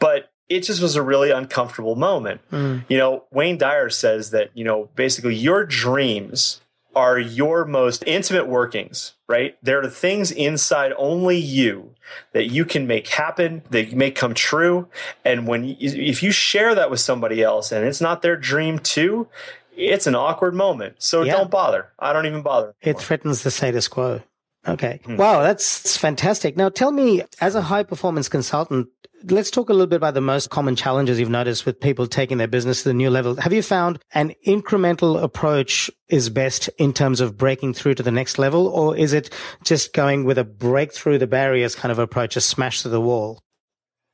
But 0.00 0.30
it 0.48 0.60
just 0.60 0.82
was 0.82 0.96
a 0.96 1.02
really 1.02 1.30
uncomfortable 1.30 1.96
moment. 1.96 2.40
Mm. 2.50 2.84
You 2.88 2.98
know, 2.98 3.24
Wayne 3.30 3.58
Dyer 3.58 3.90
says 3.90 4.30
that 4.30 4.50
you 4.54 4.64
know 4.64 4.88
basically 4.94 5.34
your 5.34 5.64
dreams 5.64 6.60
are 6.96 7.18
your 7.18 7.64
most 7.64 8.04
intimate 8.06 8.46
workings, 8.46 9.14
right? 9.26 9.56
There 9.62 9.80
are 9.80 9.88
things 9.88 10.30
inside 10.30 10.92
only 10.96 11.36
you 11.36 11.94
that 12.32 12.46
you 12.46 12.64
can 12.64 12.86
make 12.86 13.08
happen, 13.08 13.62
that 13.70 13.90
you 13.90 13.96
make 13.96 14.14
come 14.14 14.34
true. 14.34 14.88
And 15.24 15.46
when, 15.46 15.64
you, 15.64 15.76
if 15.80 16.22
you 16.22 16.30
share 16.30 16.74
that 16.74 16.90
with 16.90 17.00
somebody 17.00 17.42
else 17.42 17.72
and 17.72 17.86
it's 17.86 18.00
not 18.00 18.22
their 18.22 18.36
dream 18.36 18.78
too, 18.78 19.28
it's 19.76 20.06
an 20.06 20.14
awkward 20.14 20.54
moment. 20.54 20.96
So 20.98 21.22
yeah. 21.22 21.36
don't 21.36 21.50
bother. 21.50 21.90
I 21.98 22.12
don't 22.12 22.26
even 22.26 22.42
bother. 22.42 22.74
Anymore. 22.82 23.00
It 23.00 23.04
threatens 23.04 23.42
the 23.42 23.50
status 23.50 23.88
quo. 23.88 24.22
Okay. 24.66 25.00
Hmm. 25.04 25.16
Wow, 25.16 25.42
that's 25.42 25.96
fantastic. 25.96 26.56
Now 26.56 26.68
tell 26.68 26.90
me, 26.90 27.22
as 27.40 27.54
a 27.54 27.62
high 27.62 27.82
performance 27.82 28.28
consultant, 28.28 28.88
let's 29.30 29.50
talk 29.50 29.68
a 29.68 29.72
little 29.72 29.86
bit 29.86 29.96
about 29.96 30.14
the 30.14 30.20
most 30.20 30.50
common 30.50 30.76
challenges 30.76 31.18
you've 31.18 31.30
noticed 31.30 31.66
with 31.66 31.80
people 31.80 32.06
taking 32.06 32.38
their 32.38 32.48
business 32.48 32.82
to 32.82 32.88
the 32.88 32.94
new 32.94 33.10
level. 33.10 33.36
Have 33.36 33.52
you 33.52 33.62
found 33.62 33.98
an 34.12 34.34
incremental 34.46 35.22
approach 35.22 35.90
is 36.08 36.30
best 36.30 36.68
in 36.78 36.92
terms 36.92 37.20
of 37.20 37.36
breaking 37.36 37.74
through 37.74 37.94
to 37.94 38.02
the 38.02 38.10
next 38.10 38.38
level, 38.38 38.68
or 38.68 38.96
is 38.96 39.12
it 39.12 39.30
just 39.62 39.92
going 39.92 40.24
with 40.24 40.38
a 40.38 40.44
break 40.44 40.92
through 40.92 41.18
the 41.18 41.26
barriers 41.26 41.74
kind 41.74 41.92
of 41.92 41.98
approach, 41.98 42.36
a 42.36 42.40
smash 42.40 42.82
through 42.82 42.90
the 42.92 43.00
wall? 43.00 43.40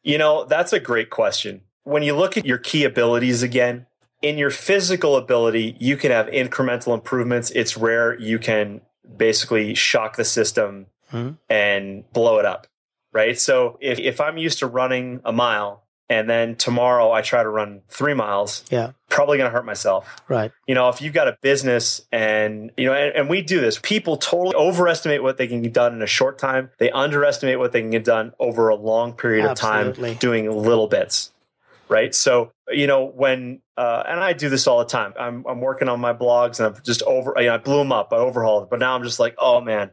You 0.02 0.18
know, 0.18 0.44
that's 0.44 0.72
a 0.72 0.80
great 0.80 1.10
question. 1.10 1.62
When 1.84 2.02
you 2.02 2.16
look 2.16 2.36
at 2.36 2.46
your 2.46 2.58
key 2.58 2.84
abilities 2.84 3.42
again, 3.42 3.86
in 4.22 4.38
your 4.38 4.50
physical 4.50 5.16
ability, 5.16 5.76
you 5.78 5.96
can 5.96 6.10
have 6.10 6.26
incremental 6.26 6.94
improvements. 6.94 7.50
It's 7.50 7.76
rare 7.76 8.18
you 8.18 8.38
can 8.38 8.82
basically 9.16 9.74
shock 9.74 10.16
the 10.16 10.24
system 10.24 10.86
mm-hmm. 11.12 11.32
and 11.48 12.10
blow 12.12 12.38
it 12.38 12.44
up 12.44 12.66
right? 13.12 13.38
So 13.38 13.78
if, 13.80 13.98
if 13.98 14.20
I'm 14.20 14.38
used 14.38 14.58
to 14.60 14.66
running 14.66 15.20
a 15.24 15.32
mile 15.32 15.84
and 16.08 16.28
then 16.28 16.56
tomorrow 16.56 17.12
I 17.12 17.22
try 17.22 17.42
to 17.42 17.48
run 17.48 17.82
three 17.88 18.14
miles, 18.14 18.64
yeah, 18.70 18.92
probably 19.08 19.38
going 19.38 19.48
to 19.48 19.54
hurt 19.54 19.64
myself. 19.64 20.16
Right. 20.28 20.50
You 20.66 20.74
know, 20.74 20.88
if 20.88 21.00
you've 21.00 21.14
got 21.14 21.28
a 21.28 21.38
business 21.40 22.00
and, 22.10 22.72
you 22.76 22.86
know, 22.86 22.94
and, 22.94 23.14
and, 23.16 23.28
we 23.28 23.42
do 23.42 23.60
this, 23.60 23.78
people 23.80 24.16
totally 24.16 24.56
overestimate 24.56 25.22
what 25.22 25.36
they 25.36 25.46
can 25.46 25.62
get 25.62 25.72
done 25.72 25.94
in 25.94 26.02
a 26.02 26.08
short 26.08 26.38
time. 26.38 26.70
They 26.78 26.90
underestimate 26.90 27.58
what 27.58 27.72
they 27.72 27.80
can 27.80 27.90
get 27.90 28.04
done 28.04 28.32
over 28.40 28.68
a 28.68 28.74
long 28.74 29.12
period 29.12 29.46
Absolutely. 29.46 30.10
of 30.10 30.16
time 30.16 30.18
doing 30.18 30.50
little 30.50 30.88
bits. 30.88 31.30
Right. 31.90 32.14
So, 32.14 32.52
you 32.68 32.86
know, 32.86 33.04
when, 33.04 33.62
uh, 33.76 34.04
and 34.06 34.20
I 34.20 34.32
do 34.32 34.48
this 34.48 34.66
all 34.68 34.78
the 34.78 34.84
time, 34.84 35.12
I'm, 35.18 35.44
I'm 35.46 35.60
working 35.60 35.88
on 35.88 36.00
my 36.00 36.12
blogs 36.12 36.60
and 36.60 36.68
I'm 36.68 36.82
just 36.84 37.02
over, 37.02 37.34
you 37.36 37.46
know, 37.46 37.54
I 37.54 37.58
blew 37.58 37.78
them 37.78 37.90
up, 37.90 38.12
I 38.12 38.16
overhauled, 38.16 38.70
but 38.70 38.78
now 38.78 38.94
I'm 38.94 39.02
just 39.02 39.18
like, 39.18 39.34
oh 39.38 39.60
man, 39.60 39.90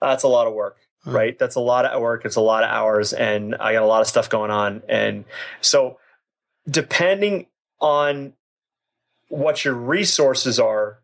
that's 0.00 0.22
a 0.22 0.28
lot 0.28 0.46
of 0.46 0.54
work 0.54 0.78
right? 1.06 1.38
That's 1.38 1.56
a 1.56 1.60
lot 1.60 1.84
of 1.84 2.00
work. 2.00 2.24
It's 2.24 2.36
a 2.36 2.40
lot 2.40 2.64
of 2.64 2.70
hours, 2.70 3.12
and 3.12 3.54
I 3.56 3.72
got 3.72 3.82
a 3.82 3.86
lot 3.86 4.00
of 4.00 4.06
stuff 4.06 4.28
going 4.28 4.50
on. 4.50 4.82
And 4.88 5.24
so, 5.60 5.98
depending 6.68 7.46
on 7.80 8.32
what 9.28 9.64
your 9.64 9.74
resources 9.74 10.58
are, 10.58 11.00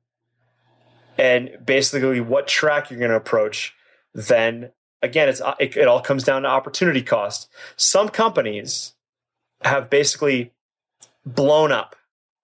and 1.19 1.59
basically 1.65 2.21
what 2.21 2.49
track 2.49 2.91
you're 2.91 2.99
going 2.99 3.11
to 3.11 3.17
approach, 3.17 3.75
then 4.15 4.71
again, 5.03 5.29
it's 5.29 5.43
it, 5.59 5.77
it 5.77 5.89
all 5.89 6.01
comes 6.01 6.25
down 6.25 6.43
to 6.43 6.49
opportunity 6.49 7.03
cost. 7.03 7.49
Some 7.77 8.09
companies 8.09 8.95
have 9.63 9.91
basically 9.91 10.53
blown 11.25 11.73
up 11.73 11.97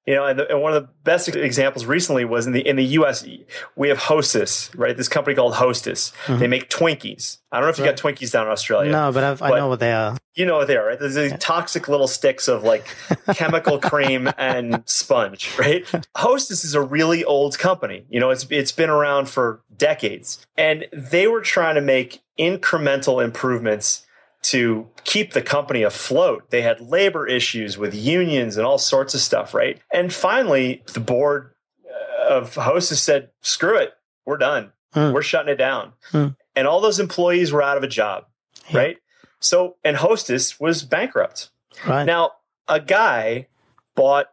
you 0.06 0.14
know, 0.14 0.24
and, 0.24 0.38
the, 0.38 0.48
and, 0.48 0.62
one 0.62 0.72
of 0.72 0.80
the 0.80 0.88
best 1.02 1.28
examples 1.28 1.84
recently 1.84 2.24
was 2.24 2.46
in 2.46 2.52
the 2.52 2.66
in 2.66 2.76
the 2.76 2.84
U.S. 2.84 3.26
We 3.74 3.88
have 3.88 3.98
Hostess, 3.98 4.72
right? 4.76 4.96
This 4.96 5.08
company 5.08 5.34
called 5.34 5.54
Hostess. 5.54 6.12
Mm-hmm. 6.26 6.38
They 6.38 6.46
make 6.46 6.70
Twinkies. 6.70 7.38
I 7.50 7.56
don't 7.58 7.66
know 7.66 7.70
if 7.70 7.78
you 7.78 7.84
got 7.84 7.96
Twinkies 7.96 8.30
down 8.30 8.46
in 8.46 8.52
Australia. 8.52 8.92
No, 8.92 9.10
but, 9.10 9.24
I've, 9.24 9.42
i 9.42 9.50
know 9.50 9.66
what 9.66 9.80
they 9.80 9.92
are. 9.92 10.16
You 10.34 10.46
know 10.46 10.58
what 10.58 10.68
they 10.68 10.76
are, 10.76 10.86
right? 10.86 10.98
There's 10.98 11.16
these 11.16 11.32
yeah. 11.32 11.38
toxic 11.38 11.88
little 11.88 12.06
sticks 12.06 12.46
of 12.46 12.62
like 12.62 12.86
chemical 13.34 13.80
cream 13.80 14.30
and 14.38 14.84
sponge, 14.86 15.52
right? 15.58 15.84
Hostess 16.14 16.64
is 16.64 16.74
a 16.74 16.82
really 16.82 17.24
old 17.24 17.58
company. 17.58 18.04
You 18.08 18.20
know, 18.20 18.30
it's 18.30 18.46
it's 18.48 18.72
been 18.72 18.90
around 18.90 19.28
for 19.28 19.60
decades, 19.76 20.46
and 20.56 20.86
they 20.92 21.26
were 21.26 21.40
trying 21.40 21.74
to 21.74 21.80
make 21.80 22.20
incremental 22.38 23.24
improvements 23.24 24.05
to 24.50 24.88
keep 25.04 25.32
the 25.32 25.42
company 25.42 25.82
afloat. 25.82 26.50
They 26.50 26.62
had 26.62 26.80
labor 26.80 27.26
issues 27.26 27.76
with 27.76 27.94
unions 27.94 28.56
and 28.56 28.66
all 28.66 28.78
sorts 28.78 29.14
of 29.14 29.20
stuff, 29.20 29.54
right? 29.54 29.80
And 29.92 30.12
finally, 30.12 30.82
the 30.92 31.00
board 31.00 31.52
uh, 31.84 32.34
of 32.34 32.54
Hostess 32.54 33.02
said, 33.02 33.30
screw 33.40 33.76
it, 33.76 33.94
we're 34.24 34.36
done. 34.36 34.72
Hmm. 34.92 35.12
We're 35.12 35.22
shutting 35.22 35.52
it 35.52 35.56
down. 35.56 35.92
Hmm. 36.10 36.28
And 36.54 36.66
all 36.68 36.80
those 36.80 37.00
employees 37.00 37.52
were 37.52 37.62
out 37.62 37.76
of 37.76 37.82
a 37.82 37.88
job, 37.88 38.26
yeah. 38.68 38.78
right? 38.78 38.98
So, 39.40 39.76
and 39.84 39.96
Hostess 39.96 40.60
was 40.60 40.82
bankrupt. 40.82 41.50
Right. 41.86 42.04
Now, 42.04 42.32
a 42.68 42.80
guy 42.80 43.48
bought 43.94 44.28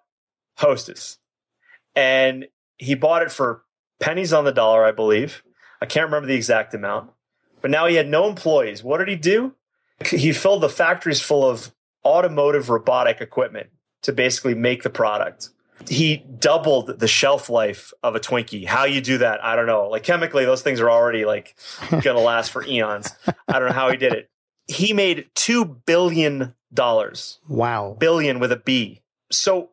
Hostess 0.57 1.17
and 1.95 2.47
he 2.77 2.95
bought 2.95 3.23
it 3.23 3.31
for 3.31 3.63
pennies 3.99 4.33
on 4.33 4.45
the 4.45 4.51
dollar, 4.51 4.85
I 4.85 4.91
believe. 4.91 5.43
I 5.81 5.85
can't 5.85 6.05
remember 6.05 6.27
the 6.27 6.35
exact 6.35 6.73
amount. 6.73 7.11
But 7.61 7.71
now 7.71 7.87
he 7.87 7.95
had 7.95 8.07
no 8.07 8.27
employees. 8.27 8.83
What 8.83 8.97
did 8.97 9.07
he 9.07 9.15
do? 9.15 9.55
He 10.07 10.31
filled 10.33 10.61
the 10.61 10.69
factories 10.69 11.21
full 11.21 11.47
of 11.47 11.73
automotive 12.05 12.69
robotic 12.69 13.21
equipment 13.21 13.69
to 14.03 14.13
basically 14.13 14.53
make 14.53 14.83
the 14.83 14.89
product. 14.89 15.49
He 15.89 16.17
doubled 16.17 16.99
the 16.99 17.07
shelf 17.07 17.49
life 17.49 17.91
of 18.03 18.15
a 18.15 18.19
Twinkie. 18.19 18.65
How 18.65 18.85
you 18.85 19.01
do 19.01 19.17
that, 19.17 19.43
I 19.43 19.55
don't 19.55 19.65
know. 19.65 19.89
Like 19.89 20.03
chemically, 20.03 20.45
those 20.45 20.61
things 20.61 20.79
are 20.79 20.89
already 20.89 21.25
like 21.25 21.55
going 21.89 22.01
to 22.01 22.19
last 22.19 22.51
for 22.51 22.65
eons. 22.65 23.09
I 23.47 23.59
don't 23.59 23.69
know 23.69 23.73
how 23.73 23.89
he 23.89 23.97
did 23.97 24.13
it. 24.13 24.29
He 24.67 24.93
made 24.93 25.29
two 25.35 25.65
billion 25.65 26.53
dollars. 26.73 27.39
Wow, 27.47 27.97
billion 27.99 28.39
with 28.39 28.51
a 28.51 28.57
B. 28.57 29.01
So 29.31 29.71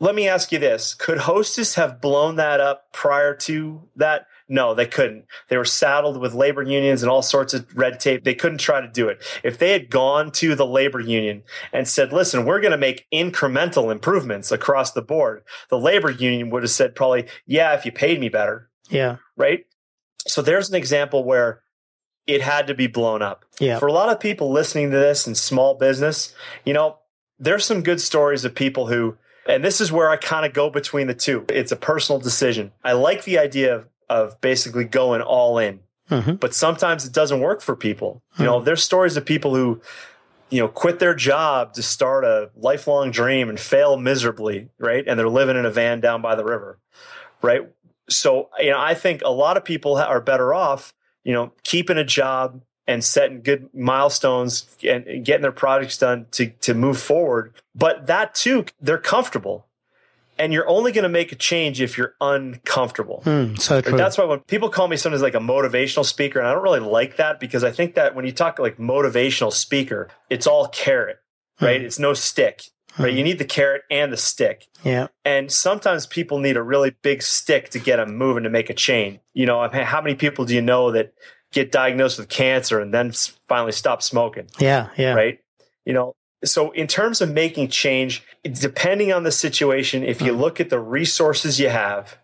let 0.00 0.14
me 0.14 0.28
ask 0.28 0.50
you 0.50 0.58
this: 0.58 0.94
Could 0.94 1.18
Hostess 1.18 1.74
have 1.74 2.00
blown 2.00 2.36
that 2.36 2.60
up 2.60 2.92
prior 2.92 3.34
to 3.34 3.88
that? 3.96 4.26
No, 4.48 4.74
they 4.74 4.86
couldn't. 4.86 5.26
They 5.48 5.58
were 5.58 5.66
saddled 5.66 6.18
with 6.18 6.32
labor 6.32 6.62
unions 6.62 7.02
and 7.02 7.10
all 7.10 7.20
sorts 7.20 7.52
of 7.52 7.66
red 7.76 8.00
tape. 8.00 8.24
They 8.24 8.34
couldn't 8.34 8.58
try 8.58 8.80
to 8.80 8.88
do 8.88 9.08
it. 9.08 9.22
If 9.44 9.58
they 9.58 9.72
had 9.72 9.90
gone 9.90 10.30
to 10.32 10.54
the 10.54 10.66
labor 10.66 11.00
union 11.00 11.42
and 11.70 11.86
said, 11.86 12.14
listen, 12.14 12.46
we're 12.46 12.60
going 12.60 12.72
to 12.72 12.78
make 12.78 13.06
incremental 13.12 13.92
improvements 13.92 14.50
across 14.50 14.92
the 14.92 15.02
board, 15.02 15.42
the 15.68 15.78
labor 15.78 16.10
union 16.10 16.48
would 16.50 16.62
have 16.62 16.70
said 16.70 16.94
probably, 16.94 17.26
yeah, 17.46 17.74
if 17.74 17.84
you 17.84 17.92
paid 17.92 18.20
me 18.20 18.30
better. 18.30 18.70
Yeah. 18.88 19.16
Right. 19.36 19.66
So 20.26 20.40
there's 20.40 20.70
an 20.70 20.76
example 20.76 21.24
where 21.24 21.62
it 22.26 22.40
had 22.40 22.66
to 22.68 22.74
be 22.74 22.86
blown 22.86 23.20
up. 23.20 23.44
Yeah. 23.60 23.78
For 23.78 23.86
a 23.86 23.92
lot 23.92 24.08
of 24.08 24.18
people 24.18 24.50
listening 24.50 24.90
to 24.90 24.96
this 24.96 25.26
in 25.26 25.34
small 25.34 25.74
business, 25.74 26.34
you 26.64 26.72
know, 26.72 26.98
there's 27.38 27.64
some 27.64 27.82
good 27.82 28.00
stories 28.00 28.44
of 28.44 28.54
people 28.54 28.86
who, 28.86 29.16
and 29.46 29.64
this 29.64 29.80
is 29.80 29.92
where 29.92 30.10
I 30.10 30.16
kind 30.16 30.44
of 30.44 30.52
go 30.52 30.70
between 30.70 31.06
the 31.06 31.14
two. 31.14 31.44
It's 31.48 31.72
a 31.72 31.76
personal 31.76 32.20
decision. 32.20 32.72
I 32.82 32.92
like 32.92 33.24
the 33.24 33.38
idea 33.38 33.74
of 33.74 33.88
of 34.08 34.40
basically 34.40 34.84
going 34.84 35.20
all 35.20 35.58
in. 35.58 35.80
Mm-hmm. 36.10 36.34
But 36.34 36.54
sometimes 36.54 37.04
it 37.04 37.12
doesn't 37.12 37.40
work 37.40 37.60
for 37.60 37.76
people. 37.76 38.22
You 38.38 38.44
know, 38.44 38.56
mm-hmm. 38.56 38.64
there's 38.64 38.82
stories 38.82 39.16
of 39.16 39.26
people 39.26 39.54
who, 39.54 39.80
you 40.48 40.60
know, 40.60 40.68
quit 40.68 40.98
their 40.98 41.14
job 41.14 41.74
to 41.74 41.82
start 41.82 42.24
a 42.24 42.50
lifelong 42.56 43.10
dream 43.10 43.48
and 43.50 43.60
fail 43.60 43.96
miserably, 43.98 44.70
right? 44.78 45.04
And 45.06 45.18
they're 45.18 45.28
living 45.28 45.56
in 45.56 45.66
a 45.66 45.70
van 45.70 46.00
down 46.00 46.22
by 46.22 46.34
the 46.34 46.44
river, 46.44 46.78
right? 47.42 47.68
So, 48.08 48.48
you 48.58 48.70
know, 48.70 48.80
I 48.80 48.94
think 48.94 49.20
a 49.22 49.30
lot 49.30 49.58
of 49.58 49.64
people 49.64 49.96
are 49.96 50.20
better 50.20 50.54
off, 50.54 50.94
you 51.24 51.34
know, 51.34 51.52
keeping 51.62 51.98
a 51.98 52.04
job 52.04 52.62
and 52.86 53.04
setting 53.04 53.42
good 53.42 53.68
milestones 53.74 54.74
and 54.82 55.24
getting 55.24 55.42
their 55.42 55.52
projects 55.52 55.98
done 55.98 56.26
to 56.32 56.46
to 56.62 56.72
move 56.72 56.98
forward. 56.98 57.52
But 57.74 58.06
that 58.06 58.34
too, 58.34 58.64
they're 58.80 58.96
comfortable 58.96 59.67
and 60.38 60.52
you're 60.52 60.68
only 60.68 60.92
going 60.92 61.02
to 61.02 61.08
make 61.08 61.32
a 61.32 61.36
change 61.36 61.80
if 61.80 61.98
you're 61.98 62.14
uncomfortable. 62.20 63.22
Mm, 63.24 63.58
so 63.58 63.80
true. 63.80 63.96
That's 63.96 64.16
why 64.16 64.24
when 64.24 64.40
people 64.40 64.68
call 64.68 64.88
me 64.88 64.96
sometimes 64.96 65.22
like 65.22 65.34
a 65.34 65.40
motivational 65.40 66.04
speaker, 66.04 66.38
and 66.38 66.48
I 66.48 66.52
don't 66.52 66.62
really 66.62 66.80
like 66.80 67.16
that 67.16 67.40
because 67.40 67.64
I 67.64 67.70
think 67.70 67.94
that 67.94 68.14
when 68.14 68.24
you 68.24 68.32
talk 68.32 68.58
like 68.58 68.78
motivational 68.78 69.52
speaker, 69.52 70.08
it's 70.30 70.46
all 70.46 70.68
carrot, 70.68 71.18
hmm. 71.58 71.64
right? 71.64 71.80
Mm. 71.80 71.84
It's 71.84 71.98
no 71.98 72.14
stick, 72.14 72.62
right? 72.98 73.12
Mm. 73.12 73.16
You 73.16 73.24
need 73.24 73.38
the 73.38 73.44
carrot 73.44 73.82
and 73.90 74.12
the 74.12 74.16
stick. 74.16 74.66
Yeah. 74.84 75.08
And 75.24 75.50
sometimes 75.50 76.06
people 76.06 76.38
need 76.38 76.56
a 76.56 76.62
really 76.62 76.94
big 77.02 77.22
stick 77.22 77.70
to 77.70 77.78
get 77.78 77.96
them 77.96 78.16
moving 78.16 78.44
to 78.44 78.50
make 78.50 78.70
a 78.70 78.74
change. 78.74 79.20
You 79.34 79.46
know, 79.46 79.68
how 79.68 80.00
many 80.00 80.14
people 80.14 80.44
do 80.44 80.54
you 80.54 80.62
know 80.62 80.92
that 80.92 81.12
get 81.52 81.72
diagnosed 81.72 82.18
with 82.18 82.28
cancer 82.28 82.80
and 82.80 82.92
then 82.92 83.12
finally 83.48 83.72
stop 83.72 84.02
smoking? 84.02 84.48
Yeah. 84.58 84.88
Yeah. 84.96 85.14
Right. 85.14 85.38
You 85.84 85.94
know, 85.94 86.14
so 86.44 86.70
in 86.70 86.86
terms 86.86 87.20
of 87.20 87.32
making 87.32 87.68
change, 87.68 88.22
depending 88.44 89.12
on 89.12 89.24
the 89.24 89.32
situation, 89.32 90.02
if 90.02 90.20
you 90.20 90.32
mm-hmm. 90.32 90.40
look 90.40 90.60
at 90.60 90.70
the 90.70 90.78
resources 90.78 91.58
you 91.58 91.68
have 91.68 92.18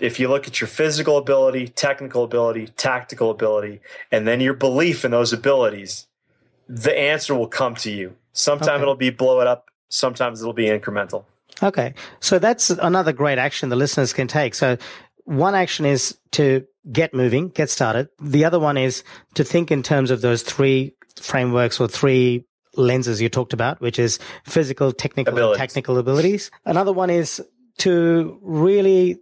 if 0.00 0.20
you 0.20 0.28
look 0.28 0.46
at 0.46 0.60
your 0.60 0.68
physical 0.68 1.16
ability, 1.16 1.68
technical 1.68 2.24
ability, 2.24 2.68
tactical 2.76 3.30
ability, 3.30 3.80
and 4.12 4.26
then 4.26 4.40
your 4.40 4.54
belief 4.54 5.04
in 5.04 5.10
those 5.10 5.32
abilities, 5.32 6.06
the 6.68 6.96
answer 6.96 7.34
will 7.34 7.48
come 7.48 7.74
to 7.76 7.90
you. 7.90 8.14
Sometimes 8.32 8.68
Okay. 8.68 8.82
it'll 8.82 8.94
be 8.94 9.10
blow 9.10 9.40
it 9.40 9.46
up, 9.46 9.66
sometimes 9.88 10.40
it'll 10.40 10.52
be 10.52 10.66
incremental. 10.66 11.24
Okay. 11.62 11.94
So 12.20 12.38
that's 12.38 12.70
another 12.70 13.12
great 13.12 13.38
action 13.38 13.68
the 13.68 13.76
listeners 13.76 14.12
can 14.12 14.28
take. 14.28 14.54
So 14.54 14.76
one 15.24 15.54
action 15.54 15.84
is 15.84 16.16
to 16.32 16.64
get 16.92 17.12
moving, 17.12 17.48
get 17.48 17.68
started. 17.68 18.08
The 18.20 18.44
other 18.44 18.60
one 18.60 18.76
is 18.76 19.02
to 19.34 19.42
think 19.42 19.70
in 19.70 19.82
terms 19.82 20.10
of 20.10 20.20
those 20.20 20.42
three 20.42 20.94
frameworks 21.16 21.80
or 21.80 21.88
three 21.88 22.44
lenses 22.78 23.20
you 23.20 23.28
talked 23.28 23.52
about, 23.52 23.80
which 23.80 23.98
is 23.98 24.18
physical, 24.44 24.92
technical, 24.92 25.32
and 25.34 25.38
Abilities. 25.38 25.58
technical 25.58 25.98
abilities. 25.98 26.50
Another 26.64 26.92
one 26.92 27.10
is 27.10 27.42
to 27.78 28.38
really 28.42 29.18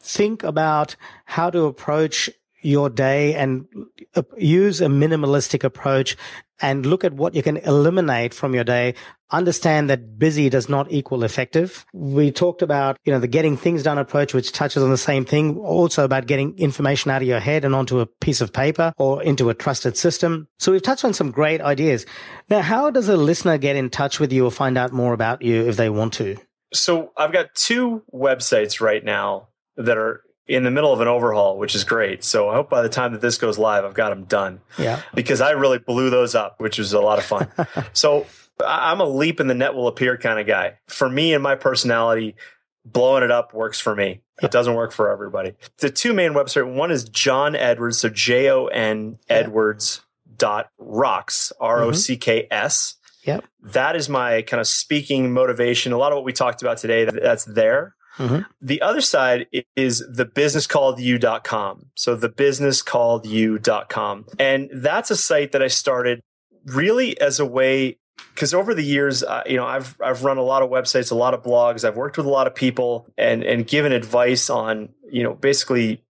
think 0.00 0.42
about 0.42 0.96
how 1.24 1.50
to 1.50 1.64
approach 1.64 2.30
your 2.62 2.90
day 2.90 3.34
and 3.34 3.66
uh, 4.14 4.22
use 4.36 4.80
a 4.80 4.86
minimalistic 4.86 5.64
approach 5.64 6.16
and 6.60 6.86
look 6.86 7.02
at 7.04 7.12
what 7.12 7.34
you 7.34 7.42
can 7.42 7.56
eliminate 7.58 8.32
from 8.32 8.54
your 8.54 8.64
day. 8.64 8.94
Understand 9.30 9.90
that 9.90 10.18
busy 10.18 10.48
does 10.48 10.68
not 10.68 10.90
equal 10.92 11.24
effective. 11.24 11.84
We 11.92 12.30
talked 12.30 12.62
about, 12.62 12.98
you 13.04 13.12
know, 13.12 13.18
the 13.18 13.26
getting 13.26 13.56
things 13.56 13.82
done 13.82 13.98
approach, 13.98 14.32
which 14.32 14.52
touches 14.52 14.82
on 14.82 14.90
the 14.90 14.96
same 14.96 15.24
thing. 15.24 15.58
Also 15.58 16.04
about 16.04 16.26
getting 16.26 16.56
information 16.58 17.10
out 17.10 17.22
of 17.22 17.28
your 17.28 17.40
head 17.40 17.64
and 17.64 17.74
onto 17.74 17.98
a 17.98 18.06
piece 18.06 18.40
of 18.40 18.52
paper 18.52 18.92
or 18.96 19.22
into 19.22 19.50
a 19.50 19.54
trusted 19.54 19.96
system. 19.96 20.46
So 20.58 20.70
we've 20.70 20.82
touched 20.82 21.04
on 21.04 21.14
some 21.14 21.30
great 21.30 21.60
ideas. 21.60 22.06
Now, 22.48 22.60
how 22.60 22.90
does 22.90 23.08
a 23.08 23.16
listener 23.16 23.58
get 23.58 23.74
in 23.74 23.90
touch 23.90 24.20
with 24.20 24.32
you 24.32 24.44
or 24.44 24.50
find 24.50 24.78
out 24.78 24.92
more 24.92 25.14
about 25.14 25.42
you 25.42 25.66
if 25.66 25.76
they 25.76 25.90
want 25.90 26.12
to? 26.14 26.36
So 26.72 27.12
I've 27.16 27.32
got 27.32 27.54
two 27.54 28.02
websites 28.14 28.80
right 28.80 29.04
now 29.04 29.48
that 29.76 29.98
are 29.98 30.22
in 30.52 30.64
the 30.64 30.70
middle 30.70 30.92
of 30.92 31.00
an 31.00 31.08
overhaul, 31.08 31.58
which 31.58 31.74
is 31.74 31.84
great. 31.84 32.22
So 32.24 32.48
I 32.48 32.54
hope 32.54 32.68
by 32.68 32.82
the 32.82 32.88
time 32.88 33.12
that 33.12 33.20
this 33.20 33.38
goes 33.38 33.58
live, 33.58 33.84
I've 33.84 33.94
got 33.94 34.10
them 34.10 34.24
done. 34.24 34.60
Yeah. 34.78 35.00
because 35.14 35.40
I 35.40 35.52
really 35.52 35.78
blew 35.78 36.10
those 36.10 36.34
up, 36.34 36.60
which 36.60 36.78
was 36.78 36.92
a 36.92 37.00
lot 37.00 37.18
of 37.18 37.24
fun. 37.24 37.48
so 37.92 38.26
I'm 38.64 39.00
a 39.00 39.04
leap 39.04 39.40
in 39.40 39.46
the 39.46 39.54
net 39.54 39.74
will 39.74 39.88
appear 39.88 40.16
kind 40.16 40.38
of 40.38 40.46
guy. 40.46 40.78
For 40.88 41.08
me 41.08 41.34
and 41.34 41.42
my 41.42 41.54
personality, 41.54 42.36
blowing 42.84 43.22
it 43.22 43.30
up 43.30 43.54
works 43.54 43.80
for 43.80 43.94
me. 43.94 44.20
It 44.42 44.50
doesn't 44.50 44.74
work 44.74 44.92
for 44.92 45.10
everybody. 45.10 45.54
The 45.78 45.90
two 45.90 46.12
main 46.12 46.32
websites, 46.32 46.72
one 46.72 46.90
is 46.90 47.04
Jon 47.04 47.54
Edwards, 47.54 47.98
so 47.98 48.08
J 48.08 48.50
O 48.50 48.66
N 48.66 49.18
Edwards 49.28 50.00
dot 50.36 50.70
rocks, 50.78 51.52
R 51.60 51.82
O 51.82 51.92
C 51.92 52.16
K 52.16 52.48
S. 52.50 52.94
Mm-hmm. 52.94 53.30
Yep. 53.30 53.44
That 53.72 53.94
is 53.94 54.08
my 54.08 54.42
kind 54.42 54.60
of 54.60 54.66
speaking 54.66 55.32
motivation. 55.32 55.92
A 55.92 55.96
lot 55.96 56.10
of 56.10 56.16
what 56.16 56.24
we 56.24 56.32
talked 56.32 56.60
about 56.60 56.78
today, 56.78 57.04
that's 57.04 57.44
there. 57.44 57.94
Mhm. 58.18 58.46
The 58.60 58.82
other 58.82 59.00
side 59.00 59.46
is 59.76 60.00
the 60.08 60.26
businesscalledyou.com. 60.26 61.86
So 61.94 62.14
the 62.14 62.28
businesscalledyou.com. 62.28 64.26
And 64.38 64.70
that's 64.72 65.10
a 65.10 65.16
site 65.16 65.52
that 65.52 65.62
I 65.62 65.68
started 65.68 66.20
really 66.66 67.18
as 67.20 67.40
a 67.40 67.46
way 67.46 67.98
because 68.34 68.54
over 68.54 68.74
the 68.74 68.84
years, 68.84 69.22
uh, 69.22 69.42
you 69.46 69.56
know, 69.56 69.66
I've 69.66 69.96
I've 70.02 70.22
run 70.24 70.36
a 70.38 70.42
lot 70.42 70.62
of 70.62 70.70
websites, 70.70 71.10
a 71.10 71.14
lot 71.14 71.34
of 71.34 71.42
blogs. 71.42 71.84
I've 71.84 71.96
worked 71.96 72.16
with 72.16 72.26
a 72.26 72.30
lot 72.30 72.46
of 72.46 72.54
people 72.54 73.06
and 73.18 73.42
and 73.42 73.66
given 73.66 73.92
advice 73.92 74.48
on 74.50 74.90
you 75.10 75.22
know 75.22 75.34
basically 75.34 76.02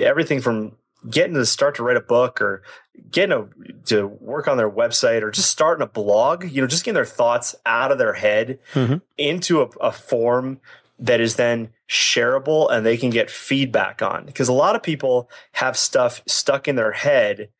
everything 0.00 0.40
from 0.40 0.72
getting 1.10 1.34
to 1.34 1.44
start 1.44 1.74
to 1.76 1.82
write 1.82 1.96
a 1.96 2.00
book 2.00 2.40
or 2.40 2.62
getting 3.10 3.32
a, 3.36 3.46
to 3.86 4.06
work 4.06 4.46
on 4.48 4.56
their 4.56 4.70
website 4.70 5.22
or 5.22 5.30
just 5.30 5.50
starting 5.50 5.82
a 5.82 5.86
blog. 5.86 6.44
You 6.44 6.60
know, 6.62 6.66
just 6.66 6.84
getting 6.84 6.94
their 6.94 7.04
thoughts 7.04 7.54
out 7.66 7.90
of 7.92 7.98
their 7.98 8.14
head 8.14 8.58
Mhm. 8.74 9.02
into 9.18 9.62
a, 9.62 9.66
a 9.80 9.92
form 9.92 10.60
that 11.02 11.20
is 11.20 11.34
then 11.34 11.68
shareable 11.88 12.70
and 12.70 12.86
they 12.86 12.96
can 12.96 13.10
get 13.10 13.30
feedback 13.30 14.00
on. 14.00 14.24
Because 14.24 14.48
a 14.48 14.52
lot 14.52 14.76
of 14.76 14.82
people 14.82 15.28
have 15.52 15.76
stuff 15.76 16.22
stuck 16.26 16.68
in 16.68 16.76
their 16.76 16.92
head 16.92 17.50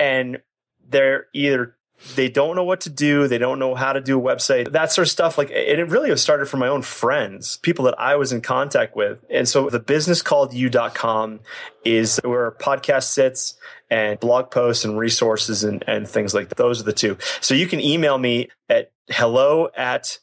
and 0.00 0.40
they're 0.88 1.26
either 1.34 1.76
they 2.14 2.28
don't 2.28 2.54
know 2.54 2.62
what 2.62 2.80
to 2.80 2.90
do 2.90 3.26
they 3.26 3.38
don't 3.38 3.58
know 3.58 3.74
how 3.74 3.92
to 3.92 4.00
do 4.00 4.16
a 4.18 4.22
website 4.22 4.70
that 4.70 4.92
sort 4.92 5.06
of 5.06 5.10
stuff. 5.10 5.36
Like 5.36 5.50
it 5.50 5.88
really 5.88 6.16
started 6.16 6.46
from 6.46 6.60
my 6.60 6.68
own 6.68 6.82
friends 6.82 7.58
people 7.58 7.84
that 7.86 8.00
i 8.00 8.16
was 8.16 8.32
in 8.32 8.40
contact 8.40 8.96
with. 8.96 9.18
And 9.28 9.48
so 9.48 9.68
the 9.68 9.80
business 9.80 10.22
called 10.22 10.54
you.com 10.54 11.40
is 11.84 12.20
where 12.24 12.46
a 12.46 12.54
podcast 12.54 13.04
sits 13.04 13.54
and 13.90 14.18
blog 14.18 14.50
posts 14.50 14.84
and 14.84 14.96
resources 14.96 15.64
and, 15.64 15.84
and 15.86 16.08
things 16.08 16.34
like 16.34 16.48
that. 16.48 16.56
those 16.56 16.80
are 16.80 16.84
the 16.84 16.92
two. 16.92 17.18
So 17.40 17.54
you 17.54 17.66
can 17.66 17.80
email 17.80 18.16
me 18.16 18.48
at 18.68 18.92
hello 19.08 19.68
at 19.76 20.20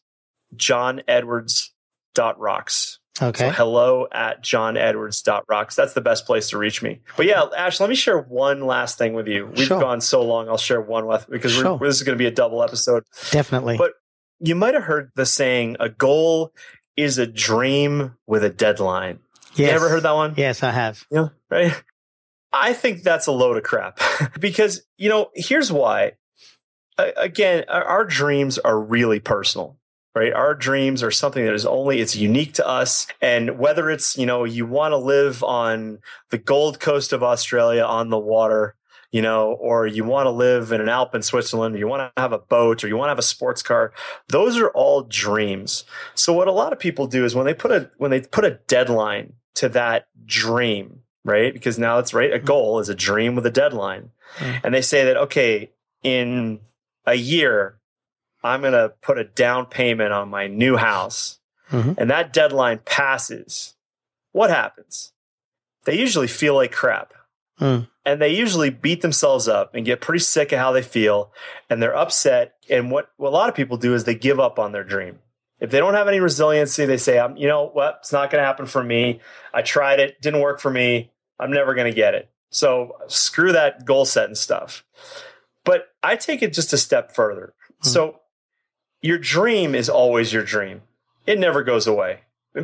jon 0.55 1.01
edwards 1.07 1.74
dot 2.15 2.39
rocks 2.39 2.97
Okay. 3.21 3.45
so 3.47 3.49
hello 3.51 4.07
at 4.11 4.43
jonedwards.rocks. 4.43 5.75
That's 5.75 5.93
the 5.93 6.01
best 6.01 6.25
place 6.25 6.49
to 6.49 6.57
reach 6.57 6.81
me. 6.81 7.01
But 7.15 7.27
yeah, 7.27 7.45
Ash, 7.55 7.79
let 7.79 7.89
me 7.89 7.95
share 7.95 8.19
one 8.19 8.61
last 8.65 8.97
thing 8.97 9.13
with 9.13 9.27
you. 9.27 9.45
We've 9.55 9.67
Sure. 9.67 9.79
gone 9.79 10.01
so 10.01 10.21
long. 10.23 10.49
I'll 10.49 10.57
share 10.57 10.81
one 10.81 11.05
with 11.07 11.25
because 11.29 11.53
Sure. 11.53 11.75
we're, 11.75 11.87
this 11.87 11.95
is 11.95 12.03
going 12.03 12.17
to 12.17 12.21
be 12.21 12.25
a 12.27 12.31
double 12.31 12.61
episode. 12.61 13.03
Definitely. 13.31 13.77
But 13.77 13.93
you 14.41 14.53
might 14.55 14.73
have 14.73 14.83
heard 14.83 15.11
the 15.15 15.25
saying, 15.25 15.77
a 15.79 15.87
goal 15.87 16.51
is 16.97 17.17
a 17.17 17.25
dream 17.25 18.15
with 18.27 18.43
a 18.43 18.49
deadline. 18.49 19.19
yes. 19.53 19.69
You 19.69 19.75
ever 19.75 19.87
heard 19.87 20.03
that 20.03 20.11
one? 20.15 20.33
Yes, 20.35 20.61
I 20.63 20.71
have. 20.71 21.05
Yeah. 21.09 21.29
Right. 21.49 21.73
I 22.51 22.73
think 22.73 23.03
that's 23.03 23.27
a 23.27 23.31
load 23.31 23.55
of 23.57 23.63
crap 23.63 23.97
because, 24.39 24.81
you 24.97 25.07
know, 25.09 25.29
here's 25.35 25.71
why. 25.71 26.13
Again, 26.97 27.65
our 27.69 28.05
dreams 28.05 28.57
are 28.57 28.79
really 28.79 29.19
personal, 29.19 29.77
right? 30.15 30.33
Our 30.33 30.55
dreams 30.55 31.03
are 31.03 31.11
something 31.11 31.43
that 31.45 31.53
is 31.53 31.65
only, 31.65 31.99
it's 31.99 32.15
unique 32.15 32.53
to 32.53 32.67
us. 32.67 33.05
And 33.21 33.59
whether 33.59 33.89
it's, 33.91 34.17
you 34.17 34.25
know, 34.25 34.45
you 34.45 34.65
want 34.65 34.93
to 34.93 34.97
live 34.97 35.43
on 35.43 35.99
the 36.31 36.37
Gold 36.37 36.79
Coast 36.79 37.11
of 37.11 37.21
Australia 37.21 37.83
on 37.83 38.09
the 38.09 38.17
water, 38.17 38.75
you 39.11 39.21
know, 39.21 39.51
or 39.53 39.85
you 39.85 40.05
want 40.05 40.25
to 40.25 40.31
live 40.31 40.71
in 40.71 40.81
an 40.81 40.89
Alp 40.89 41.13
in 41.13 41.21
Switzerland, 41.21 41.75
or 41.75 41.77
you 41.77 41.87
want 41.87 42.13
to 42.15 42.21
have 42.21 42.31
a 42.31 42.39
boat, 42.39 42.83
or 42.83 42.87
you 42.87 42.97
want 42.97 43.07
to 43.07 43.11
have 43.11 43.19
a 43.19 43.23
sports 43.23 43.61
car. 43.61 43.93
Those 44.29 44.57
are 44.57 44.69
all 44.69 45.03
dreams. 45.03 45.83
So 46.15 46.33
what 46.33 46.47
a 46.47 46.53
lot 46.53 46.73
of 46.73 46.79
people 46.79 47.07
do 47.07 47.25
is 47.25 47.35
when 47.35 47.45
they 47.45 47.53
put 47.53 47.71
a 47.71 47.91
when 47.97 48.11
they 48.11 48.21
put 48.21 48.45
a 48.45 48.59
deadline 48.67 49.33
to 49.55 49.69
that 49.69 50.07
dream, 50.25 51.01
right? 51.23 51.53
Because 51.53 51.79
now 51.79 51.99
it's 51.99 52.13
right, 52.13 52.33
a 52.33 52.39
goal 52.39 52.79
is 52.79 52.89
a 52.89 52.95
dream 52.95 53.35
with 53.35 53.45
a 53.45 53.51
deadline. 53.51 54.11
Mm. 54.37 54.61
And 54.65 54.73
they 54.73 54.81
say 54.81 55.05
that 55.05 55.17
okay, 55.17 55.71
in 56.03 56.59
a 57.05 57.15
year 57.15 57.79
I'm 58.45 58.61
going 58.61 58.73
to 58.73 58.93
put 59.01 59.17
a 59.17 59.23
down 59.23 59.65
payment 59.65 60.13
on 60.13 60.29
my 60.29 60.47
new 60.47 60.77
house. 60.77 61.39
Mhm. 61.71 61.97
And 61.97 62.09
that 62.11 62.31
deadline 62.31 62.79
passes. 62.85 63.73
What 64.31 64.49
happens? 64.49 65.13
They 65.85 65.97
usually 65.97 66.27
feel 66.27 66.55
like 66.55 66.71
crap. 66.71 67.13
Mm. 67.59 67.87
and 68.05 68.21
they 68.21 68.35
usually 68.35 68.69
beat 68.69 69.01
themselves 69.01 69.47
up 69.47 69.73
and 69.73 69.85
get 69.85 70.01
pretty 70.01 70.19
sick 70.19 70.51
of 70.51 70.59
how 70.59 70.73
they 70.73 70.81
feel. 70.81 71.31
And 71.69 71.81
they're 71.81 71.95
upset. 71.95 72.55
And 72.69 72.91
what, 72.91 73.09
what 73.15 73.29
a 73.29 73.31
lot 73.31 73.47
of 73.47 73.55
people 73.55 73.77
do 73.77 73.93
is 73.93 74.03
they 74.03 74.13
give 74.13 74.41
up 74.41 74.59
on 74.59 74.73
their 74.73 74.83
dream. 74.83 75.19
If 75.61 75.71
they 75.71 75.79
don't 75.79 75.93
have 75.93 76.09
any 76.09 76.19
resiliency 76.19 76.85
they 76.85 76.97
say 76.97 77.17
i'm 77.17 77.37
you 77.37 77.47
know 77.47 77.67
what? 77.67 77.99
It's 78.01 78.11
not 78.11 78.29
going 78.29 78.41
to 78.41 78.45
happen 78.45 78.65
for 78.65 78.83
me. 78.83 79.21
I 79.53 79.61
tried 79.61 80.01
it. 80.01 80.21
Didn't 80.21 80.41
work 80.41 80.59
for 80.59 80.69
me. 80.69 81.11
I'm 81.39 81.51
never 81.51 81.73
going 81.73 81.89
to 81.89 81.95
get 81.95 82.13
it. 82.13 82.29
So 82.49 82.97
screw 83.07 83.53
that 83.53 83.85
goal 83.85 84.03
setting 84.03 84.35
stuff. 84.35 84.83
But 85.63 85.87
i 86.03 86.17
take 86.17 86.43
it 86.43 86.53
just 86.53 86.73
a 86.73 86.77
step 86.77 87.15
further. 87.15 87.53
So 87.81 88.19
your 89.05 89.17
dream 89.17 89.75
is 89.75 89.87
always 89.89 90.33
your 90.33 90.43
dream 90.43 90.81
it 91.25 91.37
never 91.39 91.61
goes 91.63 91.85
away 91.87 92.19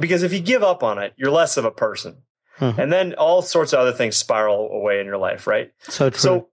because 0.06 0.24
if 0.24 0.32
you 0.34 0.39
give 0.39 0.64
up 0.64 0.82
on 0.84 0.98
it 0.98 1.14
you're 1.18 1.32
less 1.42 1.58
of 1.58 1.66
a 1.66 1.72
person 1.86 2.14
Mhm. 2.60 2.78
and 2.78 2.92
then 2.94 3.14
all 3.16 3.42
sorts 3.42 3.74
of 3.74 3.80
other 3.80 3.92
things 3.94 4.16
spiral 4.18 4.70
away 4.72 5.00
in 5.00 5.06
your 5.06 5.18
life 5.18 5.48
right 5.48 5.72
So 5.98 6.10
true. 6.10 6.20
so 6.20 6.48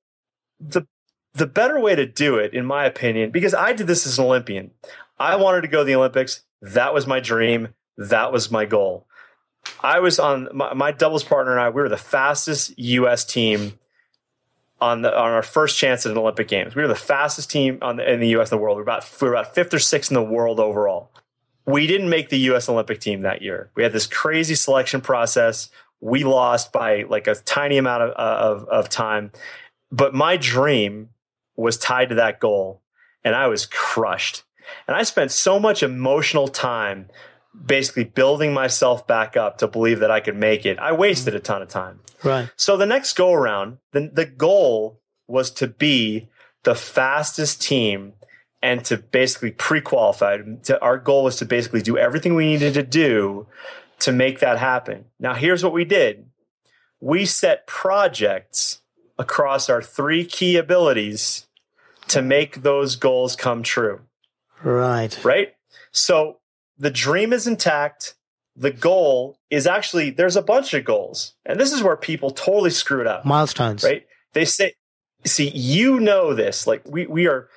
the 0.61 0.83
the 1.35 1.47
better 1.47 1.79
way 1.79 1.95
to 1.95 2.07
do 2.07 2.37
it, 2.37 2.53
in 2.55 2.65
my 2.67 2.85
opinion, 2.85 3.31
because 3.31 3.55
I 3.55 3.73
did 3.73 3.87
this 3.87 4.07
as 4.07 4.19
an 4.19 4.25
Olympian. 4.25 4.71
I 5.21 5.37
wanted 5.37 5.61
to 5.61 5.69
go 5.69 5.79
to 5.81 5.85
the 5.85 5.95
Olympics. 5.95 6.43
That 6.63 6.93
was 6.95 7.07
my 7.07 7.21
dream. 7.21 7.69
That 7.97 8.33
was 8.33 8.51
my 8.51 8.65
goal. 8.65 9.07
I 9.81 10.01
was 10.01 10.19
on 10.19 10.49
my, 10.53 10.73
my 10.75 10.91
doubles 10.91 11.23
partner 11.23 11.53
and 11.53 11.61
I. 11.61 11.69
We 11.69 11.83
were 11.83 11.89
the 11.89 11.97
fastest 11.97 12.77
U.S. 12.79 13.25
team 13.25 13.79
on 14.81 15.03
the 15.03 15.17
on 15.17 15.33
our 15.33 15.43
first 15.43 15.77
chance 15.77 16.07
at 16.07 16.13
an 16.13 16.19
Olympic 16.19 16.49
Games. 16.49 16.75
We 16.75 16.83
were 16.83 16.89
the 16.89 16.95
fastest 16.95 17.51
team 17.51 17.79
the, 17.81 18.13
in 18.13 18.21
the 18.21 18.29
U.S. 18.29 18.51
in 18.51 18.59
the 18.59 18.63
world. 18.63 18.77
We 18.77 18.81
we're 18.81 18.85
about 18.85 19.11
we 19.21 19.29
were 19.29 19.35
about 19.35 19.55
fifth 19.55 19.75
or 19.75 19.79
sixth 19.79 20.11
in 20.11 20.15
the 20.15 20.23
world 20.23 20.61
overall. 20.61 21.11
We 21.67 21.87
didn't 21.87 22.09
make 22.09 22.31
the 22.31 22.39
U.S. 22.39 22.69
Olympic 22.69 23.01
team 23.01 23.23
that 23.23 23.43
year. 23.43 23.71
We 23.75 23.83
had 23.83 23.93
this 23.93 24.07
crazy 24.07 24.55
selection 24.55 25.01
process. 25.01 25.71
We 26.01 26.25
lost 26.25 26.73
by 26.73 27.03
like 27.03 27.27
a 27.27 27.35
tiny 27.35 27.77
amount 27.77 28.05
of, 28.05 28.11
of, 28.13 28.69
of 28.69 28.89
time 28.89 29.33
but 29.91 30.15
my 30.15 30.37
dream 30.37 31.11
was 31.57 31.77
tied 31.77 32.11
to 32.11 32.15
that 32.17 32.41
goal 32.41 32.83
and 33.25 33.35
I 33.35 33.47
was 33.49 33.67
crushed. 33.67 34.45
And 34.87 34.97
I 34.97 35.03
spent 35.03 35.31
so 35.31 35.59
much 35.59 35.83
emotional 35.83 36.49
time 36.49 37.09
basically 37.65 38.05
building 38.05 38.53
myself 38.53 39.07
back 39.07 39.37
up 39.37 39.59
to 39.59 39.69
believe 39.69 40.01
that 40.01 40.11
I 40.11 40.21
could 40.21 40.37
make 40.37 40.65
it. 40.67 40.79
I 40.79 40.93
wasted 40.93 41.35
a 41.35 41.41
ton 41.41 41.63
of 41.63 41.69
time. 41.69 42.01
right. 42.23 42.51
So 42.57 42.77
the 42.77 42.87
next 42.87 43.15
go 43.15 43.33
around, 43.33 43.79
the, 43.93 44.11
the 44.13 44.27
goal 44.27 45.01
was 45.27 45.51
to 45.53 45.67
be 45.67 46.29
the 46.65 46.75
fastest 46.75 47.63
team 47.63 48.15
and 48.63 48.85
to 48.87 48.97
basically 48.97 49.51
pre-qualify. 49.51 50.39
To, 50.65 50.81
our 50.81 50.99
goal 50.99 51.25
was 51.25 51.37
to 51.37 51.45
basically 51.45 51.83
do 51.83 51.97
everything 51.97 52.35
we 52.35 52.47
needed 52.47 52.75
to 52.75 52.83
do 52.83 53.47
to 54.01 54.13
make 54.13 54.41
that 54.41 54.59
happen. 54.59 55.07
Now, 55.19 55.35
here's 55.35 55.63
what 55.63 55.73
we 55.73 55.85
did 55.85 56.27
we 57.01 57.25
set 57.25 57.67
projects 57.67 58.81
across 59.19 59.69
our 59.69 59.83
three 59.83 60.25
key 60.25 60.57
abilities 60.57 61.47
to 62.09 62.23
make 62.23 62.63
those 62.63 62.97
goals 62.97 63.37
come 63.37 63.63
true. 63.63 64.01
Right. 64.63 65.17
Right. 65.25 65.55
So 65.93 66.38
the 66.79 66.91
dream 66.91 67.33
is 67.33 67.47
intact. 67.47 68.15
The 68.57 68.71
goal 68.71 69.39
is 69.51 69.67
actually, 69.67 70.11
there's 70.11 70.37
a 70.37 70.43
bunch 70.43 70.75
of 70.75 70.85
goals. 70.85 71.35
And 71.47 71.61
this 71.61 71.73
is 71.73 71.83
where 71.83 71.97
people 71.97 72.31
totally 72.31 72.71
screw 72.71 73.01
it 73.01 73.07
up. 73.07 73.25
Milestones. 73.25 73.85
Right. 73.85 74.07
They 74.33 74.45
say, 74.45 74.75
see, 75.25 75.49
you 75.49 76.01
know 76.01 76.35
this. 76.35 76.67
Like 76.67 76.83
we, 76.85 77.07
we 77.07 77.27
are 77.29 77.49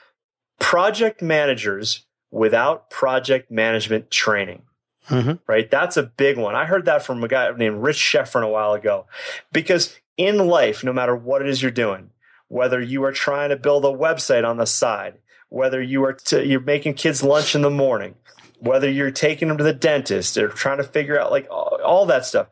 project 0.59 1.21
managers 1.21 2.05
without 2.29 2.89
project 2.89 3.49
management 3.49 4.11
training. 4.11 4.63
Mm-hmm. 5.09 5.33
Right. 5.47 5.69
That's 5.69 5.97
a 5.97 6.03
big 6.03 6.37
one. 6.37 6.53
I 6.53 6.65
heard 6.65 6.85
that 6.85 7.03
from 7.03 7.23
a 7.23 7.27
guy 7.27 7.49
named 7.57 7.81
Rich 7.81 7.97
Schefren 7.97 8.43
a 8.43 8.47
while 8.47 8.73
ago. 8.73 9.07
Because 9.51 9.97
in 10.17 10.37
life, 10.37 10.83
no 10.83 10.93
matter 10.93 11.15
what 11.15 11.41
it 11.41 11.49
is 11.49 11.61
you're 11.61 11.71
doing, 11.71 12.11
whether 12.47 12.79
you 12.79 13.03
are 13.03 13.11
trying 13.11 13.49
to 13.49 13.55
build 13.55 13.85
a 13.85 13.87
website 13.87 14.47
on 14.47 14.57
the 14.57 14.65
side, 14.65 15.15
whether 15.49 15.81
you 15.81 16.03
are 16.03 16.13
t- 16.13 16.43
you're 16.43 16.59
making 16.59 16.93
kids 16.93 17.23
lunch 17.23 17.55
in 17.55 17.63
the 17.63 17.69
morning, 17.69 18.15
whether 18.61 18.89
you're 18.89 19.11
taking 19.11 19.47
them 19.47 19.57
to 19.57 19.63
the 19.63 19.73
dentist 19.73 20.37
or 20.37 20.47
trying 20.47 20.77
to 20.77 20.83
figure 20.83 21.19
out 21.19 21.31
like 21.31 21.47
all, 21.49 21.79
all 21.83 22.05
that 22.05 22.25
stuff, 22.25 22.47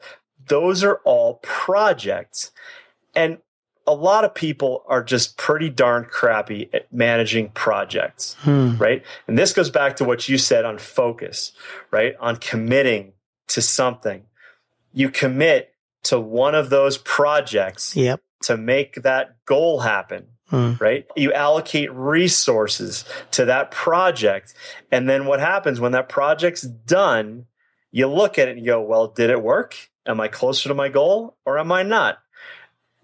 those 0.48 0.84
are 0.84 0.96
all 1.06 1.36
projects. 1.44 2.52
And 3.16 3.38
a 3.86 3.94
lot 3.94 4.24
of 4.26 4.34
people 4.36 4.84
are 4.88 5.04
just 5.04 5.38
pretty 5.38 5.70
darn 5.70 6.06
crappy 6.06 6.70
at 6.74 6.92
managing 6.92 7.50
projects, 7.50 8.36
Hmm. 8.42 8.78
right? 8.78 9.04
And 9.28 9.38
this 9.38 9.54
goes 9.54 9.70
back 9.70 9.96
to 9.98 10.04
what 10.06 10.28
you 10.28 10.38
said 10.38 10.66
on 10.66 10.78
focus, 10.80 11.52
right? 11.92 12.16
On 12.20 12.36
committing 12.36 13.14
to 13.50 13.62
something. 13.62 14.24
You 14.94 15.10
commit 15.10 15.74
to 16.04 16.20
one 16.20 16.56
of 16.56 16.70
those 16.70 16.98
projects 16.98 17.96
Yep. 17.96 18.22
to 18.44 18.58
make 18.58 18.96
that 19.04 19.44
goal 19.46 19.82
happen, 19.82 20.28
Hmm. 20.50 20.74
right? 20.80 21.06
You 21.16 21.32
allocate 21.32 21.94
resources 21.94 23.06
to 23.32 23.46
that 23.46 23.70
project. 23.70 24.56
And 24.92 25.08
then 25.08 25.26
what 25.26 25.40
happens 25.40 25.80
when 25.80 25.92
that 25.92 26.10
project's 26.10 26.64
done, 26.64 27.46
you 27.92 28.08
look 28.08 28.40
at 28.40 28.48
it 28.48 28.58
and 28.58 28.60
you 28.60 28.66
go, 28.68 28.82
well, 28.82 29.08
did 29.08 29.30
it 29.30 29.44
work? 29.44 29.76
Am 30.08 30.20
I 30.20 30.28
closer 30.28 30.68
to 30.70 30.76
my 30.76 30.90
goal 30.90 31.38
or 31.46 31.60
am 31.60 31.72
I 31.72 31.84
not? 31.84 32.20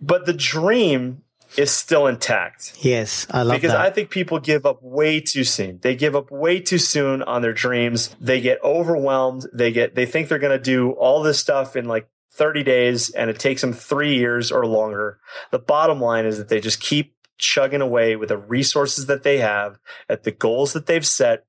But 0.01 0.25
the 0.25 0.33
dream 0.33 1.21
is 1.57 1.71
still 1.71 2.07
intact 2.07 2.73
Yes. 2.79 3.27
I 3.29 3.43
love 3.43 3.55
because 3.57 3.71
that. 3.71 3.81
I 3.81 3.89
think 3.89 4.09
people 4.09 4.39
give 4.39 4.65
up 4.65 4.81
way 4.81 5.21
too 5.21 5.43
soon. 5.43 5.79
They 5.81 5.95
give 5.95 6.15
up 6.15 6.31
way 6.31 6.59
too 6.59 6.77
soon 6.77 7.21
on 7.23 7.41
their 7.41 7.53
dreams. 7.53 8.15
They 8.19 8.41
get 8.41 8.61
overwhelmed. 8.63 9.45
They 9.53 9.71
get 9.71 9.95
they 9.95 10.05
think 10.05 10.27
they're 10.27 10.39
going 10.39 10.57
to 10.57 10.63
do 10.63 10.91
all 10.91 11.21
this 11.21 11.39
stuff 11.39 11.75
in 11.75 11.85
like 11.85 12.09
30 12.31 12.63
days 12.63 13.09
and 13.11 13.29
it 13.29 13.39
takes 13.39 13.61
them 13.61 13.71
3 13.71 14.17
years 14.17 14.51
or 14.51 14.65
longer. 14.65 15.19
The 15.51 15.59
bottom 15.59 16.01
line 16.01 16.25
is 16.25 16.37
that 16.37 16.49
they 16.49 16.59
just 16.59 16.81
keep 16.81 17.14
chugging 17.37 17.81
away 17.81 18.15
with 18.15 18.29
the 18.29 18.37
resources 18.37 19.05
that 19.07 19.23
they 19.23 19.37
have 19.39 19.77
at 20.09 20.23
the 20.23 20.31
goals 20.31 20.73
that 20.73 20.85
they've 20.85 21.05
set 21.05 21.45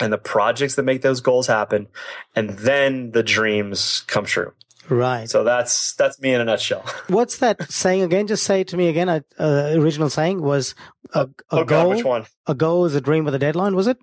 and 0.00 0.12
the 0.12 0.18
projects 0.18 0.74
that 0.76 0.84
make 0.84 1.02
those 1.02 1.20
goals 1.20 1.46
happen 1.46 1.88
and 2.36 2.50
then 2.50 3.10
the 3.12 3.22
dreams 3.22 4.04
come 4.06 4.24
true. 4.24 4.52
right. 4.88 5.28
So 5.28 5.42
that's 5.44 5.94
that's 5.94 6.20
me 6.20 6.32
in 6.34 6.40
a 6.40 6.44
nutshell. 6.44 6.84
What's 7.08 7.38
that 7.38 7.70
saying 7.70 8.02
again? 8.02 8.26
Just 8.26 8.44
say 8.44 8.60
it 8.60 8.68
to 8.68 8.76
me 8.76 8.88
again. 8.88 9.08
Uh, 9.08 9.20
uh, 9.40 9.70
original 9.74 10.08
saying 10.08 10.40
was 10.40 10.74
a, 11.14 11.22
a 11.22 11.28
oh 11.50 11.56
goal. 11.56 11.64
god, 11.64 11.88
which 11.88 12.04
one? 12.04 12.26
A 12.46 12.54
goal 12.54 12.84
is 12.84 12.94
a 12.94 13.00
dream 13.00 13.24
with 13.24 13.34
a 13.34 13.38
deadline. 13.38 13.74
Was 13.74 13.86
it? 13.88 13.98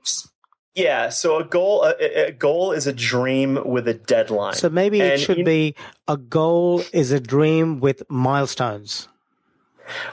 Yeah, 0.75 1.07
so 1.07 1.37
a 1.39 1.45
goal 1.45 1.85
a, 1.85 2.27
a 2.27 2.31
goal 2.33 2.73
is 2.73 2.85
a 2.85 2.91
dream 2.93 3.57
with 3.65 3.87
a 3.87 3.93
deadline. 3.93 4.55
So 4.55 4.69
maybe 4.69 4.99
it 4.99 5.19
should 5.21 5.37
you- 5.37 5.45
be 5.45 5.75
a 6.09 6.17
goal 6.17 6.83
is 6.91 7.11
a 7.13 7.19
dream 7.21 7.79
with 7.79 8.03
milestones. 8.09 9.07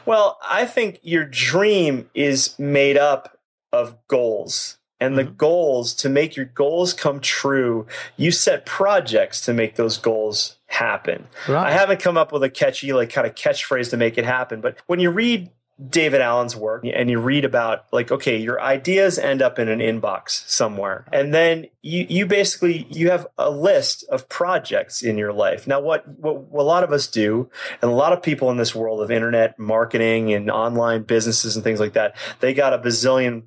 Well, 0.07 0.39
I 0.47 0.67
think 0.67 1.01
your 1.03 1.25
dream 1.25 2.11
is 2.15 2.59
made 2.59 2.97
up 2.97 3.39
of 3.73 3.97
goals. 4.09 4.79
And 5.01 5.19
the 5.19 5.25
mm-hmm. 5.25 5.35
goals, 5.35 5.95
to 5.95 6.09
make 6.09 6.37
your 6.37 6.47
goals 6.47 6.93
come 6.95 7.19
true, 7.19 7.89
you 8.17 8.31
set 8.31 8.65
projects 8.65 9.41
to 9.47 9.53
make 9.53 9.75
those 9.75 9.99
goals 9.99 10.59
happen. 10.67 11.27
Right. 11.49 11.67
I 11.67 11.73
haven't 11.73 11.99
come 11.99 12.17
up 12.17 12.31
with 12.31 12.45
a 12.45 12.51
catchy, 12.51 12.93
like 12.93 13.11
kind 13.11 13.27
of 13.27 13.35
catchphrase 13.35 13.91
to 13.91 13.97
make 13.97 14.17
it 14.17 14.25
happen. 14.25 14.61
But 14.61 14.77
when 14.87 15.01
you 15.01 15.11
read 15.11 15.51
David 15.89 16.21
Allen's 16.21 16.55
work 16.55 16.85
and 16.85 17.11
you 17.11 17.19
read 17.19 17.45
about 17.45 17.87
like, 17.93 18.13
okay, 18.13 18.37
your 18.37 18.61
ideas 18.61 19.19
end 19.19 19.41
up 19.41 19.59
in 19.59 19.69
an 19.69 19.81
inbox 19.81 20.47
somewhere. 20.49 21.07
And 21.13 21.33
then 21.33 21.67
you, 21.81 22.07
you 22.09 22.27
basically, 22.27 22.87
you 22.91 23.11
have 23.11 23.27
a 23.39 23.51
list 23.51 24.05
of 24.11 24.29
projects 24.29 25.03
in 25.03 25.17
your 25.17 25.33
life. 25.33 25.67
Now, 25.67 25.81
what, 25.81 26.07
what 26.19 26.63
a 26.63 26.65
lot 26.65 26.85
of 26.85 26.93
us 26.93 27.07
do, 27.07 27.51
and 27.81 27.91
a 27.91 27.95
lot 27.95 28.13
of 28.13 28.23
people 28.23 28.51
in 28.51 28.59
this 28.59 28.75
world 28.75 29.01
of 29.01 29.11
internet 29.11 29.59
marketing 29.59 30.33
and 30.33 30.51
online 30.51 31.03
businesses 31.03 31.57
and 31.57 31.65
things 31.65 31.81
like 31.81 31.95
that, 31.95 32.17
they 32.41 32.55
got 32.55 32.75
a 32.75 32.79
bazillion 32.79 33.45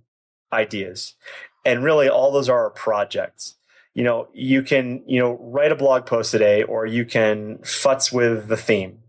ideas. 0.51 1.13
And 1.63 1.83
really 1.83 2.09
all 2.09 2.31
those 2.31 2.49
are 2.49 2.69
projects. 2.71 3.55
You 3.93 4.03
know, 4.03 4.27
you 4.33 4.61
can, 4.61 5.03
you 5.07 5.19
know, 5.19 5.37
write 5.39 5.71
a 5.71 5.75
blog 5.75 6.05
post 6.05 6.31
today 6.31 6.63
or 6.63 6.85
you 6.85 7.05
can 7.05 7.59
futz 7.59 8.11
with 8.11 8.47
the 8.47 8.57
theme 8.57 8.99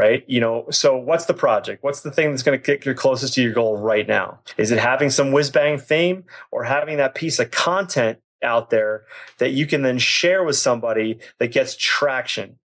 right? 0.00 0.24
You 0.26 0.40
know, 0.40 0.64
so 0.70 0.96
what's 0.96 1.26
the 1.26 1.34
project? 1.34 1.82
What's 1.84 2.00
the 2.00 2.10
thing 2.10 2.30
that's 2.30 2.42
going 2.42 2.58
to 2.58 2.64
get 2.64 2.86
you 2.86 2.94
closest 2.94 3.34
to 3.34 3.42
your 3.42 3.52
goal 3.52 3.76
right 3.76 4.08
now? 4.08 4.40
Is 4.56 4.70
it 4.70 4.78
having 4.78 5.10
some 5.10 5.30
whiz 5.30 5.50
bang 5.50 5.78
theme 5.78 6.24
or 6.50 6.64
having 6.64 6.96
that 6.96 7.14
piece 7.14 7.38
of 7.38 7.50
content 7.50 8.18
out 8.42 8.70
there 8.70 9.04
that 9.38 9.50
you 9.50 9.66
can 9.66 9.82
then 9.82 9.98
share 9.98 10.42
with 10.42 10.56
somebody 10.56 11.18
that 11.38 11.52
gets 11.52 11.76
traction? 11.76 12.58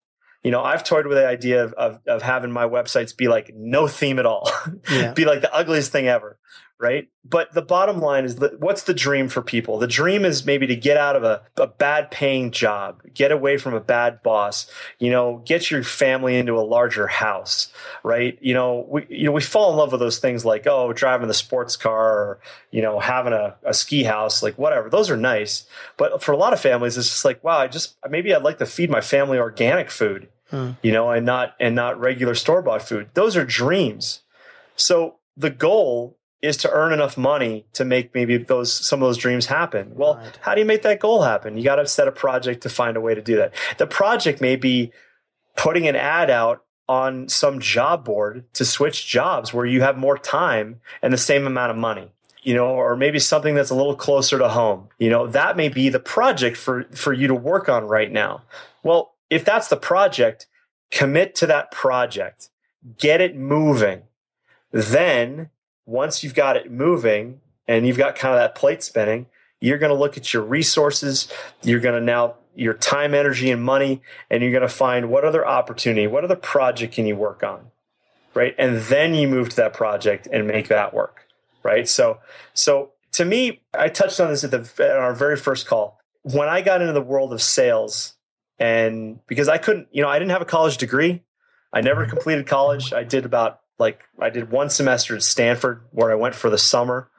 You 0.43 0.51
know, 0.51 0.61
I've 0.61 0.83
toyed 0.83 1.07
with 1.07 1.17
the 1.17 1.25
idea 1.27 1.63
of, 1.63 1.73
of, 1.73 1.99
of 2.05 2.21
having 2.21 2.51
my 2.51 2.65
websites 2.65 3.15
be 3.15 3.27
like 3.27 3.51
no 3.55 3.87
theme 3.87 4.19
at 4.19 4.25
all, 4.25 4.51
Yeah. 4.91 5.13
be 5.13 5.25
like 5.25 5.41
the 5.41 5.53
ugliest 5.53 5.91
thing 5.91 6.07
ever, 6.07 6.37
right? 6.83 7.07
But 7.23 7.53
the 7.53 7.61
bottom 7.61 8.01
line 8.01 8.25
is 8.25 8.35
that 8.35 8.59
what's 8.59 8.83
the 8.83 8.93
dream 8.93 9.29
for 9.29 9.41
people? 9.41 9.79
The 9.79 9.87
dream 9.87 10.25
is 10.25 10.45
maybe 10.45 10.67
to 10.67 10.75
get 10.75 10.97
out 10.97 11.15
of 11.15 11.23
a, 11.23 11.41
a 11.55 11.65
bad 11.65 12.11
paying 12.11 12.51
job, 12.51 13.01
get 13.13 13.31
away 13.31 13.57
from 13.57 13.73
a 13.73 13.79
bad 13.79 14.21
boss, 14.21 14.69
you 14.99 15.09
know, 15.09 15.41
get 15.45 15.71
your 15.71 15.81
family 15.81 16.35
into 16.35 16.57
a 16.57 16.61
larger 16.61 17.07
house, 17.07 17.71
right? 18.03 18.37
You 18.41 18.53
know, 18.53 18.85
we 18.89 19.05
you 19.07 19.23
know 19.23 19.31
we 19.31 19.41
fall 19.41 19.71
in 19.71 19.77
love 19.77 19.93
with 19.93 20.01
those 20.01 20.19
things 20.19 20.43
like 20.43 20.67
oh, 20.67 20.91
driving 20.91 21.29
the 21.29 21.33
sports 21.33 21.77
car 21.77 22.11
or 22.11 22.39
you 22.71 22.81
know 22.81 22.99
having 22.99 23.31
a, 23.31 23.55
a 23.63 23.73
ski 23.73 24.03
house, 24.03 24.43
like 24.43 24.57
whatever. 24.57 24.89
Those 24.89 25.09
are 25.09 25.17
nice, 25.17 25.65
but 25.95 26.21
for 26.21 26.33
a 26.33 26.37
lot 26.37 26.51
of 26.51 26.59
families, 26.59 26.97
it's 26.97 27.07
just 27.07 27.23
like 27.23 27.41
wow, 27.45 27.59
I 27.59 27.67
just 27.67 27.95
maybe 28.09 28.35
I'd 28.35 28.43
like 28.43 28.57
to 28.57 28.65
feed 28.65 28.89
my 28.89 29.01
family 29.01 29.37
organic 29.37 29.89
food, 29.89 30.27
hmm. 30.49 30.71
you 30.81 30.91
know, 30.91 31.09
and 31.11 31.25
not 31.25 31.55
and 31.61 31.75
not 31.75 31.97
regular 31.97 32.35
store 32.35 32.61
bought 32.61 32.81
food. 32.81 33.07
Those 33.13 33.37
are 33.37 33.45
dreams. 33.45 34.19
So 34.75 35.19
the 35.37 35.49
goal 35.49 36.17
is 36.43 36.57
to 36.57 36.69
earn 36.71 36.91
enough 36.91 37.17
money 37.17 37.65
to 37.71 37.85
make 37.85 38.13
maybe 38.13 38.35
those 38.37 38.71
some 38.71 39.01
of 39.01 39.07
those 39.07 39.17
dreams 39.17 39.45
happen. 39.47 39.93
Well, 39.95 40.15
Right. 40.15 40.37
how 40.41 40.53
do 40.53 40.59
you 40.59 40.65
make 40.67 40.81
that 40.83 40.99
goal 40.99 41.23
happen? 41.23 41.57
You 41.57 41.63
got 41.63 41.77
to 41.77 41.87
set 41.87 42.07
a 42.07 42.11
project 42.11 42.61
to 42.63 42.69
find 42.69 42.97
a 42.97 43.01
way 43.01 43.15
to 43.15 43.21
do 43.21 43.37
that. 43.37 43.53
The 43.77 43.87
project 43.87 44.41
may 44.41 44.57
be 44.57 44.91
putting 45.55 45.87
an 45.87 45.95
ad 45.95 46.29
out 46.29 46.63
on 46.89 47.29
some 47.29 47.59
job 47.61 48.03
board 48.03 48.43
to 48.53 48.65
switch 48.65 49.07
jobs 49.07 49.53
where 49.53 49.65
you 49.65 49.81
have 49.81 49.97
more 49.97 50.17
time 50.17 50.81
and 51.01 51.13
the 51.13 51.17
same 51.17 51.47
amount 51.47 51.71
of 51.71 51.77
money. 51.77 52.11
You 52.41 52.55
know, 52.55 52.67
or 52.67 52.97
maybe 52.97 53.19
something 53.19 53.55
that's 53.55 53.69
a 53.69 53.75
little 53.75 53.95
closer 53.95 54.37
to 54.37 54.49
home. 54.49 54.89
You 54.99 55.09
know, 55.09 55.27
that 55.27 55.55
may 55.55 55.69
be 55.69 55.87
the 55.87 55.99
project 56.01 56.57
for 56.57 56.83
for 56.93 57.13
you 57.13 57.27
to 57.29 57.35
work 57.35 57.69
on 57.69 57.85
right 57.85 58.11
now. 58.11 58.41
Well, 58.83 59.13
if 59.29 59.45
that's 59.45 59.69
the 59.69 59.77
project, 59.77 60.47
commit 60.91 61.35
to 61.35 61.47
that 61.47 61.71
project. 61.71 62.49
Get 62.99 63.21
it 63.21 63.37
moving 63.37 64.01
then 64.73 65.49
once 65.85 66.23
you've 66.23 66.33
got 66.33 66.55
it 66.57 66.71
moving 66.71 67.41
and 67.67 67.87
you've 67.87 67.97
got 67.97 68.15
kind 68.15 68.33
of 68.33 68.39
that 68.39 68.55
plate 68.55 68.83
spinning, 68.83 69.27
you're 69.59 69.77
going 69.77 69.91
to 69.91 69.97
look 69.97 70.17
at 70.17 70.33
your 70.33 70.43
resources. 70.43 71.31
You're 71.61 71.79
going 71.79 71.99
to 71.99 72.05
now 72.05 72.35
your 72.55 72.73
time, 72.73 73.13
energy, 73.13 73.49
and 73.49 73.63
money, 73.63 74.01
and 74.29 74.43
you're 74.43 74.51
going 74.51 74.61
to 74.61 74.67
find 74.67 75.09
what 75.09 75.23
other 75.23 75.45
opportunity, 75.45 76.05
what 76.05 76.23
other 76.23 76.35
project 76.35 76.93
can 76.93 77.05
you 77.07 77.15
work 77.15 77.41
on, 77.43 77.71
right? 78.33 78.53
And 78.57 78.77
then 78.77 79.15
you 79.15 79.27
move 79.27 79.49
to 79.49 79.55
that 79.55 79.73
project 79.73 80.27
and 80.31 80.47
make 80.47 80.67
that 80.67 80.93
work, 80.93 81.27
right? 81.63 81.87
So, 81.87 82.19
so 82.53 82.91
to 83.13 83.25
me, 83.25 83.61
I 83.73 83.87
touched 83.87 84.19
on 84.19 84.29
this 84.29 84.43
at 84.43 84.51
the 84.51 84.83
at 84.83 84.97
our 84.97 85.13
very 85.13 85.37
first 85.37 85.65
call 85.65 85.99
when 86.23 86.47
I 86.47 86.61
got 86.61 86.81
into 86.81 86.93
the 86.93 87.01
world 87.01 87.33
of 87.33 87.41
sales, 87.41 88.13
and 88.59 89.19
because 89.27 89.49
I 89.49 89.57
couldn't, 89.57 89.87
you 89.91 90.01
know, 90.01 90.09
I 90.09 90.19
didn't 90.19 90.31
have 90.31 90.41
a 90.41 90.45
college 90.45 90.77
degree. 90.77 91.23
I 91.71 91.81
never 91.81 92.05
completed 92.05 92.47
college. 92.47 92.93
I 92.93 93.03
did 93.03 93.25
about 93.25 93.61
like 93.79 94.03
I 94.19 94.29
did 94.29 94.51
one 94.51 94.69
semester 94.69 95.15
at 95.15 95.23
Stanford 95.23 95.83
where 95.91 96.11
I 96.11 96.15
went 96.15 96.35
for 96.35 96.49
the 96.49 96.57
summer 96.57 97.09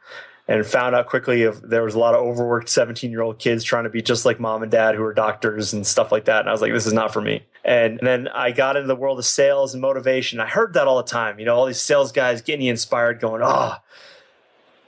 and 0.46 0.64
found 0.66 0.94
out 0.94 1.06
quickly 1.06 1.42
if 1.42 1.60
there 1.62 1.82
was 1.82 1.94
a 1.94 1.98
lot 1.98 2.14
of 2.14 2.20
overworked 2.20 2.68
17 2.68 3.10
year 3.10 3.22
old 3.22 3.38
kids 3.38 3.64
trying 3.64 3.84
to 3.84 3.90
be 3.90 4.02
just 4.02 4.24
like 4.26 4.38
mom 4.38 4.62
and 4.62 4.70
dad 4.70 4.94
who 4.94 5.02
are 5.02 5.14
doctors 5.14 5.72
and 5.72 5.86
stuff 5.86 6.12
like 6.12 6.26
that. 6.26 6.40
And 6.40 6.48
I 6.48 6.52
was 6.52 6.60
like, 6.60 6.72
this 6.72 6.86
is 6.86 6.92
not 6.92 7.12
for 7.12 7.20
me. 7.22 7.44
And 7.64 7.98
then 8.02 8.28
I 8.28 8.52
got 8.52 8.76
into 8.76 8.86
the 8.86 8.96
world 8.96 9.18
of 9.18 9.24
sales 9.24 9.72
and 9.72 9.80
motivation. 9.80 10.40
I 10.40 10.46
heard 10.46 10.74
that 10.74 10.86
all 10.86 10.98
the 10.98 11.02
time, 11.10 11.38
you 11.38 11.46
know, 11.46 11.56
all 11.56 11.64
these 11.66 11.80
sales 11.80 12.12
guys 12.12 12.42
getting 12.42 12.66
inspired 12.66 13.20
going, 13.20 13.40
oh, 13.42 13.76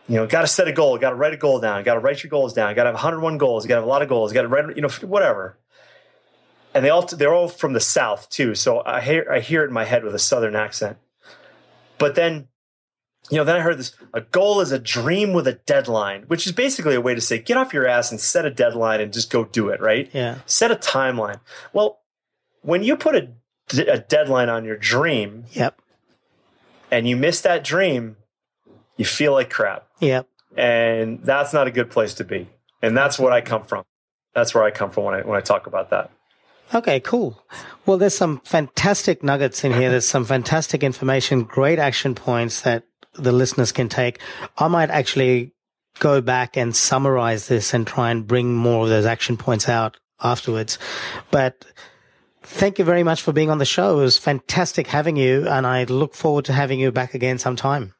you 0.08 0.16
know, 0.16 0.26
got 0.26 0.42
to 0.42 0.46
set 0.46 0.68
a 0.68 0.72
goal, 0.72 0.98
got 0.98 1.10
to 1.10 1.16
write 1.16 1.32
a 1.32 1.38
goal 1.38 1.58
down, 1.58 1.82
got 1.84 1.94
to 1.94 2.00
write 2.00 2.22
your 2.22 2.30
goals 2.30 2.52
down, 2.52 2.74
got 2.74 2.84
to 2.84 2.88
have 2.88 2.94
101 2.94 3.38
goals, 3.38 3.64
got 3.64 3.76
to 3.76 3.80
have 3.80 3.84
a 3.84 3.88
lot 3.88 4.02
of 4.02 4.08
goals, 4.08 4.32
got 4.32 4.42
to 4.42 4.48
write, 4.48 4.76
you 4.76 4.82
know, 4.82 4.88
whatever. 5.02 5.58
and 6.74 6.84
they 6.84 6.90
all 6.90 7.02
they're 7.02 7.34
all 7.34 7.48
from 7.48 7.72
the 7.72 7.80
South 7.80 8.28
too. 8.28 8.54
So 8.54 8.82
I 8.84 9.00
hear 9.00 9.26
I 9.32 9.40
hear 9.40 9.64
it 9.64 9.68
in 9.68 9.72
my 9.72 9.84
head 9.84 10.04
with 10.04 10.14
a 10.14 10.18
Southern 10.18 10.54
accent. 10.54 10.98
But 11.98 12.14
then, 12.14 12.48
you 13.30 13.38
know, 13.38 13.44
then 13.44 13.56
I 13.56 13.60
heard 13.60 13.78
this: 13.78 13.94
a 14.14 14.20
goal 14.20 14.60
is 14.60 14.72
a 14.72 14.78
dream 14.78 15.32
with 15.32 15.46
a 15.46 15.54
deadline, 15.54 16.24
which 16.26 16.46
is 16.46 16.52
basically 16.52 16.94
a 16.94 17.00
way 17.00 17.14
to 17.14 17.20
say 17.20 17.38
get 17.38 17.56
off 17.56 17.72
your 17.74 17.86
ass 17.86 18.10
and 18.10 18.20
set 18.20 18.44
a 18.44 18.50
deadline 18.50 19.00
and 19.00 19.12
just 19.12 19.30
go 19.30 19.44
do 19.44 19.68
it. 19.68 19.80
Right? 19.80 20.10
Yeah. 20.12 20.38
Set 20.46 20.70
a 20.70 20.76
timeline. 20.76 21.40
Well, 21.72 22.00
when 22.62 22.82
you 22.82 22.96
put 22.96 23.14
a, 23.16 23.28
a 23.90 23.98
deadline 23.98 24.48
on 24.48 24.64
your 24.64 24.76
dream 24.76 25.44
Yep. 25.52 25.80
and 26.90 27.08
you 27.08 27.16
miss 27.16 27.40
that 27.42 27.64
dream, 27.64 28.16
you 28.96 29.04
feel 29.04 29.32
like 29.32 29.50
crap. 29.50 29.86
Yep. 30.00 30.28
And 30.56 31.22
that's 31.22 31.52
not 31.52 31.66
a 31.66 31.70
good 31.70 31.90
place 31.90 32.14
to 32.14 32.24
be. 32.24 32.48
And 32.82 32.96
that's 32.96 33.18
what 33.18 33.32
I 33.32 33.40
come 33.40 33.62
from. 33.64 33.84
That's 34.34 34.54
where 34.54 34.64
I 34.64 34.70
come 34.70 34.90
from 34.90 35.04
when 35.04 35.14
I 35.14 35.20
when 35.22 35.36
I 35.36 35.40
talk 35.40 35.66
about 35.66 35.90
that. 35.90 36.10
Okay, 36.74 37.00
cool. 37.00 37.42
Well, 37.84 37.96
there's 37.96 38.16
some 38.16 38.40
fantastic 38.44 39.22
nuggets 39.22 39.62
in 39.62 39.72
here. 39.72 39.90
There's 39.90 40.08
some 40.08 40.24
fantastic 40.24 40.82
information, 40.82 41.44
great 41.44 41.78
action 41.78 42.14
points 42.14 42.62
that 42.62 42.84
the 43.14 43.32
listeners 43.32 43.72
can 43.72 43.88
take. 43.88 44.20
I 44.58 44.68
might 44.68 44.90
actually 44.90 45.54
go 46.00 46.20
back 46.20 46.56
and 46.56 46.74
summarize 46.74 47.48
this 47.48 47.72
and 47.72 47.86
try 47.86 48.10
and 48.10 48.26
bring 48.26 48.54
more 48.54 48.84
of 48.84 48.88
those 48.88 49.06
action 49.06 49.36
points 49.36 49.68
out 49.68 49.96
afterwards. 50.22 50.78
But 51.30 51.64
thank 52.42 52.78
you 52.78 52.84
very 52.84 53.02
much 53.02 53.22
for 53.22 53.32
being 53.32 53.50
on 53.50 53.58
the 53.58 53.64
show. 53.64 53.98
It 53.98 54.02
was 54.02 54.18
fantastic 54.18 54.88
having 54.88 55.16
you, 55.16 55.48
and 55.48 55.66
I 55.66 55.84
look 55.84 56.14
forward 56.14 56.44
to 56.46 56.52
having 56.52 56.80
you 56.80 56.90
back 56.92 57.14
again 57.14 57.38
sometime. 57.38 57.94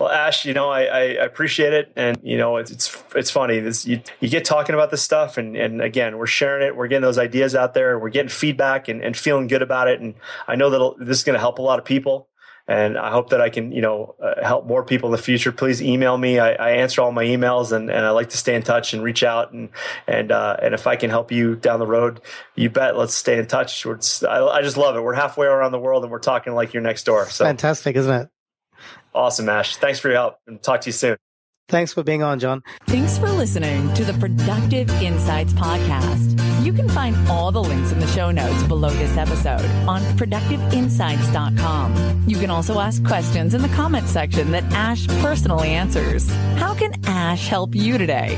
Well, 0.00 0.08
Ash, 0.08 0.46
you 0.46 0.54
know, 0.54 0.70
I, 0.70 0.84
I 0.84 1.00
appreciate 1.00 1.74
it, 1.74 1.92
and 1.94 2.18
you 2.22 2.38
know, 2.38 2.56
it's 2.56 2.70
it's, 2.70 3.04
it's 3.14 3.30
funny. 3.30 3.60
This 3.60 3.84
you, 3.84 4.00
you 4.18 4.30
get 4.30 4.46
talking 4.46 4.74
about 4.74 4.90
this 4.90 5.02
stuff, 5.02 5.36
and 5.36 5.54
and 5.54 5.82
again, 5.82 6.16
we're 6.16 6.26
sharing 6.26 6.66
it. 6.66 6.74
We're 6.74 6.88
getting 6.88 7.02
those 7.02 7.18
ideas 7.18 7.54
out 7.54 7.74
there. 7.74 7.98
We're 7.98 8.08
getting 8.08 8.30
feedback 8.30 8.88
and, 8.88 9.04
and 9.04 9.14
feeling 9.14 9.46
good 9.46 9.60
about 9.60 9.88
it. 9.88 10.00
And 10.00 10.14
I 10.48 10.56
know 10.56 10.70
that 10.70 11.04
this 11.04 11.18
is 11.18 11.24
going 11.24 11.34
to 11.34 11.40
help 11.40 11.58
a 11.58 11.62
lot 11.62 11.78
of 11.78 11.84
people. 11.84 12.28
And 12.66 12.96
I 12.96 13.10
hope 13.10 13.30
that 13.30 13.42
I 13.42 13.50
can, 13.50 13.72
you 13.72 13.82
know, 13.82 14.14
uh, 14.22 14.42
help 14.42 14.64
more 14.64 14.84
people 14.84 15.08
in 15.08 15.12
the 15.12 15.22
future. 15.22 15.52
Please 15.52 15.82
email 15.82 16.16
me. 16.16 16.38
I, 16.38 16.52
I 16.52 16.70
answer 16.76 17.02
all 17.02 17.12
my 17.12 17.24
emails, 17.24 17.70
and, 17.70 17.90
and 17.90 18.06
I 18.06 18.10
like 18.10 18.30
to 18.30 18.38
stay 18.38 18.54
in 18.54 18.62
touch 18.62 18.94
and 18.94 19.02
reach 19.02 19.22
out. 19.22 19.52
And 19.52 19.68
and 20.06 20.32
uh, 20.32 20.56
and 20.62 20.72
if 20.72 20.86
I 20.86 20.96
can 20.96 21.10
help 21.10 21.30
you 21.30 21.56
down 21.56 21.78
the 21.78 21.86
road, 21.86 22.22
you 22.54 22.70
bet. 22.70 22.96
Let's 22.96 23.14
stay 23.14 23.38
in 23.38 23.46
touch. 23.46 23.84
It's, 23.84 24.22
I, 24.22 24.42
I 24.46 24.62
just 24.62 24.78
love 24.78 24.96
it. 24.96 25.02
We're 25.02 25.12
halfway 25.12 25.46
around 25.46 25.72
the 25.72 25.78
world, 25.78 26.04
and 26.04 26.10
we're 26.10 26.20
talking 26.20 26.54
like 26.54 26.72
you're 26.72 26.82
next 26.82 27.04
door. 27.04 27.28
So 27.28 27.44
Fantastic, 27.44 27.96
isn't 27.96 28.14
it? 28.14 28.30
Awesome, 29.14 29.48
Ash. 29.48 29.76
Thanks 29.76 29.98
for 29.98 30.08
your 30.08 30.18
help, 30.18 30.36
and 30.46 30.62
talk 30.62 30.82
to 30.82 30.88
you 30.88 30.92
soon. 30.92 31.16
Thanks 31.68 31.92
for 31.92 32.02
being 32.02 32.22
on, 32.24 32.40
Jon. 32.40 32.62
Thanks 32.88 33.16
for 33.16 33.30
listening 33.30 33.94
to 33.94 34.04
the 34.04 34.12
Productive 34.14 34.90
Insights 35.00 35.52
Podcast. 35.52 36.64
You 36.64 36.72
can 36.72 36.88
find 36.88 37.16
all 37.28 37.52
the 37.52 37.62
links 37.62 37.92
in 37.92 38.00
the 38.00 38.08
show 38.08 38.32
notes 38.32 38.64
below 38.64 38.90
this 38.90 39.16
episode 39.16 39.64
on 39.88 40.00
productiveinsights.com. 40.18 42.24
You 42.26 42.38
can 42.38 42.50
also 42.50 42.80
ask 42.80 43.04
questions 43.04 43.54
in 43.54 43.62
the 43.62 43.68
comments 43.68 44.10
section 44.10 44.50
that 44.50 44.64
Ash 44.72 45.06
personally 45.22 45.68
answers. 45.68 46.28
How 46.56 46.74
can 46.74 46.92
Ash 47.06 47.46
help 47.46 47.72
you 47.74 47.98
today? 47.98 48.36